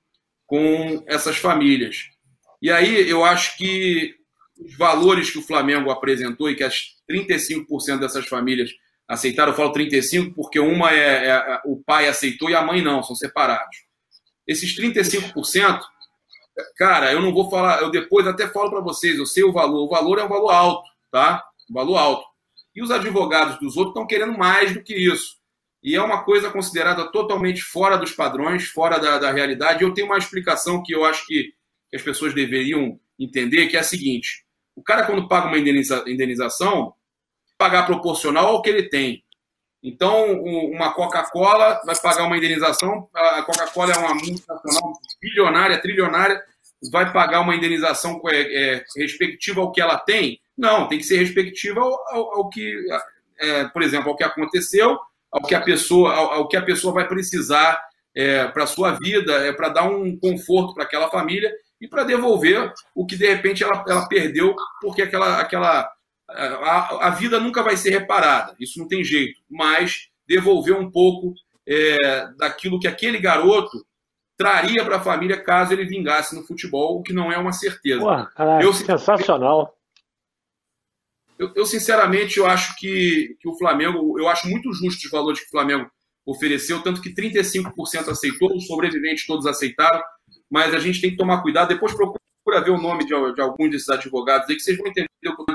com 0.46 1.02
essas 1.06 1.36
famílias. 1.36 2.10
E 2.60 2.70
aí 2.70 3.08
eu 3.08 3.24
acho 3.24 3.56
que 3.56 4.14
os 4.58 4.76
valores 4.76 5.30
que 5.30 5.38
o 5.38 5.42
Flamengo 5.42 5.90
apresentou 5.90 6.50
e 6.50 6.54
que 6.54 6.62
as 6.62 6.94
35% 7.10 7.98
dessas 7.98 8.26
famílias 8.26 8.70
aceitaram, 9.08 9.52
eu 9.52 9.56
falo 9.56 9.72
35% 9.72 10.34
porque 10.34 10.60
uma 10.60 10.92
é, 10.92 11.28
é, 11.28 11.60
o 11.64 11.82
pai 11.82 12.08
aceitou 12.08 12.48
e 12.48 12.54
a 12.54 12.62
mãe 12.62 12.80
não, 12.80 13.02
são 13.02 13.16
separados 13.16 13.76
esses 14.46 14.76
35%, 14.76 15.80
cara, 16.76 17.12
eu 17.12 17.20
não 17.20 17.32
vou 17.32 17.50
falar, 17.50 17.82
eu 17.82 17.90
depois 17.90 18.26
até 18.26 18.48
falo 18.48 18.70
para 18.70 18.80
vocês, 18.80 19.18
eu 19.18 19.26
sei 19.26 19.44
o 19.44 19.52
valor, 19.52 19.84
o 19.84 19.88
valor 19.88 20.18
é 20.18 20.24
um 20.24 20.28
valor 20.28 20.50
alto, 20.50 20.88
tá? 21.10 21.44
Um 21.70 21.74
valor 21.74 21.96
alto. 21.96 22.24
E 22.74 22.82
os 22.82 22.90
advogados 22.90 23.58
dos 23.58 23.76
outros 23.76 23.94
estão 23.94 24.06
querendo 24.06 24.36
mais 24.36 24.72
do 24.72 24.82
que 24.82 24.94
isso. 24.94 25.36
E 25.82 25.96
é 25.96 26.02
uma 26.02 26.22
coisa 26.22 26.50
considerada 26.50 27.10
totalmente 27.10 27.60
fora 27.60 27.96
dos 27.96 28.12
padrões, 28.12 28.68
fora 28.68 28.98
da, 28.98 29.18
da 29.18 29.32
realidade. 29.32 29.82
Eu 29.82 29.92
tenho 29.92 30.06
uma 30.06 30.18
explicação 30.18 30.82
que 30.82 30.94
eu 30.94 31.04
acho 31.04 31.26
que, 31.26 31.52
as 31.94 32.00
pessoas 32.00 32.32
deveriam 32.32 32.98
entender, 33.18 33.66
que 33.66 33.76
é 33.76 33.80
a 33.80 33.84
seguinte: 33.84 34.44
o 34.74 34.82
cara, 34.82 35.04
quando 35.04 35.28
paga 35.28 35.48
uma 35.48 35.58
indeniza, 35.58 36.04
indenização, 36.06 36.94
pagar 37.58 37.84
proporcional 37.84 38.46
ao 38.46 38.62
que 38.62 38.70
ele 38.70 38.88
tem. 38.88 39.22
Então, 39.82 40.32
uma 40.32 40.92
Coca-Cola 40.94 41.80
vai 41.84 41.96
pagar 41.96 42.24
uma 42.24 42.36
indenização. 42.36 43.08
A 43.12 43.42
Coca-Cola 43.42 43.92
é 43.92 43.98
uma 43.98 44.14
multinacional 44.14 44.92
bilionária, 45.20 45.80
trilionária, 45.80 46.40
vai 46.90 47.12
pagar 47.12 47.40
uma 47.40 47.54
indenização 47.54 48.20
é, 48.26 48.74
é, 48.76 48.84
respectiva 48.96 49.60
ao 49.60 49.72
que 49.72 49.80
ela 49.80 49.98
tem? 49.98 50.40
Não, 50.56 50.88
tem 50.88 50.98
que 50.98 51.04
ser 51.04 51.18
respectiva 51.18 51.80
ao, 51.80 51.92
ao, 52.08 52.36
ao 52.36 52.48
que, 52.48 52.76
é, 53.38 53.64
por 53.64 53.82
exemplo, 53.82 54.10
ao 54.10 54.16
que 54.16 54.24
aconteceu, 54.24 54.98
ao 55.30 55.42
que 55.42 55.54
a 55.54 55.60
pessoa, 55.60 56.14
ao, 56.14 56.32
ao 56.32 56.48
que 56.48 56.56
a 56.56 56.62
pessoa 56.62 56.94
vai 56.94 57.08
precisar 57.08 57.80
é, 58.14 58.46
para 58.48 58.64
a 58.64 58.68
sua 58.68 58.92
vida, 58.92 59.32
é, 59.46 59.52
para 59.52 59.68
dar 59.68 59.84
um 59.84 60.16
conforto 60.16 60.74
para 60.74 60.84
aquela 60.84 61.10
família 61.10 61.52
e 61.80 61.88
para 61.88 62.04
devolver 62.04 62.72
o 62.94 63.06
que 63.06 63.16
de 63.16 63.26
repente 63.26 63.64
ela, 63.64 63.84
ela 63.88 64.06
perdeu 64.06 64.54
porque 64.80 65.02
aquela, 65.02 65.40
aquela 65.40 65.90
a, 66.34 67.08
a, 67.08 67.10
vida 67.10 67.38
nunca 67.40 67.62
vai 67.62 67.76
ser 67.76 67.90
reparada, 67.90 68.54
isso 68.58 68.78
não 68.78 68.88
tem 68.88 69.04
jeito, 69.04 69.40
mas 69.50 70.08
devolver 70.26 70.76
um 70.76 70.90
pouco 70.90 71.34
é, 71.66 72.26
daquilo 72.36 72.80
que 72.80 72.88
aquele 72.88 73.18
garoto 73.18 73.84
traria 74.36 74.84
para 74.84 74.96
a 74.96 75.02
família 75.02 75.42
caso 75.42 75.72
ele 75.72 75.84
vingasse 75.84 76.34
no 76.34 76.44
futebol, 76.44 76.98
o 76.98 77.02
que 77.02 77.12
não 77.12 77.30
é 77.30 77.38
uma 77.38 77.52
certeza. 77.52 78.00
Pô, 78.00 78.26
caralho, 78.34 78.64
eu, 78.64 78.72
sensacional. 78.72 79.76
Eu, 81.38 81.52
eu, 81.54 81.66
sinceramente 81.66 82.38
eu 82.38 82.46
acho 82.46 82.76
que, 82.76 83.36
que 83.40 83.48
o 83.48 83.56
Flamengo, 83.56 84.18
eu 84.18 84.28
acho 84.28 84.48
muito 84.48 84.72
justo 84.72 85.04
os 85.04 85.10
valores 85.10 85.40
que 85.40 85.46
o 85.46 85.50
Flamengo 85.50 85.90
ofereceu, 86.24 86.82
tanto 86.82 87.00
que 87.00 87.14
35% 87.14 88.08
aceitou, 88.08 88.54
os 88.54 88.66
sobreviventes 88.66 89.26
todos 89.26 89.46
aceitaram, 89.46 90.02
mas 90.50 90.72
a 90.74 90.78
gente 90.78 91.00
tem 91.00 91.10
que 91.10 91.16
tomar 91.16 91.42
cuidado, 91.42 91.68
depois 91.68 91.94
procura 91.94 92.64
ver 92.64 92.70
o 92.70 92.80
nome 92.80 93.04
de, 93.04 93.34
de 93.34 93.40
alguns 93.40 93.70
desses 93.70 93.88
advogados 93.88 94.48
aí, 94.48 94.56
que 94.56 94.62
vocês 94.62 94.78
vão 94.78 94.86
entender 94.86 95.08
o 95.26 95.36
que 95.36 95.52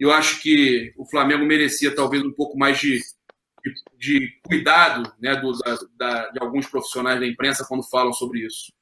eu 0.00 0.10
acho 0.10 0.40
que 0.40 0.94
o 0.96 1.04
Flamengo 1.04 1.44
merecia 1.44 1.94
talvez 1.94 2.24
um 2.24 2.32
pouco 2.32 2.58
mais 2.58 2.78
de, 2.78 2.98
de, 3.62 3.74
de 3.98 4.40
cuidado 4.42 5.12
né, 5.20 5.36
do, 5.36 5.52
da, 5.58 5.78
da, 5.98 6.30
de 6.30 6.38
alguns 6.40 6.66
profissionais 6.66 7.20
da 7.20 7.26
imprensa 7.26 7.66
quando 7.68 7.88
falam 7.88 8.12
sobre 8.12 8.40
isso. 8.40 8.72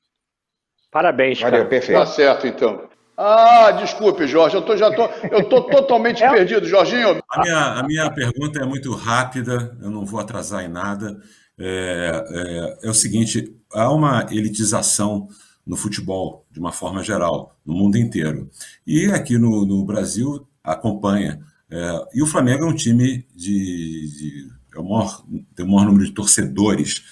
Parabéns, 0.90 1.40
cara. 1.40 1.50
Valeu, 1.50 1.68
perfeito. 1.68 1.98
Tá 1.98 2.06
certo, 2.06 2.46
então. 2.46 2.88
Ah, 3.16 3.72
desculpe, 3.72 4.28
Jorge, 4.28 4.56
eu 4.56 4.62
tô, 4.62 4.76
já 4.76 4.94
tô, 4.94 5.06
eu 5.32 5.48
tô 5.48 5.62
totalmente 5.68 6.22
é. 6.22 6.30
perdido, 6.30 6.68
Jorginho. 6.68 7.20
A 7.28 7.42
minha, 7.42 7.64
a 7.80 7.82
minha 7.82 8.10
pergunta 8.12 8.62
é 8.62 8.64
muito 8.64 8.94
rápida, 8.94 9.76
eu 9.82 9.90
não 9.90 10.06
vou 10.06 10.20
atrasar 10.20 10.64
em 10.64 10.68
nada. 10.68 11.20
É, 11.58 12.78
é, 12.82 12.86
é 12.86 12.88
o 12.88 12.94
seguinte: 12.94 13.52
há 13.72 13.92
uma 13.92 14.24
elitização 14.30 15.26
no 15.66 15.76
futebol, 15.76 16.46
de 16.50 16.60
uma 16.60 16.70
forma 16.72 17.02
geral, 17.02 17.58
no 17.66 17.74
mundo 17.74 17.98
inteiro. 17.98 18.48
E 18.86 19.06
aqui 19.06 19.36
no, 19.36 19.66
no 19.66 19.84
Brasil 19.84 20.47
acompanha. 20.72 21.40
É, 21.70 22.06
e 22.14 22.22
o 22.22 22.26
Flamengo 22.26 22.64
é 22.64 22.66
um 22.66 22.74
time 22.74 23.26
de, 23.34 24.08
de 24.16 24.48
é 24.74 24.80
o 24.80 24.84
maior, 24.84 25.24
tem 25.54 25.66
o 25.66 25.68
maior 25.68 25.86
número 25.86 26.04
de 26.04 26.12
torcedores 26.12 27.02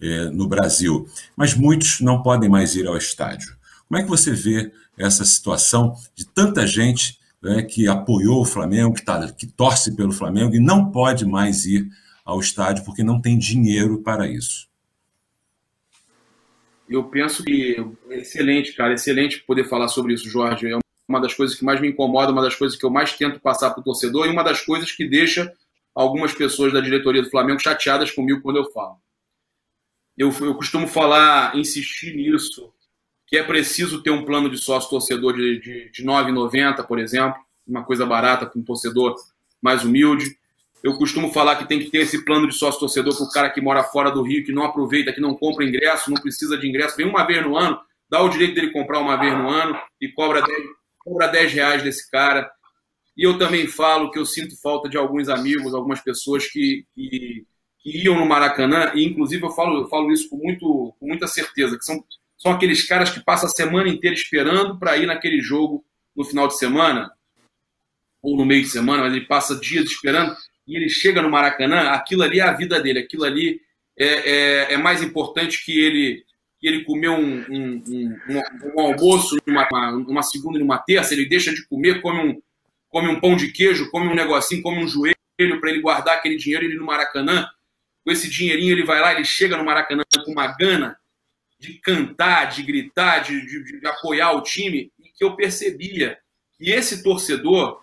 é, 0.00 0.30
no 0.30 0.46
Brasil, 0.46 1.08
mas 1.36 1.54
muitos 1.54 2.00
não 2.00 2.22
podem 2.22 2.48
mais 2.48 2.74
ir 2.74 2.86
ao 2.86 2.96
estádio. 2.96 3.56
Como 3.88 4.00
é 4.00 4.02
que 4.02 4.08
você 4.08 4.30
vê 4.32 4.72
essa 4.98 5.24
situação 5.24 5.94
de 6.14 6.26
tanta 6.26 6.66
gente 6.66 7.18
né, 7.42 7.62
que 7.62 7.86
apoiou 7.86 8.42
o 8.42 8.46
Flamengo, 8.46 8.94
que, 8.94 9.04
tá, 9.04 9.30
que 9.32 9.46
torce 9.46 9.94
pelo 9.94 10.12
Flamengo 10.12 10.54
e 10.54 10.60
não 10.60 10.90
pode 10.90 11.24
mais 11.24 11.64
ir 11.66 11.88
ao 12.24 12.40
estádio 12.40 12.84
porque 12.84 13.02
não 13.02 13.20
tem 13.20 13.38
dinheiro 13.38 14.02
para 14.02 14.26
isso? 14.26 14.68
Eu 16.88 17.04
penso 17.04 17.42
que 17.42 17.76
é 18.10 18.18
excelente, 18.18 18.72
cara, 18.72 18.94
excelente 18.94 19.42
poder 19.44 19.68
falar 19.68 19.88
sobre 19.88 20.14
isso, 20.14 20.28
Jorge. 20.28 20.68
É 20.68 20.78
uma 21.08 21.20
das 21.20 21.34
coisas 21.34 21.56
que 21.56 21.64
mais 21.64 21.80
me 21.80 21.88
incomoda, 21.88 22.32
uma 22.32 22.42
das 22.42 22.54
coisas 22.54 22.76
que 22.76 22.84
eu 22.84 22.90
mais 22.90 23.12
tento 23.12 23.40
passar 23.40 23.70
para 23.70 23.80
o 23.80 23.84
torcedor 23.84 24.26
e 24.26 24.30
uma 24.30 24.42
das 24.42 24.60
coisas 24.60 24.90
que 24.90 25.08
deixa 25.08 25.52
algumas 25.94 26.32
pessoas 26.32 26.72
da 26.72 26.80
diretoria 26.80 27.22
do 27.22 27.30
Flamengo 27.30 27.60
chateadas 27.60 28.10
comigo 28.10 28.42
quando 28.42 28.56
eu 28.56 28.70
falo. 28.70 28.96
Eu, 30.16 30.32
eu 30.40 30.54
costumo 30.54 30.88
falar, 30.88 31.56
insistir 31.56 32.14
nisso, 32.14 32.72
que 33.26 33.36
é 33.36 33.42
preciso 33.42 34.02
ter 34.02 34.10
um 34.10 34.24
plano 34.24 34.50
de 34.50 34.58
sócio 34.58 34.90
torcedor 34.90 35.34
de, 35.34 35.60
de, 35.60 35.90
de 35.90 36.04
9,90, 36.04 36.86
por 36.86 36.98
exemplo, 36.98 37.40
uma 37.66 37.84
coisa 37.84 38.04
barata 38.06 38.46
para 38.46 38.58
um 38.58 38.64
torcedor 38.64 39.16
mais 39.60 39.84
humilde. 39.84 40.38
Eu 40.82 40.96
costumo 40.96 41.32
falar 41.32 41.56
que 41.56 41.66
tem 41.66 41.80
que 41.80 41.90
ter 41.90 41.98
esse 41.98 42.24
plano 42.24 42.46
de 42.46 42.54
sócio 42.54 42.80
torcedor 42.80 43.16
para 43.16 43.26
o 43.26 43.30
cara 43.30 43.50
que 43.50 43.60
mora 43.60 43.82
fora 43.82 44.10
do 44.10 44.22
Rio, 44.22 44.44
que 44.44 44.52
não 44.52 44.64
aproveita, 44.64 45.12
que 45.12 45.20
não 45.20 45.34
compra 45.34 45.64
ingresso, 45.64 46.10
não 46.10 46.20
precisa 46.20 46.56
de 46.56 46.68
ingresso, 46.68 46.96
vem 46.96 47.06
uma 47.06 47.24
vez 47.24 47.44
no 47.44 47.56
ano, 47.56 47.80
dá 48.08 48.22
o 48.22 48.28
direito 48.28 48.54
dele 48.54 48.70
comprar 48.70 49.00
uma 49.00 49.16
vez 49.16 49.32
no 49.36 49.48
ano 49.48 49.78
e 50.00 50.08
cobra 50.08 50.40
10, 50.40 50.68
cobra 51.06 51.28
10 51.28 51.52
reais 51.52 51.82
desse 51.84 52.10
cara. 52.10 52.50
E 53.16 53.22
eu 53.22 53.38
também 53.38 53.68
falo 53.68 54.10
que 54.10 54.18
eu 54.18 54.26
sinto 54.26 54.60
falta 54.60 54.88
de 54.88 54.96
alguns 54.98 55.28
amigos, 55.28 55.72
algumas 55.72 56.00
pessoas 56.00 56.46
que, 56.46 56.84
que, 56.94 57.46
que 57.78 58.04
iam 58.04 58.18
no 58.18 58.26
Maracanã, 58.26 58.92
e 58.94 59.04
inclusive 59.04 59.44
eu 59.44 59.50
falo, 59.50 59.82
eu 59.82 59.88
falo 59.88 60.12
isso 60.12 60.28
com, 60.28 60.36
muito, 60.36 60.94
com 60.98 61.06
muita 61.06 61.26
certeza, 61.26 61.78
que 61.78 61.84
são, 61.84 62.04
são 62.36 62.52
aqueles 62.52 62.86
caras 62.86 63.08
que 63.08 63.24
passam 63.24 63.48
a 63.48 63.52
semana 63.52 63.88
inteira 63.88 64.14
esperando 64.14 64.78
para 64.78 64.98
ir 64.98 65.06
naquele 65.06 65.40
jogo 65.40 65.84
no 66.14 66.24
final 66.24 66.48
de 66.48 66.58
semana, 66.58 67.10
ou 68.20 68.36
no 68.36 68.44
meio 68.44 68.62
de 68.62 68.68
semana, 68.68 69.04
mas 69.04 69.14
ele 69.14 69.24
passa 69.24 69.58
dias 69.58 69.86
esperando, 69.86 70.36
e 70.66 70.76
ele 70.76 70.88
chega 70.88 71.22
no 71.22 71.30
Maracanã, 71.30 71.90
aquilo 71.90 72.22
ali 72.22 72.40
é 72.40 72.42
a 72.42 72.52
vida 72.52 72.80
dele, 72.82 72.98
aquilo 72.98 73.24
ali 73.24 73.60
é, 73.98 74.06
é, 74.06 74.72
é 74.74 74.76
mais 74.76 75.02
importante 75.02 75.64
que 75.64 75.78
ele 75.78 76.24
que 76.58 76.66
ele 76.66 76.84
comeu 76.84 77.12
um, 77.12 77.44
um, 77.48 77.84
um, 77.88 78.42
um 78.74 78.80
almoço 78.80 79.36
numa, 79.46 79.68
numa 79.92 80.22
segunda 80.22 80.58
e 80.58 80.60
numa 80.60 80.78
terça, 80.78 81.12
ele 81.12 81.26
deixa 81.26 81.52
de 81.52 81.66
comer, 81.66 82.00
come 82.00 82.20
um, 82.20 82.42
come 82.88 83.08
um 83.08 83.20
pão 83.20 83.36
de 83.36 83.52
queijo, 83.52 83.90
come 83.90 84.08
um 84.08 84.14
negocinho, 84.14 84.62
come 84.62 84.82
um 84.82 84.88
joelho 84.88 85.16
para 85.60 85.70
ele 85.70 85.82
guardar 85.82 86.16
aquele 86.16 86.36
dinheiro 86.36 86.64
ele 86.64 86.76
no 86.76 86.86
Maracanã. 86.86 87.46
com 88.04 88.10
esse 88.10 88.28
dinheirinho 88.30 88.72
ele 88.72 88.84
vai 88.84 89.00
lá, 89.00 89.12
ele 89.12 89.24
chega 89.24 89.56
no 89.56 89.64
Maracanã 89.64 90.02
com 90.24 90.32
uma 90.32 90.46
gana 90.46 90.98
de 91.58 91.74
cantar, 91.74 92.46
de 92.46 92.62
gritar, 92.62 93.20
de, 93.20 93.44
de, 93.46 93.80
de 93.80 93.86
apoiar 93.86 94.32
o 94.32 94.42
time, 94.42 94.90
e 94.98 95.08
que 95.10 95.24
eu 95.24 95.36
percebia 95.36 96.18
que 96.56 96.70
esse 96.70 97.02
torcedor 97.02 97.82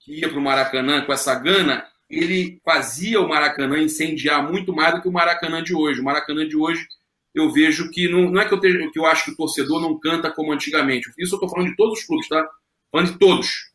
que 0.00 0.20
ia 0.20 0.28
para 0.28 0.38
o 0.38 0.42
Maracanã 0.42 1.02
com 1.02 1.12
essa 1.12 1.34
gana, 1.34 1.86
ele 2.10 2.60
fazia 2.64 3.20
o 3.20 3.28
Maracanã 3.28 3.78
incendiar 3.78 4.42
muito 4.42 4.74
mais 4.74 4.94
do 4.94 5.00
que 5.00 5.08
o 5.08 5.12
Maracanã 5.12 5.62
de 5.62 5.74
hoje. 5.74 6.00
O 6.00 6.04
Maracanã 6.04 6.46
de 6.46 6.56
hoje 6.56 6.86
eu 7.34 7.50
vejo 7.50 7.90
que 7.90 8.08
não, 8.08 8.30
não 8.30 8.40
é 8.40 8.46
que 8.46 8.54
eu, 8.54 8.60
te, 8.60 8.90
que 8.90 8.98
eu 8.98 9.06
acho 9.06 9.24
que 9.24 9.30
o 9.30 9.36
torcedor 9.36 9.80
não 9.80 9.98
canta 9.98 10.30
como 10.30 10.52
antigamente. 10.52 11.10
Isso 11.18 11.34
eu 11.34 11.36
estou 11.36 11.48
falando 11.48 11.70
de 11.70 11.76
todos 11.76 12.00
os 12.00 12.04
clubes, 12.04 12.28
tá? 12.28 12.46
Falando 12.90 13.12
de 13.12 13.18
todos. 13.18 13.72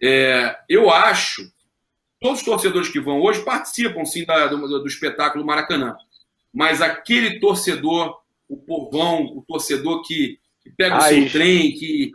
É, 0.00 0.56
eu 0.68 0.90
acho 0.90 1.50
todos 2.20 2.38
os 2.38 2.44
torcedores 2.44 2.88
que 2.88 3.00
vão 3.00 3.20
hoje 3.20 3.44
participam 3.44 4.04
sim 4.06 4.24
da, 4.24 4.46
do, 4.46 4.56
do, 4.56 4.86
espetáculo 4.86 5.44
Maracanã. 5.44 5.94
Mas 6.52 6.80
aquele 6.80 7.38
torcedor, 7.38 8.18
o 8.48 8.56
povão, 8.56 9.24
o 9.24 9.44
torcedor 9.46 10.02
que, 10.02 10.38
que 10.62 10.70
pega 10.70 10.96
raiz. 10.96 11.18
o 11.18 11.30
seu 11.30 11.40
trem, 11.40 11.72
que. 11.72 12.12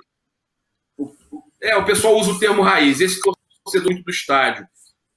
O, 0.97 1.13
é, 1.61 1.75
o 1.75 1.86
pessoal 1.86 2.17
usa 2.17 2.32
o 2.32 2.39
termo 2.39 2.61
raiz, 2.61 3.01
esse 3.01 3.19
torcedor 3.63 4.01
do 4.01 4.09
estádio. 4.09 4.65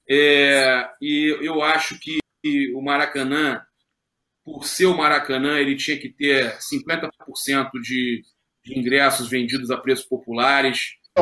É, 0.07 0.87
e 1.01 1.37
eu 1.41 1.63
acho 1.63 1.97
que 1.99 2.19
o 2.75 2.81
Maracanã 2.81 3.65
por 4.43 4.65
ser 4.65 4.87
o 4.87 4.97
Maracanã, 4.97 5.57
ele 5.57 5.75
tinha 5.75 5.97
que 5.97 6.09
ter 6.09 6.57
50% 6.57 7.69
de, 7.81 8.21
de 8.63 8.79
ingressos 8.79 9.29
vendidos 9.29 9.71
a 9.71 9.77
preços 9.77 10.05
populares. 10.05 10.79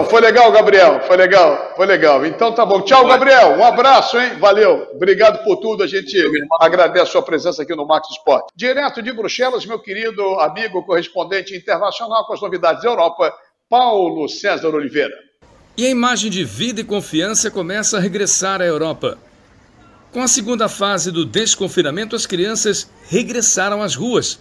Foi 0.10 0.22
legal, 0.22 0.50
Gabriel. 0.54 1.02
Foi 1.02 1.18
legal, 1.18 1.74
foi 1.76 1.86
legal. 1.86 2.26
Então 2.26 2.56
tá 2.56 2.66
bom. 2.66 2.82
Tchau, 2.82 3.06
Gabriel. 3.06 3.58
Um 3.58 3.64
abraço, 3.64 4.18
hein? 4.18 4.38
Valeu. 4.40 4.88
Obrigado 4.94 5.44
por 5.44 5.58
tudo. 5.58 5.84
A 5.84 5.88
gente 5.88 6.18
agradece 6.62 7.04
a 7.04 7.12
sua 7.12 7.22
presença 7.22 7.62
aqui 7.62 7.76
no 7.76 7.86
Max 7.86 8.10
Sport. 8.12 8.46
Direto 8.56 9.02
de 9.02 9.12
Bruxelas, 9.12 9.66
meu 9.66 9.80
querido 9.80 10.40
amigo 10.40 10.86
correspondente 10.86 11.56
internacional 11.56 12.26
com 12.26 12.34
as 12.34 12.42
novidades 12.42 12.84
da 12.84 12.90
Europa, 12.90 13.34
Paulo 13.70 14.30
César 14.30 14.70
Oliveira. 14.70 15.14
E 15.78 15.86
a 15.86 15.90
imagem 15.90 16.32
de 16.32 16.46
vida 16.46 16.80
e 16.80 16.86
confiança 16.86 17.52
começa 17.52 17.98
a 17.98 18.00
regressar 18.00 18.62
à 18.62 18.66
Europa. 18.66 19.18
Com 20.12 20.22
a 20.22 20.28
segunda 20.28 20.68
fase 20.68 21.10
do 21.10 21.24
desconfinamento, 21.24 22.18
as 22.18 22.26
crianças 22.26 22.90
regressaram 23.08 23.82
às 23.82 23.96
ruas. 23.96 24.38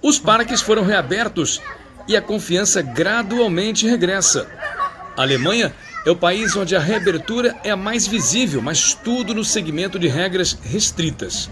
Os 0.00 0.16
parques 0.16 0.62
foram 0.62 0.84
reabertos 0.84 1.60
e 2.06 2.16
a 2.16 2.22
confiança 2.22 2.80
gradualmente 2.82 3.84
regressa. 3.84 4.46
A 5.16 5.22
Alemanha 5.22 5.74
é 6.06 6.10
o 6.10 6.14
país 6.14 6.54
onde 6.54 6.76
a 6.76 6.80
reabertura 6.80 7.56
é 7.64 7.70
a 7.70 7.76
mais 7.76 8.06
visível, 8.06 8.62
mas 8.62 8.94
tudo 8.94 9.34
no 9.34 9.44
segmento 9.44 9.98
de 9.98 10.06
regras 10.06 10.56
restritas. 10.62 11.50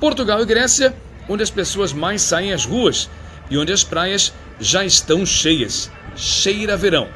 Portugal 0.00 0.42
e 0.42 0.46
Grécia, 0.46 0.92
onde 1.28 1.44
as 1.44 1.50
pessoas 1.50 1.92
mais 1.92 2.20
saem 2.20 2.52
às 2.52 2.64
ruas 2.64 3.08
e 3.48 3.56
onde 3.56 3.72
as 3.72 3.84
praias 3.84 4.32
já 4.58 4.84
estão 4.84 5.24
cheias. 5.24 5.88
Cheira 6.16 6.76
verão. 6.76 7.08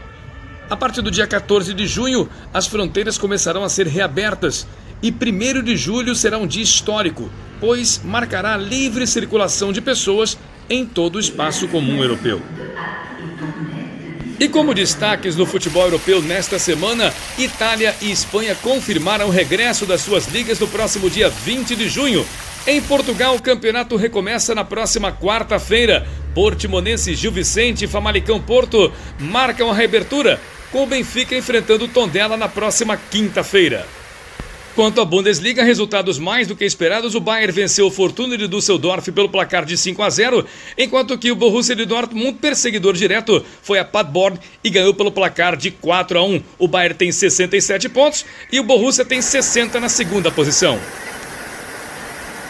A 0.70 0.76
partir 0.76 1.02
do 1.02 1.10
dia 1.10 1.26
14 1.26 1.74
de 1.74 1.88
junho, 1.88 2.30
as 2.54 2.68
fronteiras 2.68 3.18
começarão 3.18 3.64
a 3.64 3.68
ser 3.68 3.88
reabertas 3.88 4.64
e 5.02 5.10
1 5.10 5.62
de 5.62 5.76
julho 5.76 6.14
será 6.14 6.38
um 6.38 6.46
dia 6.46 6.62
histórico, 6.62 7.30
pois 7.60 8.00
marcará 8.04 8.54
a 8.54 8.58
livre 8.58 9.06
circulação 9.06 9.72
de 9.72 9.80
pessoas 9.80 10.38
em 10.70 10.86
todo 10.86 11.16
o 11.16 11.20
espaço 11.20 11.66
comum 11.68 12.02
europeu. 12.02 12.40
E 14.38 14.48
como 14.48 14.74
destaques 14.74 15.36
no 15.36 15.46
futebol 15.46 15.84
europeu 15.84 16.20
nesta 16.20 16.58
semana, 16.58 17.12
Itália 17.38 17.94
e 18.00 18.10
Espanha 18.10 18.56
confirmaram 18.56 19.28
o 19.28 19.30
regresso 19.30 19.86
das 19.86 20.00
suas 20.00 20.26
ligas 20.26 20.58
no 20.58 20.66
próximo 20.66 21.08
dia 21.08 21.28
20 21.28 21.76
de 21.76 21.88
junho. 21.88 22.26
Em 22.66 22.80
Portugal, 22.80 23.36
o 23.36 23.42
campeonato 23.42 23.96
recomeça 23.96 24.54
na 24.54 24.64
próxima 24.64 25.12
quarta-feira. 25.12 26.06
Portimonense, 26.34 27.14
Gil 27.14 27.30
Vicente 27.30 27.84
e 27.84 27.88
Famalicão 27.88 28.40
Porto 28.40 28.92
marcam 29.18 29.70
a 29.70 29.74
reabertura, 29.74 30.40
com 30.72 30.84
o 30.84 30.86
Benfica 30.86 31.36
enfrentando 31.36 31.84
o 31.84 31.88
Tondela 31.88 32.36
na 32.36 32.48
próxima 32.48 32.96
quinta-feira. 32.96 33.86
Quanto 34.74 35.02
à 35.02 35.04
Bundesliga, 35.04 35.62
resultados 35.62 36.18
mais 36.18 36.48
do 36.48 36.56
que 36.56 36.64
esperados, 36.64 37.14
o 37.14 37.20
Bayern 37.20 37.52
venceu 37.52 37.86
o 37.86 37.90
Fortuna 37.90 38.38
de 38.38 38.48
Düsseldorf 38.48 39.12
pelo 39.12 39.28
placar 39.28 39.66
de 39.66 39.76
5 39.76 40.02
a 40.02 40.08
0, 40.08 40.46
enquanto 40.78 41.18
que 41.18 41.30
o 41.30 41.36
Borussia 41.36 41.76
de 41.76 41.84
Dortmund, 41.84 42.38
perseguidor 42.38 42.94
direto, 42.94 43.44
foi 43.60 43.78
a 43.78 43.84
Paderborn 43.84 44.38
e 44.64 44.70
ganhou 44.70 44.94
pelo 44.94 45.12
placar 45.12 45.58
de 45.58 45.70
4 45.70 46.18
a 46.18 46.24
1. 46.24 46.42
O 46.58 46.66
Bayern 46.66 46.96
tem 46.96 47.12
67 47.12 47.90
pontos 47.90 48.24
e 48.50 48.58
o 48.60 48.64
Borussia 48.64 49.04
tem 49.04 49.20
60 49.20 49.78
na 49.78 49.90
segunda 49.90 50.30
posição. 50.30 50.80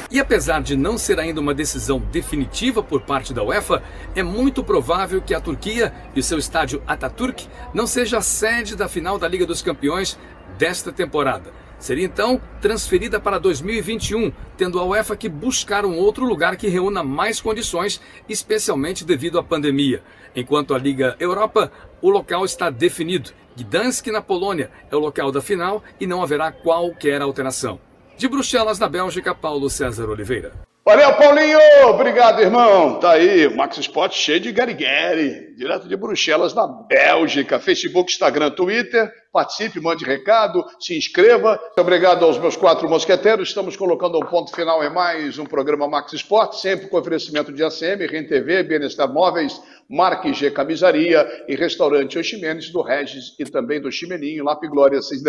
E 0.09 0.21
apesar 0.21 0.63
de 0.63 0.77
não 0.77 0.97
ser 0.97 1.19
ainda 1.19 1.41
uma 1.41 1.55
decisão 1.55 1.99
definitiva 2.13 2.85
por 2.85 3.01
parte 3.01 3.35
da 3.35 3.43
UEFA, 3.43 3.83
é 4.15 4.23
muito 4.23 4.63
provável 4.63 5.21
que 5.21 5.35
a 5.35 5.41
Turquia 5.41 5.93
e 6.15 6.21
o 6.21 6.23
seu 6.23 6.39
estádio 6.39 6.81
Atatürk 6.87 7.49
não 7.75 7.87
seja 7.87 8.19
a 8.19 8.23
sede 8.23 8.77
da 8.77 8.89
final 8.89 9.19
da 9.19 9.27
Liga 9.27 9.45
dos 9.45 9.61
Campeões 9.61 10.17
desta 10.57 10.93
temporada 10.93 11.62
seria 11.83 12.07
então 12.07 12.41
transferida 12.61 13.19
para 13.19 13.39
2021, 13.39 14.33
tendo 14.57 14.79
a 14.79 14.85
UEFA 14.85 15.17
que 15.17 15.29
buscar 15.29 15.85
um 15.85 15.99
outro 15.99 16.25
lugar 16.25 16.57
que 16.57 16.69
reúna 16.69 17.03
mais 17.03 17.41
condições, 17.41 18.01
especialmente 18.29 19.05
devido 19.05 19.39
à 19.39 19.43
pandemia. 19.43 20.01
Enquanto 20.35 20.75
a 20.75 20.79
Liga 20.79 21.17
Europa, 21.19 21.73
o 22.01 22.09
local 22.09 22.45
está 22.45 22.71
definido. 22.71 23.33
Gdansk, 23.57 24.07
na 24.07 24.23
Polônia, 24.23 24.71
é 24.91 24.97
o 24.97 25.01
local 25.01 25.33
da 25.33 25.43
final 25.43 25.83
e 26.01 26.07
não 26.07 26.23
haverá 26.23 26.53
qualquer 26.53 27.21
alteração. 27.21 27.81
De 28.17 28.29
Bruxelas, 28.29 28.79
na 28.79 28.89
Bélgica, 28.89 29.35
Paulo 29.35 29.69
César 29.69 30.09
Oliveira. 30.09 30.72
Valeu, 30.85 31.15
Paulinho! 31.15 31.61
Obrigado, 31.91 32.43
irmão. 32.43 32.99
Tá 32.99 33.13
aí, 33.13 33.47
o 33.47 33.57
Max 33.57 33.79
Sport 33.79 34.13
cheio 34.15 34.41
de 34.41 34.51
garigueri, 34.51 35.55
direto 35.55 35.87
de 35.87 35.97
Bruxelas, 35.97 36.53
na 36.55 36.67
Bélgica. 36.67 37.61
Facebook, 37.61 38.11
Instagram, 38.11 38.51
Twitter. 38.51 39.09
Participe, 39.33 39.81
mande 39.81 40.05
recado, 40.05 40.65
se 40.81 40.99
inscreva. 40.99 41.57
Obrigado 41.79 42.25
aos 42.25 42.37
meus 42.37 42.57
quatro 42.57 42.89
mosqueteiros. 42.91 43.51
Estamos 43.51 43.77
colocando 43.77 44.19
um 44.19 44.27
ponto 44.27 44.53
final 44.53 44.83
em 44.83 44.93
mais 44.93 45.39
um 45.39 45.47
programa 45.47 45.87
Max 45.87 46.15
Sport, 46.15 46.55
sempre 46.55 46.89
com 46.89 46.99
oferecimento 46.99 47.53
de 47.53 47.63
ACM, 47.63 48.05
RenTV, 48.05 48.65
Bienestar 48.65 49.11
Móveis, 49.11 49.63
Marque 49.89 50.35
G 50.35 50.51
Camisaria 50.51 51.45
e 51.47 51.55
Restaurante 51.55 52.19
Oximenes 52.19 52.71
do 52.71 52.83
Regis 52.83 53.37
e 53.39 53.45
também 53.45 53.81
do 53.81 53.91
Chimeninho, 53.93 54.45
Lap 54.45 54.67
Glória, 54.67 54.99
esses 54.99 55.23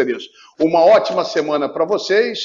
Uma 0.59 0.83
ótima 0.83 1.23
semana 1.23 1.69
para 1.69 1.85
vocês. 1.85 2.39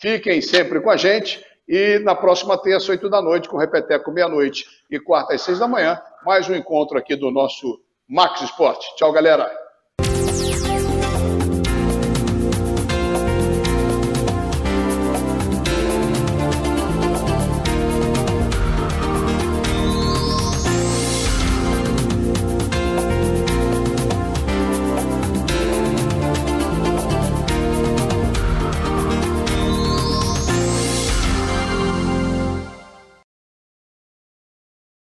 Fiquem 0.00 0.40
sempre 0.40 0.80
com 0.80 0.88
a 0.88 0.96
gente. 0.96 1.44
E 1.66 1.98
na 2.00 2.14
próxima 2.14 2.58
terça, 2.58 2.92
oito 2.92 3.08
da 3.08 3.22
noite, 3.22 3.48
com 3.48 3.56
Repeteco, 3.56 4.12
meia-noite 4.12 4.66
e 4.90 5.00
quarta 5.00 5.34
às 5.34 5.42
seis 5.42 5.58
da 5.58 5.66
manhã, 5.66 6.00
mais 6.24 6.48
um 6.48 6.54
encontro 6.54 6.98
aqui 6.98 7.16
do 7.16 7.30
nosso 7.30 7.80
Max 8.08 8.42
Esporte. 8.42 8.86
Tchau, 8.96 9.10
galera. 9.12 9.63